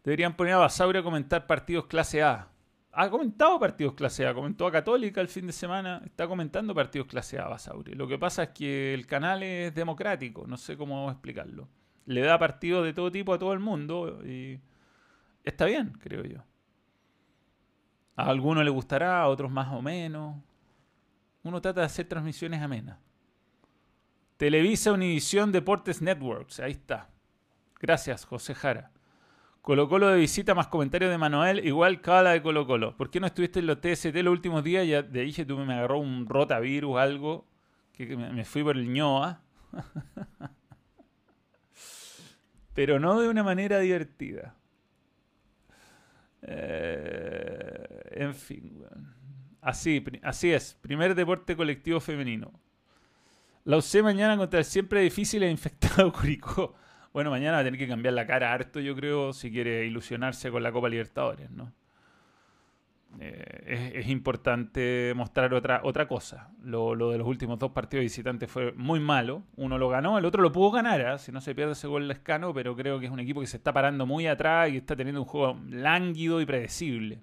Deberían 0.03 0.35
poner 0.35 0.55
a 0.55 0.57
Basauri 0.57 0.99
a 0.99 1.03
comentar 1.03 1.47
partidos 1.47 1.85
clase 1.85 2.21
A. 2.21 2.49
Ha 2.95 3.09
comentado 3.09 3.59
partidos 3.59 3.95
clase. 3.95 4.31
Comentó 4.33 4.67
a 4.67 4.71
Católica 4.71 5.19
el 5.19 5.27
fin 5.27 5.47
de 5.47 5.53
semana. 5.53 6.01
Está 6.05 6.27
comentando 6.27 6.75
partidos 6.75 7.07
clase 7.07 7.39
A, 7.39 7.47
Basauri. 7.47 7.95
Lo 7.95 8.07
que 8.07 8.19
pasa 8.19 8.43
es 8.43 8.49
que 8.49 8.93
el 8.93 9.07
canal 9.07 9.41
es 9.41 9.73
democrático. 9.73 10.45
No 10.45 10.57
sé 10.57 10.77
cómo 10.77 11.09
explicarlo. 11.09 11.67
Le 12.05 12.21
da 12.21 12.37
partidos 12.37 12.85
de 12.85 12.93
todo 12.93 13.11
tipo 13.11 13.33
a 13.33 13.39
todo 13.39 13.53
el 13.53 13.59
mundo 13.59 14.21
y... 14.23 14.59
Está 15.43 15.65
bien, 15.65 15.91
creo 15.99 16.23
yo. 16.23 16.43
A 18.15 18.27
algunos 18.27 18.63
le 18.63 18.69
gustará, 18.69 19.21
a 19.21 19.27
otros 19.27 19.51
más 19.51 19.73
o 19.73 19.81
menos. 19.81 20.37
Uno 21.41 21.59
trata 21.59 21.81
de 21.81 21.87
hacer 21.87 22.07
transmisiones 22.07 22.61
amenas. 22.61 22.99
Televisa 24.37 24.93
Univisión 24.93 25.51
Deportes 25.51 26.01
Networks. 26.01 26.59
Ahí 26.59 26.71
está. 26.71 27.09
Gracias, 27.79 28.23
José 28.23 28.53
Jara. 28.55 28.92
Colo 29.63 29.87
Colo 29.87 30.09
de 30.09 30.17
visita 30.17 30.53
más 30.53 30.67
comentarios 30.67 31.09
de 31.09 31.17
Manuel, 31.17 31.65
igual 31.65 32.01
cada 32.01 32.31
de 32.31 32.41
Colo 32.41 32.67
Colo. 32.67 32.97
¿Por 32.97 33.09
qué 33.09 33.21
no 33.21 33.27
estuviste 33.27 33.59
en 33.59 33.67
los 33.67 33.79
TST 33.79 34.13
los 34.15 34.33
últimos 34.33 34.61
días? 34.61 34.85
Ya 34.85 35.01
de 35.03 35.21
dije, 35.21 35.45
tú 35.45 35.57
me 35.57 35.73
agarró 35.73 35.99
un 35.99 36.27
rotavirus, 36.27 36.97
algo, 36.97 37.47
que 37.93 38.17
me 38.17 38.43
fui 38.43 38.61
por 38.61 38.75
el 38.75 38.91
ñoa. 38.91 39.41
Pero 42.73 42.99
no 42.99 43.21
de 43.21 43.29
una 43.29 43.41
manera 43.41 43.79
divertida. 43.79 44.53
Eh, 46.41 48.01
en 48.11 48.35
fin, 48.35 48.83
así, 49.61 50.03
así 50.23 50.51
es. 50.51 50.73
Primer 50.73 51.15
deporte 51.15 51.55
colectivo 51.55 52.01
femenino. 52.01 52.51
La 53.63 53.77
usé 53.77 54.03
mañana 54.03 54.35
contra 54.35 54.59
el 54.59 54.65
siempre 54.65 54.99
difícil 54.99 55.41
e 55.43 55.49
infectado 55.49 56.11
Curicó. 56.19 56.75
Bueno, 57.13 57.29
mañana 57.29 57.53
va 57.53 57.59
a 57.59 57.63
tener 57.63 57.79
que 57.79 57.87
cambiar 57.87 58.15
la 58.15 58.25
cara 58.25 58.51
harto, 58.51 58.79
yo 58.79 58.95
creo, 58.95 59.33
si 59.33 59.51
quiere 59.51 59.85
ilusionarse 59.85 60.49
con 60.49 60.63
la 60.63 60.71
Copa 60.71 60.89
Libertadores, 60.89 61.51
¿no? 61.51 61.71
Eh, 63.19 63.91
es, 63.95 64.07
importante 64.09 65.13
mostrar 65.15 65.53
otra, 65.53 65.81
otra 65.83 66.07
cosa. 66.07 66.49
Lo, 66.63 66.95
de 67.11 67.17
los 67.19 67.27
últimos 67.27 67.59
dos 67.59 67.71
partidos 67.71 68.01
visitantes 68.01 68.49
fue 68.49 68.71
muy 68.73 68.99
malo. 68.99 69.43
Uno 69.55 69.77
lo 69.77 69.89
ganó, 69.89 70.17
el 70.17 70.25
otro 70.25 70.41
lo 70.41 70.51
pudo 70.51 70.71
ganar, 70.71 71.01
¿eh? 71.01 71.19
si 71.19 71.31
no 71.31 71.39
se 71.39 71.53
pierde 71.53 71.73
ese 71.73 71.85
gol 71.87 72.09
escano, 72.09 72.51
pero 72.53 72.75
creo 72.75 72.99
que 72.99 73.05
es 73.05 73.11
un 73.11 73.19
equipo 73.19 73.41
que 73.41 73.47
se 73.47 73.57
está 73.57 73.71
parando 73.71 74.07
muy 74.07 74.25
atrás 74.25 74.71
y 74.71 74.77
está 74.77 74.95
teniendo 74.95 75.21
un 75.21 75.27
juego 75.27 75.59
lánguido 75.69 76.41
y 76.41 76.47
predecible. 76.47 77.19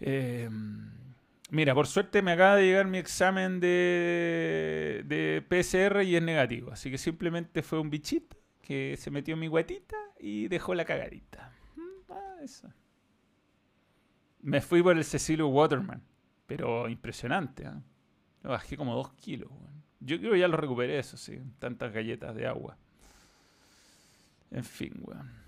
Eh, 0.00 0.48
mira, 1.52 1.74
por 1.74 1.86
suerte 1.86 2.22
me 2.22 2.32
acaba 2.32 2.56
de 2.56 2.64
llegar 2.64 2.88
mi 2.88 2.98
examen 2.98 3.60
de, 3.60 5.04
de 5.06 5.44
PCR 5.48 6.02
y 6.02 6.16
es 6.16 6.22
negativo. 6.22 6.72
Así 6.72 6.90
que 6.90 6.98
simplemente 6.98 7.62
fue 7.62 7.78
un 7.78 7.90
bichito 7.90 8.36
que 8.60 8.96
se 8.96 9.10
metió 9.10 9.34
en 9.34 9.40
mi 9.40 9.46
guatita 9.46 9.96
y 10.18 10.48
dejó 10.48 10.74
la 10.74 10.84
cagadita. 10.84 11.52
Mm, 11.76 12.12
ah. 12.12 12.74
Me 14.40 14.60
fui 14.60 14.82
por 14.82 14.96
el 14.96 15.04
Cecilio 15.04 15.48
Waterman. 15.48 16.02
Pero 16.46 16.88
impresionante. 16.88 17.64
¿eh? 17.64 17.70
Bajé 18.42 18.76
como 18.76 18.94
dos 18.94 19.12
kilos. 19.12 19.50
Yo 20.00 20.18
creo 20.18 20.32
que 20.32 20.40
ya 20.40 20.48
lo 20.48 20.56
recuperé, 20.56 20.98
eso 20.98 21.16
sí. 21.16 21.40
Tantas 21.58 21.92
galletas 21.92 22.34
de 22.34 22.46
agua. 22.46 22.76
En 24.50 24.64
fin, 24.64 24.92
weón. 25.00 25.41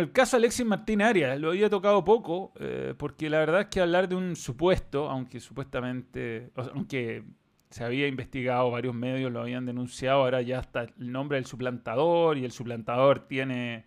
El 0.00 0.10
caso 0.10 0.36
Alexis 0.36 0.66
Martín 0.66 1.00
Arias 1.00 1.38
lo 1.38 1.50
había 1.50 1.70
tocado 1.70 2.04
poco, 2.04 2.52
eh, 2.58 2.92
porque 2.98 3.30
la 3.30 3.38
verdad 3.38 3.60
es 3.60 3.66
que 3.68 3.80
hablar 3.80 4.08
de 4.08 4.16
un 4.16 4.34
supuesto, 4.34 5.08
aunque 5.08 5.38
supuestamente, 5.38 6.50
aunque 6.56 7.22
se 7.70 7.84
había 7.84 8.08
investigado, 8.08 8.72
varios 8.72 8.96
medios 8.96 9.30
lo 9.30 9.40
habían 9.40 9.64
denunciado, 9.64 10.22
ahora 10.22 10.42
ya 10.42 10.58
está 10.58 10.82
el 10.98 11.12
nombre 11.12 11.36
del 11.36 11.46
suplantador 11.46 12.36
y 12.36 12.44
el 12.44 12.50
suplantador 12.50 13.28
tiene 13.28 13.86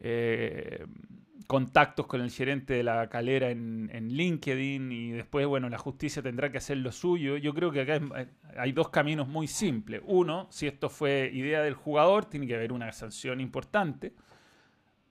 eh, 0.00 0.84
contactos 1.46 2.06
con 2.06 2.20
el 2.20 2.30
gerente 2.30 2.74
de 2.74 2.82
la 2.82 3.08
calera 3.08 3.48
en, 3.50 3.88
LinkedIn 4.10 4.92
y 4.92 5.12
después, 5.12 5.46
bueno, 5.46 5.70
la 5.70 5.78
justicia 5.78 6.20
tendrá 6.22 6.52
que 6.52 6.58
hacer 6.58 6.76
lo 6.76 6.92
suyo. 6.92 7.38
Yo 7.38 7.54
creo 7.54 7.72
que 7.72 7.80
acá 7.80 7.96
eh, 7.96 8.28
hay 8.58 8.72
dos 8.72 8.90
caminos 8.90 9.28
muy 9.28 9.46
simples. 9.46 10.02
Uno, 10.04 10.46
si 10.50 10.66
esto 10.66 10.90
fue 10.90 11.30
idea 11.32 11.62
del 11.62 11.74
jugador, 11.74 12.26
tiene 12.26 12.46
que 12.46 12.54
haber 12.54 12.72
una 12.72 12.92
sanción 12.92 13.40
importante 13.40 14.12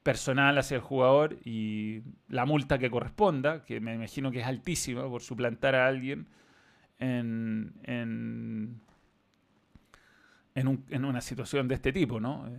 personal 0.06 0.56
hacia 0.60 0.76
el 0.76 0.82
jugador 0.82 1.40
y 1.44 2.04
la 2.28 2.46
multa 2.46 2.78
que 2.78 2.92
corresponda, 2.92 3.66
que 3.66 3.80
me 3.80 3.96
imagino 3.96 4.32
que 4.32 4.42
es 4.42 4.46
altísima 4.46 5.10
por 5.10 5.24
suplantar 5.24 5.74
a 5.74 5.88
alguien 5.88 6.28
en, 7.00 7.74
en 10.54 11.06
una 11.06 11.22
situación 11.22 11.68
de 11.68 11.74
este 11.74 11.92
tipo, 11.92 12.20
¿no? 12.20 12.48
Eh, 12.48 12.52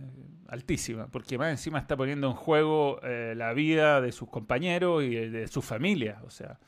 altísima, 0.49 1.07
porque 1.07 1.37
más 1.37 1.51
encima 1.51 1.79
está 1.79 1.95
poniendo 1.95 2.27
en 2.27 2.33
juego 2.33 2.99
eh, 3.01 3.33
la 3.33 3.53
vida 3.53 4.01
de 4.01 4.11
sus 4.11 4.29
compañeros 4.29 5.05
y 5.05 5.15
de 5.15 5.47
su 5.47 5.61
familia, 5.61 6.19
o 6.25 6.29
sea, 6.29 6.59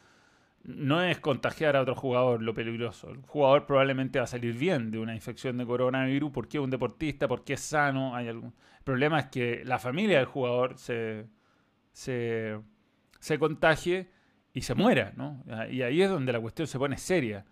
no 0.63 1.01
es 1.03 1.19
contagiar 1.19 1.75
a 1.75 1.81
otro 1.81 1.95
jugador 1.95 2.41
lo 2.41 2.53
peligroso, 2.53 3.09
el 3.09 3.21
jugador 3.21 3.65
probablemente 3.65 4.19
va 4.19 4.25
a 4.25 4.27
salir 4.27 4.53
bien 4.55 4.91
de 4.91 4.99
una 4.99 5.15
infección 5.15 5.57
de 5.57 5.65
coronavirus 5.65 6.31
porque 6.31 6.57
es 6.57 6.63
un 6.63 6.69
deportista, 6.69 7.27
porque 7.27 7.53
es 7.53 7.61
sano, 7.61 8.15
hay 8.15 8.27
el 8.27 8.41
problema 8.83 9.19
es 9.19 9.27
que 9.27 9.63
la 9.65 9.79
familia 9.79 10.17
del 10.17 10.25
jugador 10.25 10.77
se, 10.77 11.27
se, 11.91 12.59
se 13.19 13.39
contagie 13.39 14.09
y 14.53 14.61
se 14.61 14.75
muera, 14.75 15.13
¿no? 15.15 15.43
Y 15.69 15.81
ahí 15.81 16.01
es 16.01 16.09
donde 16.09 16.33
la 16.33 16.39
cuestión 16.39 16.67
se 16.67 16.79
pone 16.79 16.97
seria. 16.97 17.45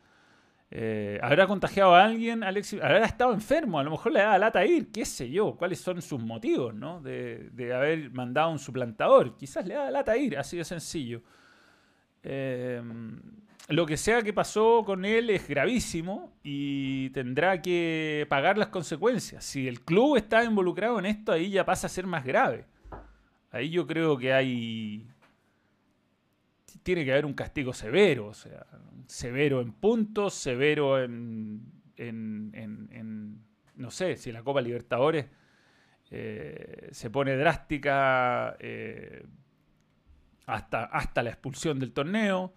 Eh, 0.70 1.20
¿Habrá 1.24 1.48
contagiado 1.48 1.96
a 1.96 2.04
alguien? 2.04 2.44
Alexis, 2.44 2.82
¿Habrá 2.82 3.06
estado 3.06 3.34
enfermo? 3.34 3.80
A 3.80 3.84
lo 3.84 3.92
mejor 3.92 4.12
le 4.12 4.20
da 4.20 4.38
lata 4.38 4.66
ir, 4.66 4.92
qué 4.92 5.06
sé 5.06 5.30
yo. 5.30 5.56
¿Cuáles 5.56 5.80
son 5.80 6.02
sus 6.02 6.22
motivos 6.22 6.74
¿no? 6.74 7.02
de, 7.02 7.72
haber 7.74 8.12
mandado 8.12 8.52
un 8.52 8.60
suplantador? 8.60 9.38
Quizás 9.38 9.66
le 9.66 9.76
da 9.76 9.90
lata 9.92 10.18
ir, 10.18 10.38
así 10.38 10.58
de 10.58 10.66
sencillo. 10.66 11.22
Eh, 12.24 12.82
lo 13.70 13.86
que 13.86 13.98
sea 13.98 14.22
que 14.22 14.34
pasó 14.34 14.84
con 14.86 15.04
él 15.04 15.30
es 15.30 15.48
gravísimo 15.48 16.34
y 16.44 17.10
tendrá 17.10 17.62
que 17.62 18.26
pagar 18.30 18.58
las 18.58 18.70
consecuencias. 18.70 19.44
Si 19.44 19.68
el 19.68 19.82
club 19.82 20.16
está 20.16 20.44
involucrado 20.44 21.00
en 21.00 21.06
esto, 21.06 21.32
ahí 21.32 21.50
ya 21.50 21.66
pasa 21.66 21.88
a 21.88 21.90
ser 21.90 22.08
más 22.08 22.24
grave. 22.24 22.66
Ahí 23.52 23.70
yo 23.70 23.86
creo 23.86 24.18
que 24.18 24.34
hay 24.34 25.08
tiene 26.84 27.04
que 27.04 27.12
haber 27.12 27.26
un 27.26 27.34
castigo 27.34 27.74
severo, 27.74 28.28
o 28.28 28.34
sea, 28.34 28.66
severo 29.08 29.60
en 29.60 29.74
puntos, 29.74 30.34
severo 30.34 31.04
en, 31.04 31.62
en, 31.98 33.42
no 33.76 33.92
sé, 33.92 34.16
si 34.16 34.32
la 34.32 34.42
Copa 34.42 34.62
Libertadores 34.62 35.26
eh, 36.12 36.88
se 36.92 37.10
pone 37.10 37.36
drástica 37.36 38.56
eh, 38.60 39.26
hasta, 40.48 40.86
hasta 40.86 41.22
la 41.22 41.30
expulsión 41.30 41.80
del 41.80 41.94
torneo. 41.94 42.54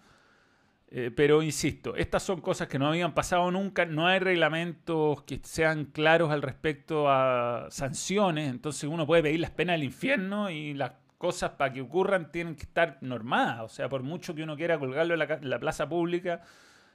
Eh, 0.92 1.12
pero 1.14 1.42
insisto, 1.42 1.94
estas 1.94 2.22
son 2.24 2.40
cosas 2.40 2.66
que 2.66 2.78
no 2.78 2.88
habían 2.88 3.14
pasado 3.14 3.48
nunca, 3.52 3.86
no 3.86 4.08
hay 4.08 4.18
reglamentos 4.18 5.22
que 5.22 5.40
sean 5.44 5.84
claros 5.84 6.32
al 6.32 6.42
respecto 6.42 7.08
a 7.08 7.68
sanciones, 7.70 8.50
entonces 8.50 8.90
uno 8.90 9.06
puede 9.06 9.22
pedir 9.22 9.38
las 9.38 9.52
penas 9.52 9.74
del 9.74 9.84
infierno 9.84 10.50
y 10.50 10.74
las 10.74 10.94
cosas 11.16 11.50
para 11.50 11.72
que 11.72 11.80
ocurran 11.80 12.32
tienen 12.32 12.56
que 12.56 12.64
estar 12.64 12.98
normadas, 13.02 13.60
o 13.60 13.68
sea, 13.68 13.88
por 13.88 14.02
mucho 14.02 14.34
que 14.34 14.42
uno 14.42 14.56
quiera 14.56 14.80
colgarlo 14.80 15.14
en 15.14 15.48
la, 15.48 15.60
plaza 15.60 15.88
pública, 15.88 16.42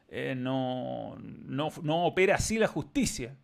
eh, 0.09 0.35
no, 0.35 1.15
no, 1.17 1.69
no 1.81 2.05
opera 2.05 2.35
así 2.35 2.57
la 2.57 2.67
justicia. 2.67 3.37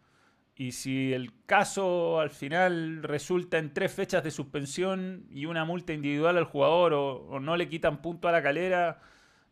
Y 0.62 0.74
si 0.74 1.12
el 1.12 1.34
caso 1.48 2.20
al 2.20 2.30
final 2.30 3.02
resulta 3.02 3.58
en 3.58 3.74
tres 3.74 3.92
fechas 3.92 4.24
de 4.24 4.30
suspensión 4.30 5.26
y 5.32 5.48
una 5.48 5.66
multa 5.66 5.92
individual 5.92 6.38
al 6.38 6.44
jugador 6.44 6.94
o 6.94 7.40
no 7.40 7.58
le 7.58 7.68
quitan 7.68 8.00
punto 8.04 8.28
a 8.28 8.32
la 8.32 8.44
calera, 8.44 9.00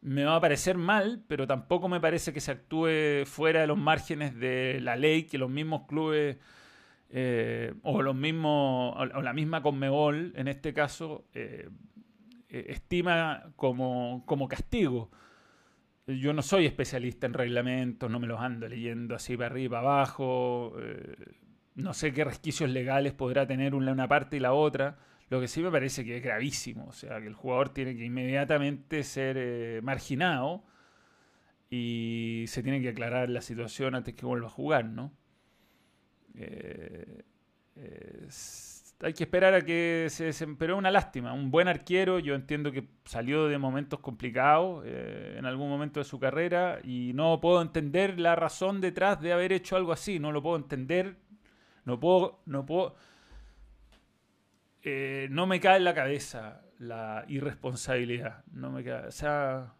me 0.01 0.23
va 0.23 0.35
a 0.35 0.39
parecer 0.39 0.77
mal, 0.77 1.23
pero 1.27 1.47
tampoco 1.47 1.89
me 1.89 1.99
parece 1.99 2.31
que 2.31 2.39
se 2.39 2.51
actúe 2.51 3.25
fuera 3.25 3.61
de 3.61 3.65
los 3.65 3.79
márgenes 3.79 4.35
de 4.39 4.81
la 4.83 4.97
ley 4.97 5.23
que 5.23 5.39
los 5.39 5.49
mismos 5.49 5.87
clubes 5.87 6.37
eh, 7.09 7.73
o 7.81 8.03
los 8.03 8.15
mismos 8.15 8.95
o 8.95 9.21
la 9.23 9.33
misma 9.33 9.63
Conmebol 9.63 10.31
en 10.35 10.47
este 10.47 10.75
caso 10.75 11.25
eh, 11.33 11.69
eh, 12.49 12.65
estima 12.69 13.51
como, 13.55 14.21
como 14.27 14.47
castigo. 14.47 15.09
Yo 16.17 16.33
no 16.33 16.41
soy 16.41 16.65
especialista 16.65 17.27
en 17.27 17.33
reglamentos, 17.33 18.09
no 18.09 18.19
me 18.19 18.27
los 18.27 18.39
ando 18.39 18.67
leyendo 18.67 19.15
así 19.15 19.37
para 19.37 19.47
arriba, 19.47 19.79
para 19.81 19.93
abajo. 19.93 20.75
no 21.75 21.93
sé 21.93 22.13
qué 22.13 22.23
resquicios 22.23 22.69
legales 22.69 23.13
podrá 23.13 23.45
tener 23.45 23.75
una, 23.75 24.07
parte 24.07 24.37
y 24.37 24.39
la 24.39 24.53
otra 24.53 24.97
lo 25.29 25.39
que 25.39 25.47
sí 25.47 25.61
me 25.61 25.71
parece 25.71 26.03
que 26.03 26.17
es 26.17 26.23
gravísimo, 26.23 26.87
o 26.87 26.91
sea, 26.91 27.21
que 27.21 27.27
el 27.27 27.35
jugador 27.35 27.69
tiene 27.69 27.95
que 27.95 28.03
inmediatamente 28.03 29.03
ser 29.03 29.37
eh, 29.37 29.79
marginado 29.83 30.63
y 31.69 32.45
se 32.47 32.63
tiene 32.63 32.81
que 32.81 32.89
aclarar 32.89 33.29
la 33.29 33.41
situación 33.41 33.93
antes 33.93 34.15
que 34.15 34.25
vuelva 34.25 34.47
a 34.47 34.51
jugar, 34.51 34.85
¿no? 34.85 35.13
Eh, 36.35 37.23
hay 39.01 39.13
que 39.13 39.23
esperar 39.23 39.53
a 39.53 39.61
que 39.61 40.07
se, 40.09 40.33
se 40.33 40.47
pero 40.47 40.77
una 40.77 40.91
lástima, 40.91 41.33
un 41.33 41.51
buen 41.51 41.67
arquero, 41.67 42.19
yo 42.19 42.35
entiendo 42.35 42.71
que 42.71 42.87
salió 43.05 43.47
de 43.47 43.57
momentos 43.57 43.99
complicados 43.99 44.83
eh, 44.85 45.35
en 45.37 45.45
algún 45.45 45.69
momento 45.69 45.99
de 45.99 46.03
su 46.03 46.19
carrera 46.19 46.79
y 46.83 47.11
no 47.13 47.39
puedo 47.39 47.61
entender 47.61 48.19
la 48.19 48.35
razón 48.35 48.81
detrás 48.81 49.21
de 49.21 49.33
haber 49.33 49.53
hecho 49.53 49.75
algo 49.75 49.93
así, 49.93 50.19
no 50.19 50.31
lo 50.31 50.41
puedo 50.41 50.57
entender, 50.57 51.15
no 51.85 51.99
puedo, 51.99 52.41
no 52.45 52.65
puedo, 52.65 52.95
eh, 54.83 55.27
no 55.31 55.47
me 55.47 55.59
cae 55.59 55.77
en 55.77 55.83
la 55.83 55.93
cabeza 55.93 56.61
la 56.79 57.25
irresponsabilidad. 57.27 58.43
No 58.51 58.71
me 58.71 58.83
cae. 58.83 59.07
O 59.07 59.11
sea, 59.11 59.73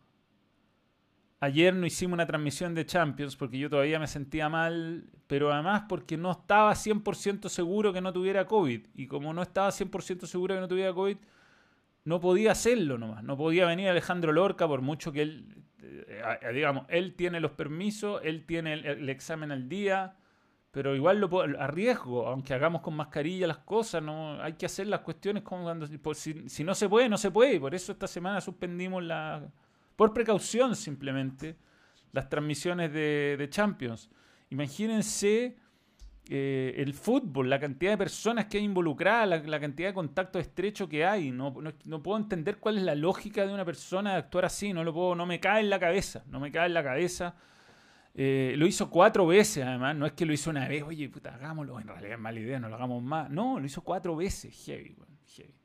ayer 1.39 1.73
no 1.73 1.85
hicimos 1.85 2.13
una 2.13 2.25
transmisión 2.25 2.75
de 2.75 2.85
Champions 2.85 3.35
porque 3.35 3.57
yo 3.57 3.69
todavía 3.69 3.99
me 3.99 4.07
sentía 4.07 4.49
mal, 4.49 5.09
pero 5.27 5.51
además 5.53 5.83
porque 5.87 6.17
no 6.17 6.31
estaba 6.31 6.73
100% 6.73 7.49
seguro 7.49 7.93
que 7.93 8.01
no 8.01 8.13
tuviera 8.13 8.45
COVID. 8.45 8.87
Y 8.95 9.07
como 9.07 9.33
no 9.33 9.41
estaba 9.41 9.69
100% 9.69 10.25
seguro 10.25 10.55
que 10.55 10.61
no 10.61 10.67
tuviera 10.67 10.93
COVID, 10.93 11.17
no 12.05 12.19
podía 12.19 12.51
hacerlo 12.51 12.97
nomás. 12.97 13.23
No 13.23 13.37
podía 13.37 13.65
venir 13.65 13.89
Alejandro 13.89 14.31
Lorca 14.31 14.67
por 14.67 14.81
mucho 14.81 15.11
que 15.11 15.21
él, 15.21 15.63
eh, 15.81 16.21
digamos, 16.53 16.85
él 16.89 17.15
tiene 17.15 17.39
los 17.39 17.51
permisos, 17.51 18.21
él 18.23 18.45
tiene 18.45 18.73
el 18.73 19.09
examen 19.09 19.51
al 19.51 19.69
día 19.69 20.15
pero 20.71 20.95
igual 20.95 21.19
lo 21.19 21.41
a 21.41 21.67
riesgo, 21.67 22.27
aunque 22.27 22.53
hagamos 22.53 22.81
con 22.81 22.95
mascarilla 22.95 23.47
las 23.47 23.57
cosas, 23.59 24.03
no 24.03 24.41
hay 24.41 24.53
que 24.53 24.67
hacer 24.67 24.85
las 24.87 24.99
cuestiones 24.99 25.41
como 25.41 25.63
cuando 25.63 25.87
si, 26.13 26.63
no 26.63 26.75
se 26.75 26.87
puede, 26.87 27.09
no 27.09 27.17
se 27.17 27.31
puede, 27.31 27.55
y 27.55 27.59
por 27.59 27.73
eso 27.73 27.91
esta 27.91 28.07
semana 28.07 28.39
suspendimos 28.39 29.03
la 29.03 29.51
por 29.99 30.13
precaución 30.13 30.77
simplemente 30.77 31.57
las 32.13 32.29
transmisiones 32.29 32.93
de, 32.93 33.47
Champions. 33.49 34.09
Imagínense 34.49 35.57
eh, 36.29 36.73
el 36.77 36.93
fútbol, 36.93 37.49
la 37.49 37.59
cantidad 37.59 37.91
de 37.91 37.97
personas 37.97 38.45
que 38.45 38.59
hay 38.59 38.63
involucradas, 38.63 39.45
la, 39.45 39.59
cantidad 39.59 39.89
de 39.89 39.93
contacto 39.93 40.39
estrecho 40.39 40.87
que 40.87 41.03
hay. 41.03 41.31
No, 41.31 41.53
no, 41.83 42.01
puedo 42.01 42.17
entender 42.17 42.59
cuál 42.59 42.77
es 42.77 42.83
la 42.83 42.95
lógica 42.95 43.45
de 43.45 43.53
una 43.53 43.65
persona 43.65 44.13
de 44.13 44.19
actuar 44.19 44.45
así. 44.45 44.71
No 44.71 44.85
lo 44.85 44.93
puedo, 44.93 45.15
no 45.15 45.25
me 45.25 45.41
cae 45.41 45.59
en 45.59 45.69
la 45.69 45.81
cabeza. 45.81 46.23
No 46.29 46.39
me 46.39 46.49
cae 46.49 46.67
en 46.67 46.75
la 46.75 46.83
cabeza 46.83 47.35
eh, 48.15 48.53
lo 48.55 48.65
hizo 48.67 48.89
cuatro 48.89 49.27
veces, 49.27 49.65
además. 49.65 49.97
No 49.97 50.05
es 50.05 50.13
que 50.13 50.25
lo 50.25 50.31
hizo 50.31 50.49
una 50.49 50.65
vez, 50.65 50.81
oye, 50.81 51.09
puta, 51.09 51.35
hagámoslo. 51.35 51.77
En 51.77 51.87
realidad 51.89 52.13
es 52.13 52.19
mala 52.19 52.39
idea, 52.39 52.57
no 52.57 52.69
lo 52.69 52.75
hagamos 52.75 53.03
más. 53.03 53.29
No, 53.29 53.59
lo 53.59 53.65
hizo 53.65 53.81
cuatro 53.81 54.15
veces. 54.15 54.55
Heavy, 54.65 54.95
heavy, 54.95 55.17
heavy. 55.35 55.58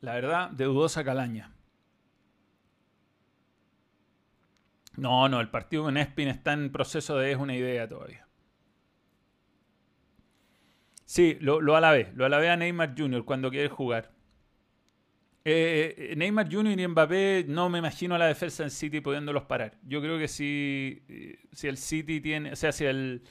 La 0.00 0.14
verdad, 0.14 0.50
de 0.50 0.64
dudosa 0.64 1.04
calaña. 1.04 1.52
No, 4.96 5.28
no, 5.28 5.40
el 5.40 5.48
partido 5.48 5.84
con 5.84 5.96
Espin 5.96 6.28
está 6.28 6.52
en 6.52 6.70
proceso 6.70 7.16
de 7.18 7.32
es 7.32 7.38
una 7.38 7.54
idea 7.54 7.88
todavía. 7.88 8.26
Sí, 11.04 11.38
lo, 11.40 11.60
lo 11.60 11.76
alabé. 11.76 12.12
Lo 12.14 12.26
alabé 12.26 12.50
a 12.50 12.56
Neymar 12.56 12.94
Jr. 12.96 13.24
cuando 13.24 13.50
quiere 13.50 13.68
jugar. 13.68 14.12
Eh, 15.44 16.14
Neymar 16.16 16.52
Jr. 16.52 16.78
y 16.78 16.86
Mbappé 16.86 17.46
no 17.48 17.70
me 17.70 17.78
imagino 17.78 18.14
a 18.14 18.18
la 18.18 18.26
defensa 18.26 18.64
del 18.64 18.70
City 18.70 19.00
pudiéndolos 19.00 19.44
parar. 19.44 19.78
Yo 19.82 20.02
creo 20.02 20.18
que 20.18 20.28
si, 20.28 21.02
si 21.52 21.68
el 21.68 21.78
City 21.78 22.20
tiene, 22.20 22.52
o 22.52 22.56
sea, 22.56 22.72
si 22.72 22.84
el 22.84 23.22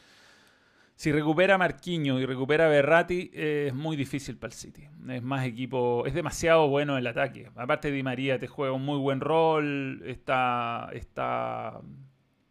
si 0.97 1.11
recupera 1.11 1.59
Marquinhos 1.59 2.19
y 2.19 2.25
recupera 2.25 2.67
Berratti, 2.67 3.29
es 3.31 3.71
muy 3.71 3.95
difícil 3.95 4.35
para 4.35 4.51
el 4.51 4.57
City. 4.57 4.89
Es 5.09 5.21
más 5.21 5.45
equipo, 5.45 6.03
es 6.07 6.15
demasiado 6.15 6.67
bueno 6.69 6.97
el 6.97 7.05
ataque. 7.05 7.51
Aparte 7.55 7.91
Di 7.91 8.01
María 8.01 8.39
te 8.39 8.47
juega 8.47 8.73
un 8.73 8.83
muy 8.83 8.97
buen 8.97 9.21
rol, 9.21 10.01
está 10.07 10.89
está 10.93 11.79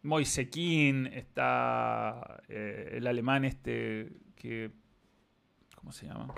Moisequín, 0.01 1.07
está 1.07 2.41
eh, 2.47 2.91
el 2.93 3.07
alemán 3.07 3.43
este 3.43 4.13
que 4.37 4.71
¿cómo 5.75 5.91
se 5.91 6.05
llama? 6.05 6.33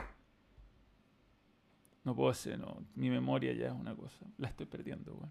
No 2.03 2.15
puedo 2.15 2.31
hacer. 2.31 2.59
Mi 2.95 3.11
memoria 3.11 3.53
ya 3.53 3.67
es 3.67 3.73
una 3.73 3.95
cosa. 3.95 4.25
La 4.39 4.47
estoy 4.47 4.65
perdiendo. 4.65 5.29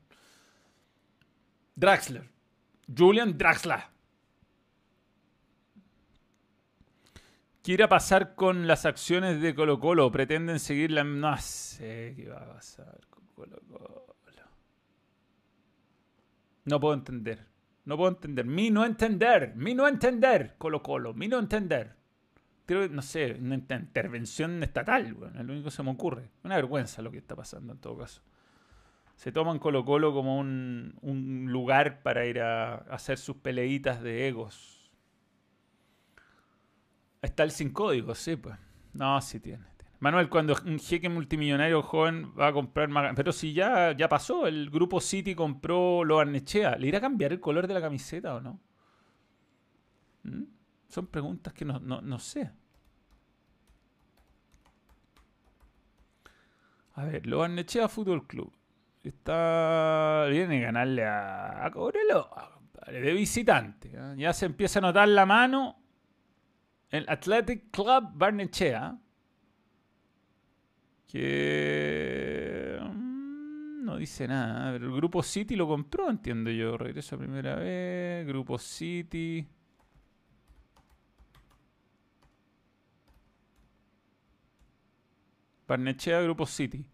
Draxler. 1.74 2.30
Julian 2.96 3.36
Draxler. 3.36 3.97
Quiere 7.62 7.88
pasar 7.88 8.34
con 8.34 8.66
las 8.66 8.86
acciones 8.86 9.40
de 9.40 9.54
Colo 9.54 9.78
Colo. 9.78 10.10
Pretenden 10.10 10.58
seguirla. 10.58 11.04
No 11.04 11.36
sé 11.38 12.14
qué 12.16 12.28
va 12.28 12.38
a 12.38 12.54
pasar 12.54 13.00
con 13.10 13.26
Colo 13.34 13.60
Colo. 13.68 14.06
No 16.64 16.80
puedo 16.80 16.94
entender. 16.94 17.46
No 17.84 17.96
puedo 17.96 18.10
entender. 18.10 18.44
Mi 18.44 18.70
no 18.70 18.84
entender. 18.84 19.54
Mi 19.56 19.74
no 19.74 19.88
entender. 19.88 20.54
Colo 20.58 20.82
Colo. 20.82 21.14
Mi 21.14 21.28
no 21.28 21.38
entender 21.38 21.98
no 22.90 23.02
sé, 23.02 23.36
una 23.40 23.54
intervención 23.54 24.62
estatal, 24.62 25.14
bueno, 25.14 25.40
es 25.40 25.46
lo 25.46 25.52
único 25.52 25.66
que 25.66 25.70
se 25.76 25.82
me 25.82 25.90
ocurre. 25.90 26.30
Una 26.44 26.56
vergüenza 26.56 27.02
lo 27.02 27.10
que 27.10 27.18
está 27.18 27.34
pasando 27.34 27.72
en 27.72 27.78
todo 27.78 27.98
caso. 27.98 28.20
Se 29.14 29.32
toman 29.32 29.58
Colo 29.58 29.84
Colo 29.84 30.12
como 30.12 30.38
un, 30.38 30.96
un 31.00 31.46
lugar 31.50 32.02
para 32.02 32.26
ir 32.26 32.40
a, 32.40 32.76
hacer 32.90 33.18
sus 33.18 33.36
peleitas 33.36 34.02
de 34.02 34.28
egos. 34.28 34.77
Está 37.28 37.42
el 37.42 37.50
sin 37.50 37.70
código, 37.70 38.14
sí, 38.14 38.36
pues. 38.36 38.56
No, 38.94 39.20
sí 39.20 39.38
tiene. 39.38 39.64
Manuel, 40.00 40.28
cuando 40.30 40.56
un 40.64 40.78
jeque 40.78 41.08
multimillonario 41.08 41.82
joven 41.82 42.32
va 42.38 42.48
a 42.48 42.52
comprar 42.52 42.88
más... 42.88 43.14
Pero 43.14 43.32
si 43.32 43.52
ya, 43.52 43.92
ya 43.96 44.08
pasó, 44.08 44.46
el 44.46 44.70
grupo 44.70 45.00
City 45.00 45.34
compró 45.34 46.04
lo 46.04 46.20
Arnechea, 46.20 46.76
¿le 46.76 46.86
irá 46.86 46.98
a 46.98 47.00
cambiar 47.00 47.32
el 47.32 47.40
color 47.40 47.66
de 47.66 47.74
la 47.74 47.80
camiseta 47.80 48.36
o 48.36 48.40
no? 48.40 48.60
¿Mm? 50.22 50.44
Son 50.88 51.06
preguntas 51.08 51.52
que 51.52 51.64
no, 51.64 51.80
no, 51.80 52.18
sé. 52.18 52.50
A 56.94 57.04
ver, 57.04 57.26
lo 57.26 57.38
Barnechea 57.38 57.88
Fútbol 57.88 58.26
Club. 58.26 58.52
Está. 59.04 60.26
Viene 60.30 60.58
a 60.58 60.66
ganarle 60.66 61.04
a, 61.04 61.66
a 61.66 61.70
Cobrelo 61.70 62.30
de 62.92 63.12
visitante. 63.12 63.90
¿eh? 63.94 64.14
Ya 64.16 64.32
se 64.32 64.46
empieza 64.46 64.78
a 64.78 64.82
notar 64.82 65.08
la 65.08 65.26
mano. 65.26 65.76
El 66.90 67.04
Athletic 67.08 67.70
Club 67.70 68.10
Barnechea. 68.14 68.98
Que. 71.06 72.78
Mm, 72.80 73.84
no 73.84 73.96
dice 73.96 74.28
nada. 74.28 74.74
El 74.76 74.90
grupo 74.92 75.22
City 75.22 75.56
lo 75.56 75.66
compró, 75.66 76.10
entiendo 76.10 76.50
yo. 76.50 76.76
Regreso 76.78 77.16
a 77.16 77.18
primera 77.18 77.56
vez. 77.56 78.26
Grupo 78.26 78.58
City. 78.58 79.46
Barnechea 85.66 86.20
Grupo 86.22 86.46
City. 86.46 86.84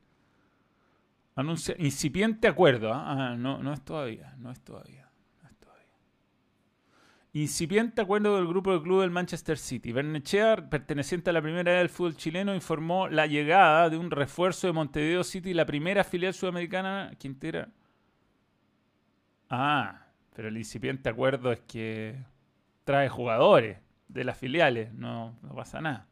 Anuncia 1.37 1.75
incipiente 1.79 2.49
acuerdo. 2.49 2.93
¿ah? 2.93 3.31
Ah, 3.33 3.37
no, 3.37 3.63
no 3.63 3.73
es 3.73 3.85
todavía, 3.85 4.35
no 4.39 4.51
es 4.51 4.61
todavía, 4.61 5.04
no 5.04 5.04
es 5.04 5.04
todavía. 5.04 5.04
Incipiente 7.37 8.01
acuerdo 8.01 8.37
del 8.37 8.47
grupo 8.47 8.71
del 8.71 8.83
club 8.83 9.01
del 9.01 9.11
Manchester 9.11 9.59
City. 9.59 9.91
Bernechea, 9.91 10.71
perteneciente 10.71 11.31
a 11.31 11.33
la 11.33 11.43
primera 11.43 11.73
edad 11.73 11.81
del 11.81 11.89
fútbol 11.89 12.17
chileno, 12.17 12.55
informó 12.55 13.09
la 13.09 13.27
llegada 13.27 13.91
de 13.91 13.97
un 13.97 14.13
refuerzo 14.13 14.69
de 14.69 14.73
Montevideo 14.73 15.25
City, 15.25 15.53
la 15.53 15.67
primera 15.67 16.05
filial 16.05 16.33
sudamericana 16.33 17.11
que 17.19 17.27
integra. 17.27 17.73
Ah, 19.51 20.07
pero 20.33 20.47
el 20.47 20.57
incipiente 20.57 21.09
acuerdo 21.09 21.51
es 21.51 21.59
que 21.63 22.23
trae 22.85 23.09
jugadores 23.09 23.79
de 24.07 24.23
las 24.23 24.39
filiales, 24.39 24.95
no, 24.95 25.37
no 25.43 25.55
pasa 25.57 25.81
nada. 25.81 26.07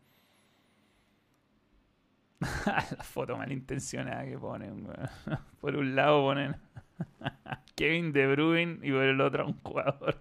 la 2.66 3.04
foto 3.04 3.36
malintencionada 3.36 4.24
que 4.24 4.36
ponen. 4.36 4.88
Por 5.60 5.76
un 5.76 5.94
lado 5.94 6.22
ponen 6.22 6.56
Kevin 7.76 8.12
De 8.12 8.26
Bruyne 8.26 8.78
y 8.82 8.90
por 8.90 9.02
el 9.02 9.20
otro 9.20 9.46
un 9.46 9.58
jugador. 9.62 10.20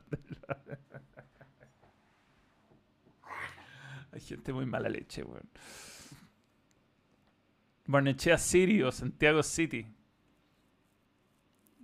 Hay 4.11 4.19
gente 4.19 4.51
muy 4.53 4.65
mala 4.65 4.89
leche, 4.89 5.23
weón. 5.23 5.49
Barnechea 7.85 8.37
City 8.37 8.81
o 8.83 8.91
Santiago 8.91 9.43
City. 9.43 9.85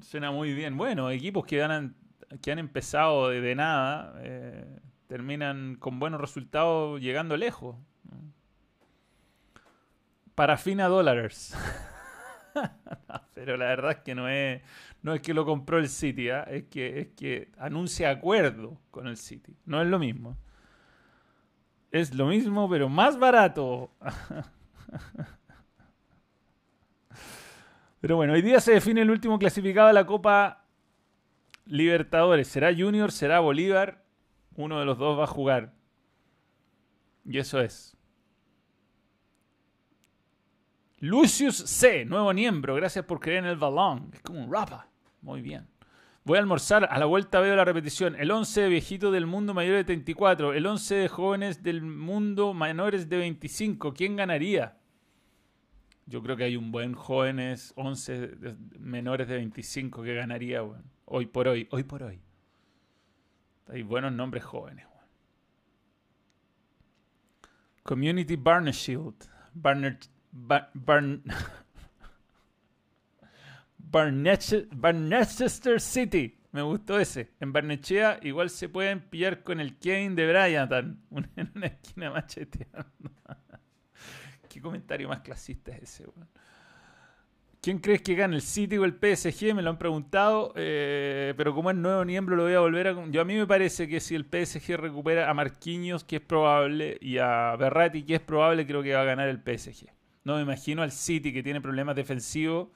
Suena 0.02 0.32
muy 0.32 0.54
bien. 0.54 0.78
Bueno, 0.78 1.10
equipos 1.10 1.46
que, 1.46 1.58
ganan, 1.58 1.96
que 2.42 2.52
han 2.52 2.60
empezado 2.60 3.30
de, 3.30 3.56
nada 3.56 4.16
eh, 4.20 4.80
terminan 5.08 5.76
con 5.76 6.00
buenos 6.00 6.22
resultados 6.22 7.02
llegando 7.02 7.36
lejos. 7.36 7.76
Parafina 10.36 10.88
Dollars. 10.88 11.56
pero 13.38 13.56
la 13.56 13.66
verdad 13.66 13.92
es 13.92 13.98
que 13.98 14.16
no 14.16 14.28
es, 14.28 14.64
no 15.04 15.14
es 15.14 15.22
que 15.22 15.32
lo 15.32 15.46
compró 15.46 15.78
el 15.78 15.90
City, 15.90 16.32
¿ah? 16.32 16.42
es, 16.50 16.64
que, 16.64 17.02
es 17.02 17.08
que 17.10 17.52
anuncia 17.60 18.10
acuerdo 18.10 18.82
con 18.90 19.06
el 19.06 19.16
City. 19.16 19.56
No 19.64 19.80
es 19.80 19.88
lo 19.88 20.00
mismo. 20.00 20.36
Es 21.92 22.16
lo 22.16 22.26
mismo, 22.26 22.68
pero 22.68 22.90
más 22.90 23.20
barato. 23.20 23.92
Pero 28.00 28.16
bueno, 28.16 28.34
hoy 28.34 28.44
día 28.44 28.60
se 28.60 28.74
define 28.74 29.02
el 29.02 29.10
último 29.10 29.40
clasificado 29.40 29.88
de 29.88 29.94
la 29.94 30.06
Copa 30.06 30.64
Libertadores. 31.66 32.48
¿Será 32.48 32.72
Junior? 32.74 33.12
¿Será 33.12 33.40
Bolívar? 33.40 34.04
Uno 34.56 34.80
de 34.80 34.86
los 34.86 35.00
dos 35.00 35.18
va 35.18 35.24
a 35.24 35.28
jugar. 35.28 35.74
Y 37.26 37.40
eso 37.40 37.60
es. 37.60 37.97
Lucius 41.00 41.58
C, 41.58 42.06
nuevo 42.06 42.34
miembro. 42.34 42.76
Gracias 42.76 43.06
por 43.06 43.20
creer 43.20 43.40
en 43.40 43.52
el 43.52 43.58
balón. 43.58 44.10
Es 44.14 44.22
como 44.22 44.44
un 44.44 44.52
rapa. 44.52 44.88
Muy 45.22 45.42
bien. 45.42 45.68
Voy 46.24 46.38
a 46.38 46.42
almorzar, 46.42 46.88
a 46.92 46.98
la 47.00 47.06
vuelta 47.06 47.40
veo 47.40 47.56
la 47.56 47.64
repetición. 47.64 48.16
El 48.16 48.32
11 48.32 48.62
de 48.62 48.70
viejitos 48.70 49.14
del 49.14 49.28
mundo 49.28 49.54
mayor 49.54 49.76
de 49.76 49.84
34. 49.84 50.54
El 50.54 50.66
11 50.66 50.96
de 50.96 51.08
jóvenes 51.08 51.64
del 51.64 51.82
mundo 51.82 52.54
menores 52.54 53.08
de 53.08 53.18
25. 53.18 53.94
¿Quién 53.94 54.16
ganaría? 54.16 54.78
Yo 56.08 56.24
creo 56.24 56.38
que 56.38 56.46
hay 56.46 56.56
un 56.56 56.72
buen 56.72 56.94
jóvenes 56.94 57.74
11 57.76 58.56
menores 58.80 59.28
de 59.28 59.36
25 59.36 60.04
que 60.04 60.16
ganaría, 60.16 60.62
Hoy 61.06 61.26
por 61.26 61.48
hoy, 61.48 61.68
hoy 61.72 61.84
por 61.84 62.04
hoy. 62.04 62.22
Hay 63.68 63.84
buenos 63.84 64.14
nombres 64.14 64.44
jóvenes, 64.44 64.86
Community 67.84 68.36
Barneshield. 68.38 69.16
Barner, 69.54 69.98
Barnechester 73.92 75.80
City. 75.80 76.38
Me 76.52 76.62
gustó 76.62 77.00
ese. 77.00 77.32
En 77.40 77.54
Barnechea 77.54 78.20
igual 78.24 78.50
se 78.50 78.70
pueden 78.70 79.02
pillar 79.02 79.44
con 79.44 79.60
el 79.60 79.78
Kane 79.78 80.12
de 80.12 80.28
Bryant 80.28 80.72
en 81.36 81.52
una 81.56 81.68
esquina 81.68 82.10
macheteando. 82.12 83.12
¿Qué 84.50 84.62
comentario 84.62 85.08
más 85.08 85.22
clasista 85.22 85.72
es 85.76 85.84
ese, 85.84 86.06
¿Quién 87.62 87.80
crees 87.80 88.02
que 88.02 88.16
gana, 88.16 88.36
el 88.36 88.42
City 88.42 88.78
o 88.78 88.86
el 88.86 88.94
PSG? 88.94 89.54
Me 89.54 89.62
lo 89.62 89.72
han 89.72 89.78
preguntado, 89.78 90.54
eh, 90.56 91.34
pero 91.36 91.54
como 91.54 91.70
es 91.70 91.76
nuevo 91.76 92.06
miembro 92.06 92.36
lo 92.36 92.44
voy 92.44 92.54
a 92.54 92.60
volver 92.60 92.88
a... 92.88 93.06
Yo 93.10 93.20
a 93.20 93.26
mí 93.26 93.36
me 93.36 93.46
parece 93.46 93.88
que 93.88 94.00
si 94.00 94.16
el 94.16 94.26
PSG 94.26 94.78
recupera 94.78 95.30
a 95.30 95.34
Marquinhos, 95.34 96.04
que 96.04 96.18
es 96.18 96.22
probable, 96.22 96.98
y 97.02 97.18
a 97.18 97.56
Berratti, 97.58 98.04
que 98.04 98.16
es 98.16 98.22
probable, 98.22 98.66
creo 98.66 98.84
que 98.84 98.94
va 98.94 99.02
a 99.02 99.06
ganar 99.06 99.28
el 99.28 99.40
PSG. 99.40 99.97
No 100.28 100.36
me 100.36 100.42
imagino 100.42 100.84
al 100.84 100.92
City, 100.92 101.32
que 101.32 101.42
tiene 101.42 101.62
problemas 101.62 101.96
defensivos, 101.96 102.68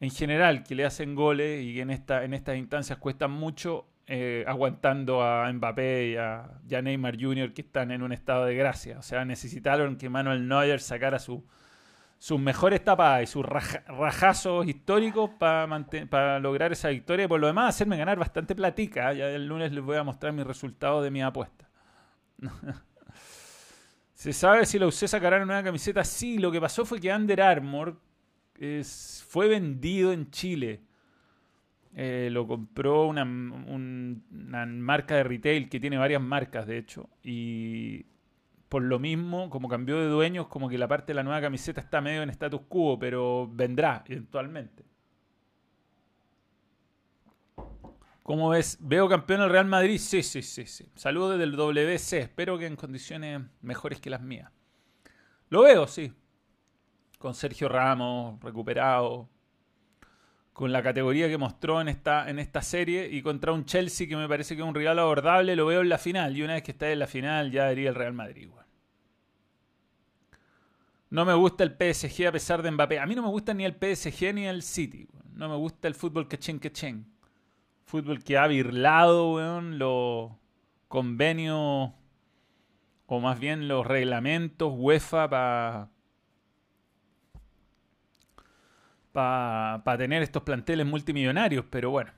en 0.00 0.10
general 0.10 0.64
que 0.64 0.74
le 0.74 0.84
hacen 0.84 1.14
goles 1.14 1.62
y 1.62 1.74
que 1.74 1.82
en, 1.82 1.90
esta, 1.90 2.24
en 2.24 2.34
estas 2.34 2.56
instancias 2.56 2.98
cuestan 2.98 3.30
mucho, 3.30 3.86
eh, 4.08 4.44
aguantando 4.48 5.22
a 5.22 5.48
Mbappé 5.52 6.08
y 6.08 6.16
a, 6.16 6.82
Neymar 6.82 7.20
Jr. 7.20 7.54
que 7.54 7.62
están 7.62 7.92
en 7.92 8.02
un 8.02 8.12
estado 8.12 8.46
de 8.46 8.56
gracia. 8.56 8.98
O 8.98 9.02
sea, 9.02 9.24
necesitaron 9.24 9.96
que 9.96 10.08
Manuel 10.08 10.48
Neuer 10.48 10.80
sacara 10.80 11.20
su, 11.20 11.46
sus 12.18 12.40
mejores 12.40 12.82
tapadas 12.82 13.22
y 13.22 13.26
sus 13.28 13.46
rajazos 13.46 14.66
históricos 14.66 15.30
para 15.38 16.40
lograr 16.40 16.72
esa 16.72 16.88
victoria 16.88 17.26
y 17.26 17.28
por 17.28 17.38
lo 17.38 17.46
demás 17.46 17.76
hacerme 17.76 17.96
ganar 17.96 18.18
bastante 18.18 18.56
platica. 18.56 19.12
Ya 19.12 19.28
el 19.28 19.46
lunes 19.46 19.70
les 19.70 19.84
voy 19.84 19.98
a 19.98 20.02
mostrar 20.02 20.32
mis 20.32 20.44
resultados 20.44 21.04
de 21.04 21.12
mi 21.12 21.22
apuesta. 21.22 21.68
¿Se 24.16 24.32
sabe 24.32 24.64
si 24.64 24.78
la 24.78 24.86
UC 24.86 25.08
sacará 25.08 25.42
una 25.42 25.62
camiseta? 25.62 26.02
Sí, 26.02 26.38
lo 26.38 26.50
que 26.50 26.58
pasó 26.58 26.86
fue 26.86 27.00
que 27.00 27.12
Under 27.12 27.42
Armour 27.42 28.00
fue 29.28 29.46
vendido 29.46 30.10
en 30.10 30.30
Chile. 30.30 30.80
Eh, 31.94 32.30
lo 32.32 32.46
compró 32.46 33.06
una, 33.08 33.24
una, 33.24 34.64
marca 34.64 35.16
de 35.16 35.22
retail 35.22 35.68
que 35.68 35.80
tiene 35.80 35.98
varias 35.98 36.22
marcas, 36.22 36.66
de 36.66 36.78
hecho. 36.78 37.10
Y 37.22 38.06
por 38.70 38.82
lo 38.82 38.98
mismo, 38.98 39.50
como 39.50 39.68
cambió 39.68 39.98
de 39.98 40.08
dueños, 40.08 40.46
como 40.46 40.70
que 40.70 40.78
la 40.78 40.88
parte 40.88 41.08
de 41.12 41.16
la 41.16 41.22
nueva 41.22 41.42
camiseta 41.42 41.82
está 41.82 42.00
medio 42.00 42.22
en 42.22 42.30
status 42.30 42.62
quo, 42.68 42.98
pero 42.98 43.50
vendrá 43.52 44.02
eventualmente. 44.08 44.82
¿Cómo 48.26 48.48
ves? 48.48 48.76
¿Veo 48.80 49.08
campeón 49.08 49.42
el 49.42 49.50
Real 49.50 49.66
Madrid? 49.66 49.98
Sí, 49.98 50.22
sí, 50.22 50.42
sí, 50.42 50.66
sí. 50.66 50.90
Saludos 50.96 51.32
desde 51.32 51.44
el 51.44 51.52
WC. 51.56 52.18
Espero 52.18 52.58
que 52.58 52.66
en 52.66 52.74
condiciones 52.74 53.42
mejores 53.62 54.00
que 54.00 54.10
las 54.10 54.20
mías. 54.20 54.50
Lo 55.48 55.62
veo, 55.62 55.86
sí 55.86 56.12
con 57.18 57.34
Sergio 57.34 57.68
Ramos 57.68 58.40
recuperado, 58.42 59.28
con 60.52 60.72
la 60.72 60.82
categoría 60.82 61.28
que 61.28 61.38
mostró 61.38 61.80
en 61.80 61.88
esta, 61.88 62.30
en 62.30 62.38
esta 62.38 62.62
serie 62.62 63.08
y 63.10 63.22
contra 63.22 63.52
un 63.52 63.64
Chelsea 63.64 64.06
que 64.08 64.16
me 64.16 64.28
parece 64.28 64.54
que 64.54 64.62
es 64.62 64.68
un 64.68 64.74
rival 64.74 64.98
abordable, 64.98 65.56
lo 65.56 65.66
veo 65.66 65.80
en 65.80 65.88
la 65.88 65.98
final 65.98 66.36
y 66.36 66.42
una 66.42 66.54
vez 66.54 66.62
que 66.62 66.72
está 66.72 66.90
en 66.90 66.98
la 66.98 67.06
final 67.06 67.50
ya 67.50 67.68
diría 67.68 67.90
el 67.90 67.94
Real 67.94 68.12
Madrid. 68.12 68.48
No 71.10 71.24
me 71.24 71.34
gusta 71.34 71.62
el 71.64 71.70
PSG 71.70 72.26
a 72.26 72.32
pesar 72.32 72.62
de 72.62 72.70
Mbappé. 72.70 72.98
A 72.98 73.06
mí 73.06 73.14
no 73.14 73.22
me 73.22 73.28
gusta 73.28 73.54
ni 73.54 73.64
el 73.64 73.74
PSG 73.74 74.34
ni 74.34 74.46
el 74.46 74.62
City. 74.62 75.08
No 75.34 75.48
me 75.48 75.56
gusta 75.56 75.88
el 75.88 75.94
fútbol 75.94 76.26
que 76.26 76.38
chen 76.38 76.58
que 76.58 76.72
chen. 76.72 77.06
Fútbol 77.86 78.22
que 78.22 78.36
ha 78.36 78.46
virlado, 78.48 79.40
los 79.60 80.32
convenios 80.88 81.92
o 83.06 83.20
más 83.20 83.38
bien 83.38 83.68
los 83.68 83.86
reglamentos 83.86 84.72
UEFA 84.74 85.30
para 85.30 85.90
para 89.12 89.96
tener 89.96 90.22
estos 90.22 90.42
planteles 90.42 90.84
multimillonarios, 90.84 91.64
pero 91.70 91.88
bueno, 91.90 92.12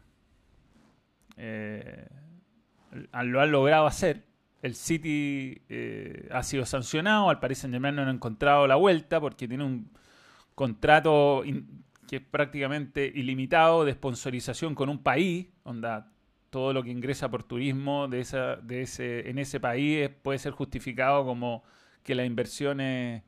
eh, 1.37 2.09
lo 3.13 3.41
han 3.41 3.53
logrado 3.53 3.87
hacer. 3.87 4.25
El 4.63 4.75
City 4.75 5.63
eh, 5.69 6.29
ha 6.33 6.43
sido 6.43 6.67
sancionado, 6.67 7.31
al 7.31 7.39
Saint 7.55 7.73
Germain 7.73 7.95
no 7.95 8.03
han 8.03 8.09
encontrado 8.09 8.67
la 8.67 8.75
vuelta 8.75 9.21
porque 9.21 9.47
tiene 9.47 9.63
un 9.63 9.89
contrato 10.57 11.45
que 12.09 12.17
es 12.17 12.23
prácticamente 12.23 13.07
ilimitado 13.15 13.85
de 13.85 13.93
sponsorización 13.93 14.75
con 14.75 14.89
un 14.89 15.03
país, 15.05 15.47
onda, 15.63 16.13
todo 16.51 16.73
lo 16.73 16.83
que 16.83 16.91
ingresa 16.91 17.31
por 17.31 17.45
turismo 17.45 18.09
de 18.09 18.21
esa, 18.21 18.57
de 18.57 18.83
ese, 18.83 19.31
en 19.31 19.39
ese 19.39 19.61
país 19.61 20.11
puede 20.23 20.39
ser 20.41 20.53
justificado 20.53 21.25
como 21.25 21.63
que 22.03 22.17
la 22.17 22.25
inversión 22.25 22.81
es 22.81 23.23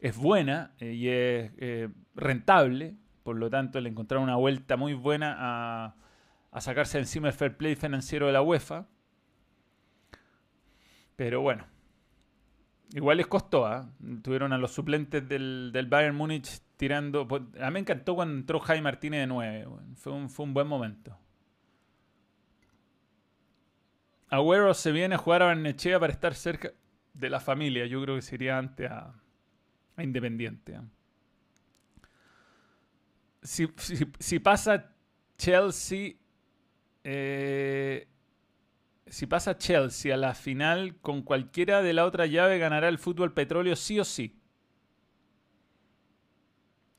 es 0.00 0.16
buena 0.16 0.72
eh, 0.78 0.92
y 0.92 1.08
es 1.08 1.52
eh, 1.58 1.88
rentable, 2.14 2.96
por 3.22 3.36
lo 3.36 3.50
tanto 3.50 3.80
le 3.80 3.88
encontraron 3.88 4.24
una 4.24 4.36
vuelta 4.36 4.76
muy 4.76 4.94
buena 4.94 5.36
a, 5.38 5.94
a, 6.50 6.60
sacarse 6.60 6.98
encima 6.98 7.28
el 7.28 7.34
fair 7.34 7.56
play 7.56 7.76
financiero 7.76 8.26
de 8.26 8.32
la 8.32 8.42
UEFA. 8.42 8.86
Pero 11.16 11.42
bueno, 11.42 11.66
igual 12.94 13.18
les 13.18 13.26
costó, 13.26 13.66
¿ah? 13.66 13.90
tuvieron 14.22 14.52
a 14.52 14.58
los 14.58 14.72
suplentes 14.72 15.28
del, 15.28 15.70
del 15.72 15.86
Bayern 15.86 16.16
Múnich 16.16 16.62
tirando... 16.80 17.28
Pues, 17.28 17.42
a 17.60 17.66
mí 17.66 17.74
me 17.74 17.80
encantó 17.80 18.14
cuando 18.14 18.34
entró 18.36 18.58
Jaime 18.58 18.84
Martínez 18.84 19.20
de 19.20 19.26
9, 19.26 19.68
fue, 19.96 20.14
un, 20.14 20.30
fue 20.30 20.46
un 20.46 20.54
buen 20.54 20.66
momento. 20.66 21.14
Agüero 24.30 24.72
se 24.72 24.90
viene 24.90 25.14
a 25.14 25.18
jugar 25.18 25.42
a 25.42 25.46
Barnechea 25.46 26.00
para 26.00 26.10
estar 26.10 26.34
cerca 26.34 26.72
de 27.12 27.28
la 27.28 27.38
familia. 27.38 27.84
Yo 27.84 28.00
creo 28.00 28.16
que 28.16 28.22
sería 28.22 28.56
antes 28.56 28.90
a, 28.90 29.12
Independiente. 29.98 30.80
Si, 33.42 33.66
pasa 34.38 34.94
Chelsea, 35.36 36.14
eh, 37.04 38.08
si 39.04 39.26
pasa 39.26 39.58
Chelsea 39.58 40.14
a 40.14 40.16
la 40.16 40.34
final 40.34 40.96
con 41.02 41.20
cualquiera 41.20 41.82
de 41.82 41.92
la 41.92 42.06
otra 42.06 42.24
llave, 42.24 42.58
ganará 42.58 42.88
el 42.88 42.98
fútbol 42.98 43.34
petróleo 43.34 43.76
sí 43.76 44.00
o 44.00 44.04
sí. 44.04 44.39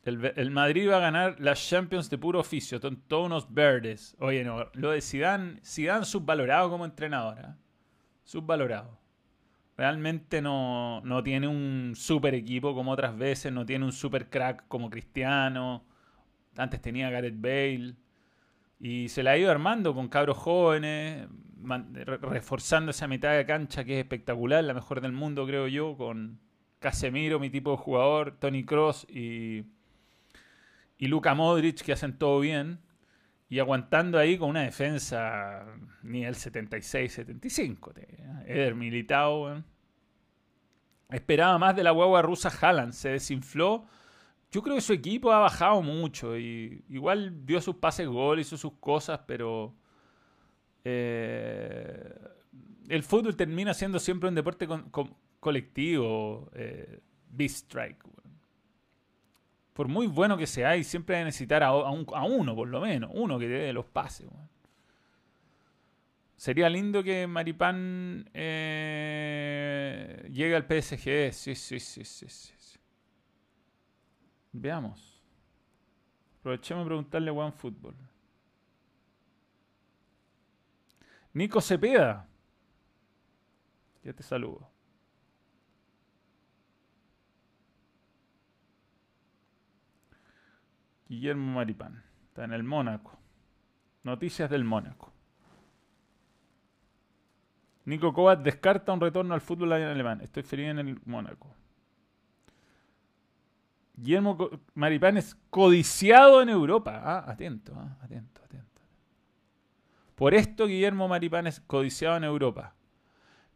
El, 0.04 0.50
Madrid 0.50 0.90
va 0.90 0.98
a 0.98 1.02
ganar 1.02 1.36
las 1.40 1.68
Champions 1.70 2.10
de 2.10 2.18
puro 2.18 2.40
oficio, 2.40 2.80
son 2.80 3.02
todos 3.08 3.28
unos 3.28 3.54
verdes. 3.54 4.16
Oye, 4.20 4.44
no, 4.44 4.66
lo 4.74 4.92
de 4.92 5.02
Zidane, 5.02 5.60
Zidane 5.64 6.06
subvalorado 6.06 6.72
como 6.72 6.86
entrenador. 6.86 7.38
¿eh? 7.38 7.54
Subvalorado. 8.24 9.00
Realmente 9.78 10.42
no, 10.42 11.02
no, 11.02 11.22
tiene 11.22 11.48
un 11.48 11.94
super 11.96 12.34
equipo 12.34 12.74
como 12.74 12.92
otras 12.92 13.16
veces, 13.16 13.54
no 13.54 13.66
tiene 13.66 13.86
un 13.86 13.92
super 13.92 14.30
crack 14.30 14.68
como 14.68 14.90
Cristiano. 14.90 15.86
Antes 16.58 16.82
tenía 16.82 17.12
Gareth 17.12 17.40
Bale. 17.40 17.96
Y 18.80 19.10
se 19.10 19.22
la 19.22 19.32
ha 19.32 19.38
ido 19.38 19.52
armando 19.52 19.94
con 19.94 20.08
cabros 20.08 20.38
jóvenes, 20.38 21.28
reforzando 22.22 22.90
esa 22.90 23.08
mitad 23.08 23.38
de 23.38 23.46
cancha 23.46 23.84
que 23.84 24.00
es 24.00 24.04
espectacular, 24.04 24.64
la 24.64 24.74
mejor 24.74 25.02
del 25.02 25.12
mundo 25.12 25.46
creo 25.46 25.68
yo, 25.68 25.96
con 25.96 26.40
Casemiro, 26.80 27.40
mi 27.40 27.52
tipo 27.52 27.70
de 27.70 27.78
jugador, 27.78 28.38
Tony 28.40 28.66
Cross 28.66 29.06
y 29.08 29.66
y 31.02 31.08
Luka 31.08 31.34
Modric 31.34 31.82
que 31.82 31.94
hacen 31.94 32.16
todo 32.20 32.40
bien 32.40 32.80
y 33.50 33.58
aguantando 33.58 34.20
ahí 34.20 34.38
con 34.38 34.52
una 34.52 34.62
defensa 34.62 35.66
nivel 36.04 36.36
76-75. 36.36 37.92
Eder 38.46 38.76
Militao, 38.76 39.64
esperaba 41.10 41.58
más 41.58 41.76
de 41.76 41.82
la 41.84 41.90
guagua 41.90 42.22
rusa 42.22 42.50
Haaland, 42.50 42.94
se 42.94 43.10
desinfló. 43.10 43.88
Yo 44.52 44.62
creo 44.62 44.76
que 44.76 44.82
su 44.82 44.94
equipo 44.94 45.32
ha 45.32 45.40
bajado 45.40 45.82
mucho 45.82 46.38
y 46.38 46.86
igual 46.88 47.48
dio 47.48 47.60
sus 47.62 47.78
pases 47.78 48.08
gol, 48.08 48.40
hizo 48.40 48.56
sus 48.56 48.74
cosas, 48.74 49.22
pero 49.26 49.74
eh, 50.84 52.14
el 52.90 53.02
fútbol 53.02 53.36
termina 53.36 53.74
siendo 53.74 53.98
siempre 53.98 54.30
un 54.30 54.36
deporte 54.36 54.68
colectivo, 55.40 56.52
eh, 56.54 57.02
strike 57.40 58.04
por 59.74 59.88
muy 59.88 60.08
bueno 60.08 60.38
que 60.38 60.48
sea, 60.48 60.76
y 60.76 60.84
siempre 60.84 61.18
hay 61.18 61.24
necesitar 61.24 61.64
a, 61.64 61.72
uno, 61.74 62.56
por 62.56 62.68
lo 62.68 62.82
menos, 62.82 63.12
uno 63.14 63.40
que 63.40 63.48
te 63.48 63.54
dé 63.54 63.74
los 63.74 63.86
pases. 63.86 64.28
Sería 66.36 66.70
lindo 66.70 67.04
que 67.04 67.28
Maripán 67.28 68.28
eh, 68.34 70.28
llegue 70.32 70.56
al 70.56 70.64
PSG. 70.64 71.32
Sí, 71.32 71.54
sí, 71.54 71.80
sí, 71.80 72.04
sí, 72.04 72.28
sí. 72.28 72.80
Veamos. 74.52 75.22
Aprovechemos 76.40 76.84
a 76.84 76.88
preguntarle 76.88 77.30
a 77.30 77.34
One 77.34 77.52
Football. 77.52 77.96
Nico 81.34 81.62
Cepeda. 81.62 82.28
Ya 84.04 84.14
te 84.14 84.24
saludo. 84.24 84.71
Guillermo 91.12 91.56
Maripán. 91.56 92.02
Está 92.30 92.46
en 92.46 92.54
el 92.54 92.64
Mónaco. 92.64 93.20
Noticias 94.04 94.50
del 94.50 94.64
Mónaco. 94.64 95.12
Nico 97.84 98.14
Kovac 98.14 98.40
descarta 98.42 98.94
un 98.94 99.02
retorno 99.02 99.34
al 99.34 99.42
fútbol 99.42 99.74
alemán. 99.74 100.22
Estoy 100.22 100.44
feliz 100.44 100.68
en 100.68 100.80
el 100.80 101.02
Mónaco. 101.04 101.54
Guillermo 103.94 104.38
Maripán 104.74 105.18
es 105.18 105.36
codiciado 105.50 106.42
en 106.42 106.48
Europa. 106.48 107.02
Ah, 107.04 107.30
atento, 107.30 107.74
ah, 107.76 107.98
atento, 108.02 108.42
atento. 108.46 108.82
Por 110.16 110.34
esto 110.34 110.66
Guillermo 110.66 111.10
Maripán 111.10 111.46
es 111.46 111.60
codiciado 111.60 112.16
en 112.16 112.24
Europa. 112.24 112.74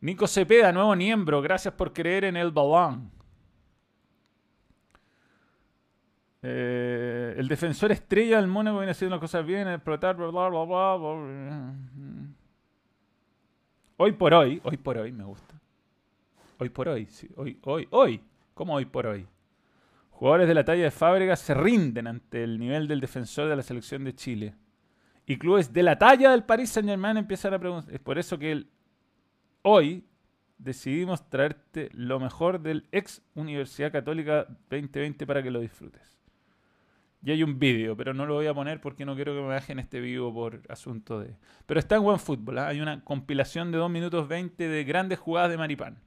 Nico 0.01 0.27
Cepeda, 0.27 0.73
nuevo 0.73 0.93
miembro. 0.93 1.41
Gracias 1.41 1.73
por 1.73 1.93
creer 1.93 2.25
en 2.25 2.35
el 2.35 2.51
balón. 2.51 3.11
Eh, 6.47 7.33
el 7.37 7.47
defensor 7.47 7.91
estrella 7.91 8.37
del 8.37 8.45
Mónaco 8.45 8.77
viene 8.77 8.91
haciendo 8.91 9.15
las 9.15 9.21
cosas 9.21 9.43
bien, 9.43 9.67
explotar, 9.67 10.15
bla, 10.15 10.27
bla, 10.27 10.47
bla, 10.47 10.95
bla, 10.95 11.73
Hoy 13.97 14.11
por 14.11 14.31
hoy, 14.31 14.61
hoy 14.63 14.77
por 14.77 14.95
hoy 14.99 15.11
me 15.11 15.23
gusta. 15.23 15.59
Hoy 16.59 16.69
por 16.69 16.87
hoy, 16.87 17.07
sí, 17.07 17.27
hoy, 17.35 17.57
hoy, 17.63 17.87
hoy. 17.89 18.21
¿Cómo 18.53 18.75
hoy 18.75 18.85
por 18.85 19.07
hoy? 19.07 19.25
Jugadores 20.11 20.47
de 20.47 20.53
la 20.53 20.63
talla 20.63 20.83
de 20.83 20.91
Fábregas 20.91 21.39
se 21.39 21.55
rinden 21.55 22.05
ante 22.05 22.43
el 22.43 22.59
nivel 22.59 22.87
del 22.87 23.01
defensor 23.01 23.49
de 23.49 23.55
la 23.55 23.63
selección 23.63 24.03
de 24.03 24.13
Chile. 24.13 24.53
Y 25.25 25.39
clubes 25.39 25.73
de 25.73 25.81
la 25.81 25.97
talla 25.97 26.29
del 26.29 26.43
Paris 26.43 26.69
Saint 26.69 26.87
Germain 26.87 27.17
empiezan 27.17 27.55
a 27.55 27.59
preguntar. 27.59 27.91
Es 27.91 27.99
por 27.99 28.19
eso 28.19 28.37
que 28.37 28.67
hoy 29.63 30.05
decidimos 30.59 31.27
traerte 31.27 31.89
lo 31.93 32.19
mejor 32.19 32.59
del 32.59 32.85
ex 32.91 33.23
Universidad 33.33 33.91
Católica 33.91 34.45
2020 34.69 35.25
para 35.25 35.41
que 35.41 35.49
lo 35.49 35.59
disfrutes. 35.59 36.14
Y 37.25 37.31
hay 37.31 37.41
un 37.41 37.57
vídeo, 37.57 37.97
pero 37.97 38.13
no 38.13 38.27
lo 38.27 38.35
voy 38.35 38.45
a 38.45 38.53
poner 38.53 38.79
porque 38.79 39.03
no 39.03 39.15
quiero 39.15 39.33
que 39.33 39.41
me 39.41 39.47
bajen 39.47 39.79
este 39.79 39.99
vivo 39.99 40.31
por 40.31 40.61
asunto 40.69 41.19
de... 41.19 41.35
Pero 41.65 41.79
está 41.79 41.95
en 41.95 42.05
OneFootball, 42.05 42.59
¿ah? 42.59 42.67
hay 42.67 42.81
una 42.81 43.03
compilación 43.03 43.71
de 43.71 43.79
2 43.79 43.89
minutos 43.89 44.27
20 44.27 44.69
de 44.69 44.83
grandes 44.83 45.17
jugadas 45.17 45.49
de 45.49 45.57
Maripán. 45.57 45.97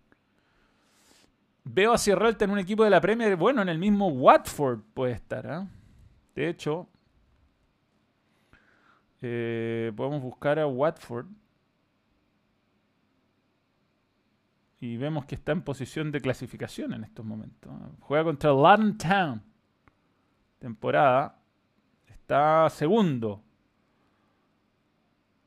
Veo 1.64 1.93
a 1.93 1.99
Sierralta 1.99 2.45
en 2.45 2.53
un 2.53 2.61
equipo 2.61 2.85
de 2.85 2.91
la 2.91 3.01
Premier, 3.01 3.35
bueno, 3.35 3.62
en 3.62 3.69
el 3.69 3.81
mismo 3.81 4.07
Watford 4.07 4.79
puede 4.95 5.14
estar. 5.14 5.45
¿ah? 5.49 5.66
De 6.37 6.49
hecho, 6.49 6.89
eh, 9.21 9.93
podemos 9.97 10.23
buscar 10.23 10.61
a 10.61 10.69
Watford. 10.69 11.27
Y 14.79 14.97
vemos 14.99 15.27
que 15.27 15.35
está 15.35 15.51
en 15.51 15.62
posición 15.62 16.12
de 16.12 16.21
clasificación 16.21 16.93
en 16.93 17.03
estos 17.03 17.27
momentos. 17.27 17.73
¿ah? 17.75 17.91
Juega 17.99 18.23
contra 18.23 18.51
London 18.51 18.97
Town 18.97 19.49
temporada 20.59 21.39
está 22.07 22.69
segundo. 22.71 23.43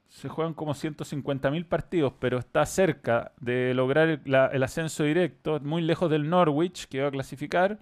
Se 0.07 0.27
juegan 0.27 0.53
como 0.53 0.73
150.000 0.73 1.65
partidos, 1.65 2.13
pero 2.19 2.39
está 2.39 2.65
cerca 2.65 3.31
de 3.39 3.73
lograr 3.73 4.21
el, 4.25 4.63
ascenso 4.63 5.03
directo, 5.03 5.59
muy 5.61 5.81
lejos 5.81 6.09
del 6.09 6.29
Norwich, 6.29 6.87
que 6.87 7.01
va 7.01 7.07
a 7.07 7.11
clasificar, 7.11 7.79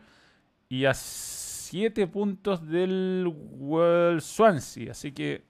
y 0.68 0.86
a 0.86 0.94
7 0.94 2.08
puntos 2.08 2.68
del 2.68 3.34
Swansea. 4.20 4.92
Así 4.92 5.12
que. 5.12 5.44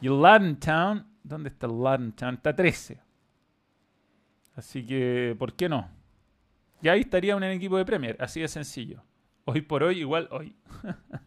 Y 0.00 0.08
Town, 0.08 1.06
¿dónde 1.22 1.50
está 1.50 1.68
Town? 1.68 2.34
Está 2.34 2.56
13. 2.56 2.98
Así 4.54 4.84
que, 4.84 5.36
¿por 5.38 5.54
qué 5.54 5.68
no? 5.68 5.90
Y 6.82 6.88
ahí 6.88 7.00
estaría 7.00 7.36
un 7.36 7.44
equipo 7.44 7.76
de 7.76 7.84
Premier, 7.84 8.16
así 8.18 8.40
de 8.40 8.48
sencillo. 8.48 9.02
Hoy 9.44 9.62
por 9.62 9.82
hoy, 9.82 10.00
igual 10.00 10.28
hoy. 10.30 10.54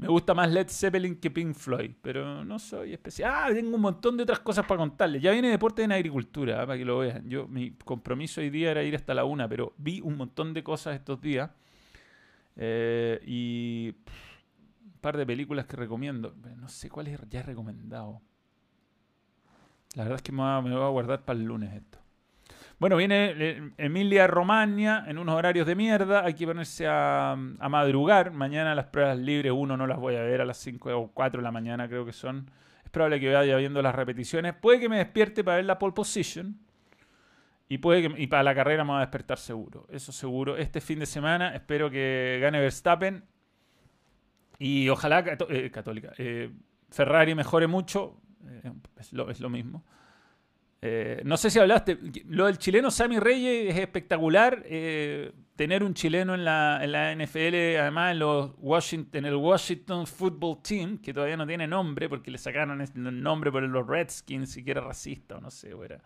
Me 0.00 0.08
gusta 0.08 0.32
más 0.32 0.50
Led 0.50 0.68
Zeppelin 0.68 1.20
que 1.20 1.30
Pink 1.30 1.54
Floyd, 1.54 1.90
pero 2.00 2.42
no 2.42 2.58
soy 2.58 2.94
especial. 2.94 3.32
Ah, 3.34 3.48
tengo 3.52 3.76
un 3.76 3.82
montón 3.82 4.16
de 4.16 4.22
otras 4.22 4.40
cosas 4.40 4.64
para 4.64 4.78
contarles. 4.78 5.20
Ya 5.20 5.30
viene 5.30 5.50
deporte 5.50 5.82
en 5.82 5.92
agricultura, 5.92 6.62
ah, 6.62 6.66
para 6.66 6.78
que 6.78 6.86
lo 6.86 7.00
vean. 7.00 7.28
Yo, 7.28 7.46
mi 7.46 7.72
compromiso 7.72 8.40
hoy 8.40 8.48
día 8.48 8.70
era 8.70 8.82
ir 8.82 8.96
hasta 8.96 9.12
la 9.12 9.24
una, 9.24 9.46
pero 9.46 9.74
vi 9.76 10.00
un 10.00 10.16
montón 10.16 10.54
de 10.54 10.64
cosas 10.64 10.94
estos 10.94 11.20
días. 11.20 11.50
Eh, 12.56 13.20
y 13.26 13.94
un 14.84 15.00
par 15.02 15.18
de 15.18 15.26
películas 15.26 15.66
que 15.66 15.76
recomiendo. 15.76 16.34
No 16.56 16.68
sé 16.68 16.88
cuáles 16.88 17.20
ya 17.28 17.40
he 17.40 17.42
recomendado. 17.42 18.22
La 19.96 20.04
verdad 20.04 20.16
es 20.16 20.22
que 20.22 20.32
me 20.32 20.60
voy 20.60 20.72
a 20.72 20.88
guardar 20.88 21.26
para 21.26 21.38
el 21.38 21.44
lunes 21.44 21.74
esto. 21.74 21.99
Bueno, 22.80 22.96
viene 22.96 23.34
eh, 23.36 23.70
Emilia 23.76 24.26
Romagna 24.26 25.04
en 25.06 25.18
unos 25.18 25.34
horarios 25.34 25.66
de 25.66 25.74
mierda. 25.74 26.24
Hay 26.24 26.32
que 26.32 26.46
ponerse 26.46 26.86
a, 26.88 27.36
madrugar. 27.36 28.30
Mañana 28.30 28.74
las 28.74 28.86
pruebas 28.86 29.18
libres, 29.18 29.52
uno 29.54 29.76
no 29.76 29.86
las 29.86 29.98
voy 29.98 30.16
a 30.16 30.22
ver 30.22 30.40
a 30.40 30.46
las 30.46 30.56
5 30.56 30.98
o 30.98 31.10
4 31.12 31.40
de 31.40 31.44
la 31.44 31.52
mañana, 31.52 31.86
creo 31.88 32.06
que 32.06 32.14
son. 32.14 32.50
Es 32.82 32.88
probable 32.88 33.20
que 33.20 33.30
vaya 33.34 33.54
viendo 33.56 33.82
las 33.82 33.94
repeticiones. 33.94 34.54
Puede 34.54 34.80
que 34.80 34.88
me 34.88 34.96
despierte 34.96 35.44
para 35.44 35.58
ver 35.58 35.66
la 35.66 35.78
pole 35.78 35.92
position. 35.92 36.58
Y, 37.68 37.76
puede 37.78 38.08
que, 38.08 38.22
y 38.22 38.26
para 38.28 38.42
la 38.42 38.54
carrera 38.54 38.82
me 38.82 38.92
va 38.92 38.96
a 38.96 39.00
despertar 39.02 39.36
seguro. 39.36 39.86
Eso 39.90 40.10
seguro. 40.10 40.56
Este 40.56 40.80
fin 40.80 41.00
de 41.00 41.06
semana 41.06 41.54
espero 41.54 41.90
que 41.90 42.38
gane 42.40 42.60
Verstappen. 42.60 43.22
Y 44.58 44.88
ojalá 44.88 45.22
eh, 45.50 45.70
Católica. 45.70 46.12
Eh, 46.16 46.50
Ferrari 46.88 47.34
mejore 47.34 47.66
mucho. 47.66 48.22
es, 48.98 49.12
lo, 49.12 49.28
es 49.28 49.38
lo 49.38 49.50
mismo. 49.50 49.84
Eh, 50.82 51.20
no 51.24 51.36
sé 51.36 51.50
si 51.50 51.58
hablaste, 51.58 51.98
lo 52.28 52.46
del 52.46 52.56
chileno 52.56 52.90
Sammy 52.90 53.18
Reyes 53.18 53.74
es 53.74 53.80
espectacular. 53.80 54.62
Eh, 54.64 55.32
tener 55.56 55.84
un 55.84 55.92
chileno 55.92 56.34
en 56.34 56.44
la, 56.44 56.80
en 56.82 56.92
la, 56.92 57.14
NFL, 57.14 57.78
además 57.78 58.12
en, 58.12 58.18
los 58.20 58.52
Washington, 58.56 59.26
el 59.26 59.36
Washington 59.36 60.06
Football 60.06 60.62
Team, 60.62 60.98
que 60.98 61.12
todavía 61.12 61.36
no 61.36 61.46
tiene 61.46 61.66
nombre 61.66 62.08
porque 62.08 62.30
le 62.30 62.38
sacaron 62.38 62.80
el 62.80 63.22
nombre 63.22 63.52
por 63.52 63.62
los 63.62 63.86
Redskins, 63.86 64.52
si 64.52 64.64
era 64.66 64.80
racista 64.80 65.36
o 65.36 65.40
no 65.40 65.50
sé, 65.50 65.74
era 65.84 66.00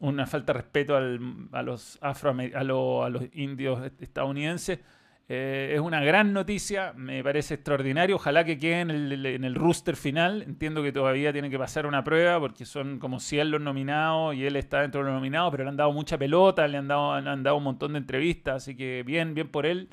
una 0.00 0.26
falta 0.26 0.52
de 0.52 0.58
respeto 0.58 0.94
a, 0.94 1.62
los 1.62 1.98
afro 2.02 2.30
a, 2.30 2.58
a 2.58 2.64
los 2.64 3.22
indios 3.32 3.90
estadounidenses. 3.98 4.80
Eh, 5.26 5.72
es 5.74 5.80
una 5.80 6.04
gran 6.04 6.34
noticia, 6.34 6.92
me 6.94 7.24
parece 7.24 7.54
extraordinario. 7.54 8.16
Ojalá 8.16 8.44
que 8.44 8.58
quede 8.58 8.80
en 8.80 8.90
el, 8.90 9.54
rooster 9.54 9.96
final. 9.96 10.42
Entiendo 10.42 10.82
que 10.82 10.92
todavía 10.92 11.32
tiene 11.32 11.48
que 11.48 11.58
pasar 11.58 11.86
una 11.86 12.04
prueba 12.04 12.38
porque 12.38 12.66
son 12.66 12.98
como 12.98 13.20
100 13.20 13.50
los 13.50 13.60
nominados 13.60 14.34
y 14.34 14.44
él 14.44 14.56
está 14.56 14.82
dentro 14.82 15.00
de 15.00 15.06
los 15.06 15.14
nominados, 15.14 15.50
pero 15.50 15.64
le 15.64 15.70
han 15.70 15.76
dado 15.76 15.92
mucha 15.92 16.18
pelota, 16.18 16.68
le 16.68 16.78
han 16.78 16.88
dado, 16.88 17.20
le 17.20 17.30
han 17.30 17.42
dado 17.42 17.56
un 17.56 17.64
montón 17.64 17.92
de 17.92 17.98
entrevistas, 17.98 18.56
así 18.56 18.76
que 18.76 19.02
bien, 19.04 19.34
bien 19.34 19.48
por 19.48 19.66
él. 19.66 19.88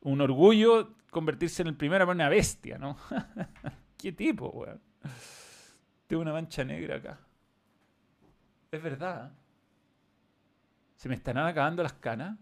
Un 0.00 0.20
orgullo 0.20 0.94
convertirse 1.10 1.62
en 1.62 1.68
el 1.68 1.76
primero 1.76 2.04
en 2.04 2.10
una 2.10 2.28
bestia, 2.28 2.78
¿no? 2.78 2.96
¿Qué 3.96 4.12
tipo, 4.12 4.50
weón? 4.50 4.80
Tengo 6.06 6.22
una 6.22 6.32
mancha 6.32 6.64
negra 6.64 6.96
acá. 6.96 7.18
Es 8.70 8.82
verdad. 8.82 9.32
¿Se 10.96 11.08
me 11.08 11.14
están 11.14 11.38
acabando 11.38 11.82
las 11.82 11.94
canas? 11.94 12.38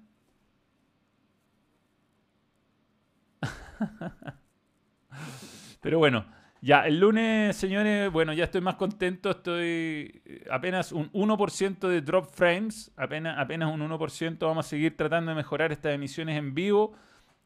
Pero 5.80 5.98
bueno, 5.98 6.26
ya 6.60 6.86
el 6.86 6.98
lunes, 6.98 7.56
señores, 7.56 8.10
bueno, 8.10 8.32
ya 8.32 8.44
estoy 8.44 8.60
más 8.60 8.76
contento. 8.76 9.30
Estoy 9.30 10.22
eh, 10.24 10.44
apenas 10.50 10.92
un 10.92 11.10
1% 11.12 11.88
de 11.88 12.00
drop 12.00 12.34
frames, 12.34 12.92
apenas, 12.96 13.38
apenas 13.38 13.72
un 13.72 13.80
1%. 13.80 14.38
Vamos 14.40 14.66
a 14.66 14.68
seguir 14.68 14.96
tratando 14.96 15.30
de 15.30 15.36
mejorar 15.36 15.72
estas 15.72 15.94
emisiones 15.94 16.38
en 16.38 16.54
vivo. 16.54 16.94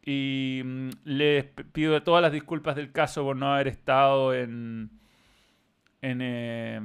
Y 0.03 0.63
mm, 0.65 0.89
les 1.05 1.45
pido 1.73 2.03
todas 2.03 2.23
las 2.23 2.33
disculpas 2.33 2.77
del 2.77 2.93
caso 2.93 3.23
por 3.23 3.37
no 3.37 3.53
haber 3.53 3.69
estado 3.69 4.33
en, 4.33 4.91
en, 6.01 6.21
eh, 6.23 6.81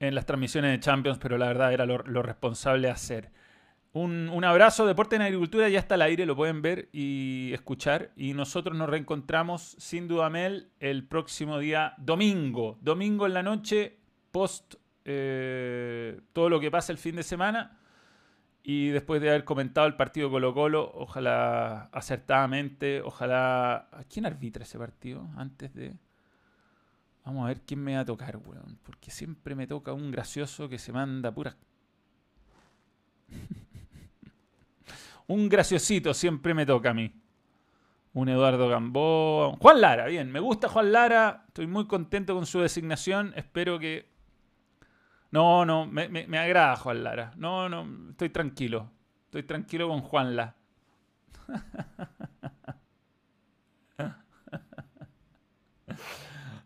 en 0.00 0.14
las 0.14 0.26
transmisiones 0.26 0.72
de 0.72 0.80
Champions, 0.80 1.18
pero 1.18 1.38
la 1.38 1.46
verdad 1.46 1.72
era 1.72 1.86
lo, 1.86 1.98
lo 1.98 2.22
responsable 2.22 2.90
hacer. 2.90 3.30
Un, 3.94 4.28
un, 4.28 4.44
abrazo, 4.44 4.86
Deporte 4.86 5.14
en 5.14 5.22
Agricultura, 5.22 5.68
ya 5.68 5.78
está 5.78 5.94
al 5.94 6.02
aire, 6.02 6.26
lo 6.26 6.34
pueden 6.34 6.62
ver 6.62 6.88
y 6.92 7.52
escuchar. 7.54 8.10
Y 8.16 8.34
nosotros 8.34 8.76
nos 8.76 8.88
reencontramos, 8.88 9.76
sin 9.78 10.08
duda, 10.08 10.28
Mel, 10.30 10.72
el 10.80 11.06
próximo 11.06 11.60
día 11.60 11.94
domingo. 11.98 12.76
Domingo 12.80 13.24
en 13.24 13.34
la 13.34 13.44
noche, 13.44 13.96
post 14.32 14.74
eh, 15.04 16.20
todo 16.32 16.48
lo 16.48 16.58
que 16.58 16.72
pasa 16.72 16.90
el 16.90 16.98
fin 16.98 17.14
de 17.14 17.22
semana. 17.22 17.78
Y 18.64 18.88
después 18.88 19.22
de 19.22 19.28
haber 19.28 19.44
comentado 19.44 19.86
el 19.86 19.94
partido 19.94 20.28
Colo 20.28 20.52
Colo, 20.54 20.90
ojalá 20.94 21.88
acertadamente, 21.92 23.00
ojalá... 23.00 23.88
¿A 23.92 24.02
quién 24.10 24.26
arbitra 24.26 24.64
ese 24.64 24.76
partido 24.76 25.28
antes 25.36 25.72
de...? 25.72 25.94
Vamos 27.24 27.44
a 27.44 27.48
ver 27.48 27.60
quién 27.60 27.80
me 27.84 27.94
va 27.94 28.00
a 28.00 28.04
tocar, 28.04 28.38
weón. 28.38 28.76
Porque 28.82 29.12
siempre 29.12 29.54
me 29.54 29.68
toca 29.68 29.92
un 29.92 30.10
gracioso 30.10 30.68
que 30.68 30.80
se 30.80 30.92
manda 30.92 31.32
pura... 31.32 31.56
un 35.26 35.48
graciosito 35.48 36.14
siempre 36.14 36.54
me 36.54 36.66
toca 36.66 36.90
a 36.90 36.94
mí. 36.94 37.12
Un 38.12 38.28
Eduardo 38.28 38.68
Gambó. 38.68 39.56
Juan 39.60 39.80
Lara, 39.80 40.06
bien. 40.06 40.30
Me 40.30 40.40
gusta 40.40 40.68
Juan 40.68 40.92
Lara. 40.92 41.44
Estoy 41.48 41.66
muy 41.66 41.86
contento 41.86 42.34
con 42.34 42.46
su 42.46 42.60
designación. 42.60 43.32
Espero 43.36 43.78
que... 43.78 44.12
No, 45.30 45.64
no, 45.64 45.86
me 45.86 46.38
agrada 46.38 46.76
Juan 46.76 47.02
Lara. 47.02 47.32
No, 47.36 47.68
no, 47.68 48.10
estoy 48.10 48.28
tranquilo. 48.28 48.90
Estoy 49.24 49.42
tranquilo 49.42 49.88
con 49.88 50.00
Juan 50.00 50.36
Lara. 50.36 50.54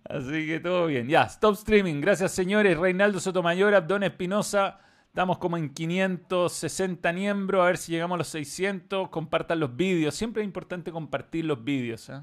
Así 0.09 0.47
que 0.47 0.61
todo 0.61 0.87
bien. 0.87 1.09
Ya, 1.09 1.23
stop 1.25 1.55
streaming. 1.55 2.01
Gracias, 2.01 2.33
señores. 2.33 2.79
Reinaldo 2.79 3.21
Sotomayor, 3.21 3.75
Abdón 3.75 4.03
Espinosa. 4.05 4.81
Estamos 5.19 5.39
como 5.39 5.57
en 5.57 5.75
560 5.75 7.13
miembros. 7.13 7.61
A 7.61 7.67
ver 7.67 7.77
si 7.77 7.91
llegamos 7.91 8.15
a 8.15 8.19
los 8.19 8.29
600. 8.29 9.09
Compartan 9.09 9.59
los 9.59 9.75
vídeos. 9.75 10.15
Siempre 10.15 10.43
es 10.43 10.47
importante 10.47 10.93
compartir 10.93 11.45
los 11.45 11.65
vídeos. 11.65 12.09
¿eh? 12.09 12.21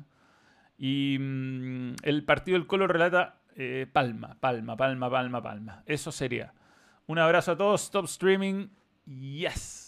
Y 0.77 1.17
mmm, 1.19 1.95
el 2.03 2.23
partido 2.23 2.57
del 2.57 2.67
Colo 2.67 2.87
relata 2.87 3.41
eh, 3.57 3.85
palma, 3.91 4.37
palma, 4.39 4.77
palma, 4.77 5.09
palma, 5.09 5.43
palma. 5.43 5.83
Eso 5.85 6.09
sería. 6.13 6.53
Un 7.05 7.19
abrazo 7.19 7.51
a 7.51 7.57
todos. 7.57 7.83
Stop 7.83 8.05
streaming. 8.05 8.69
Yes. 9.05 9.84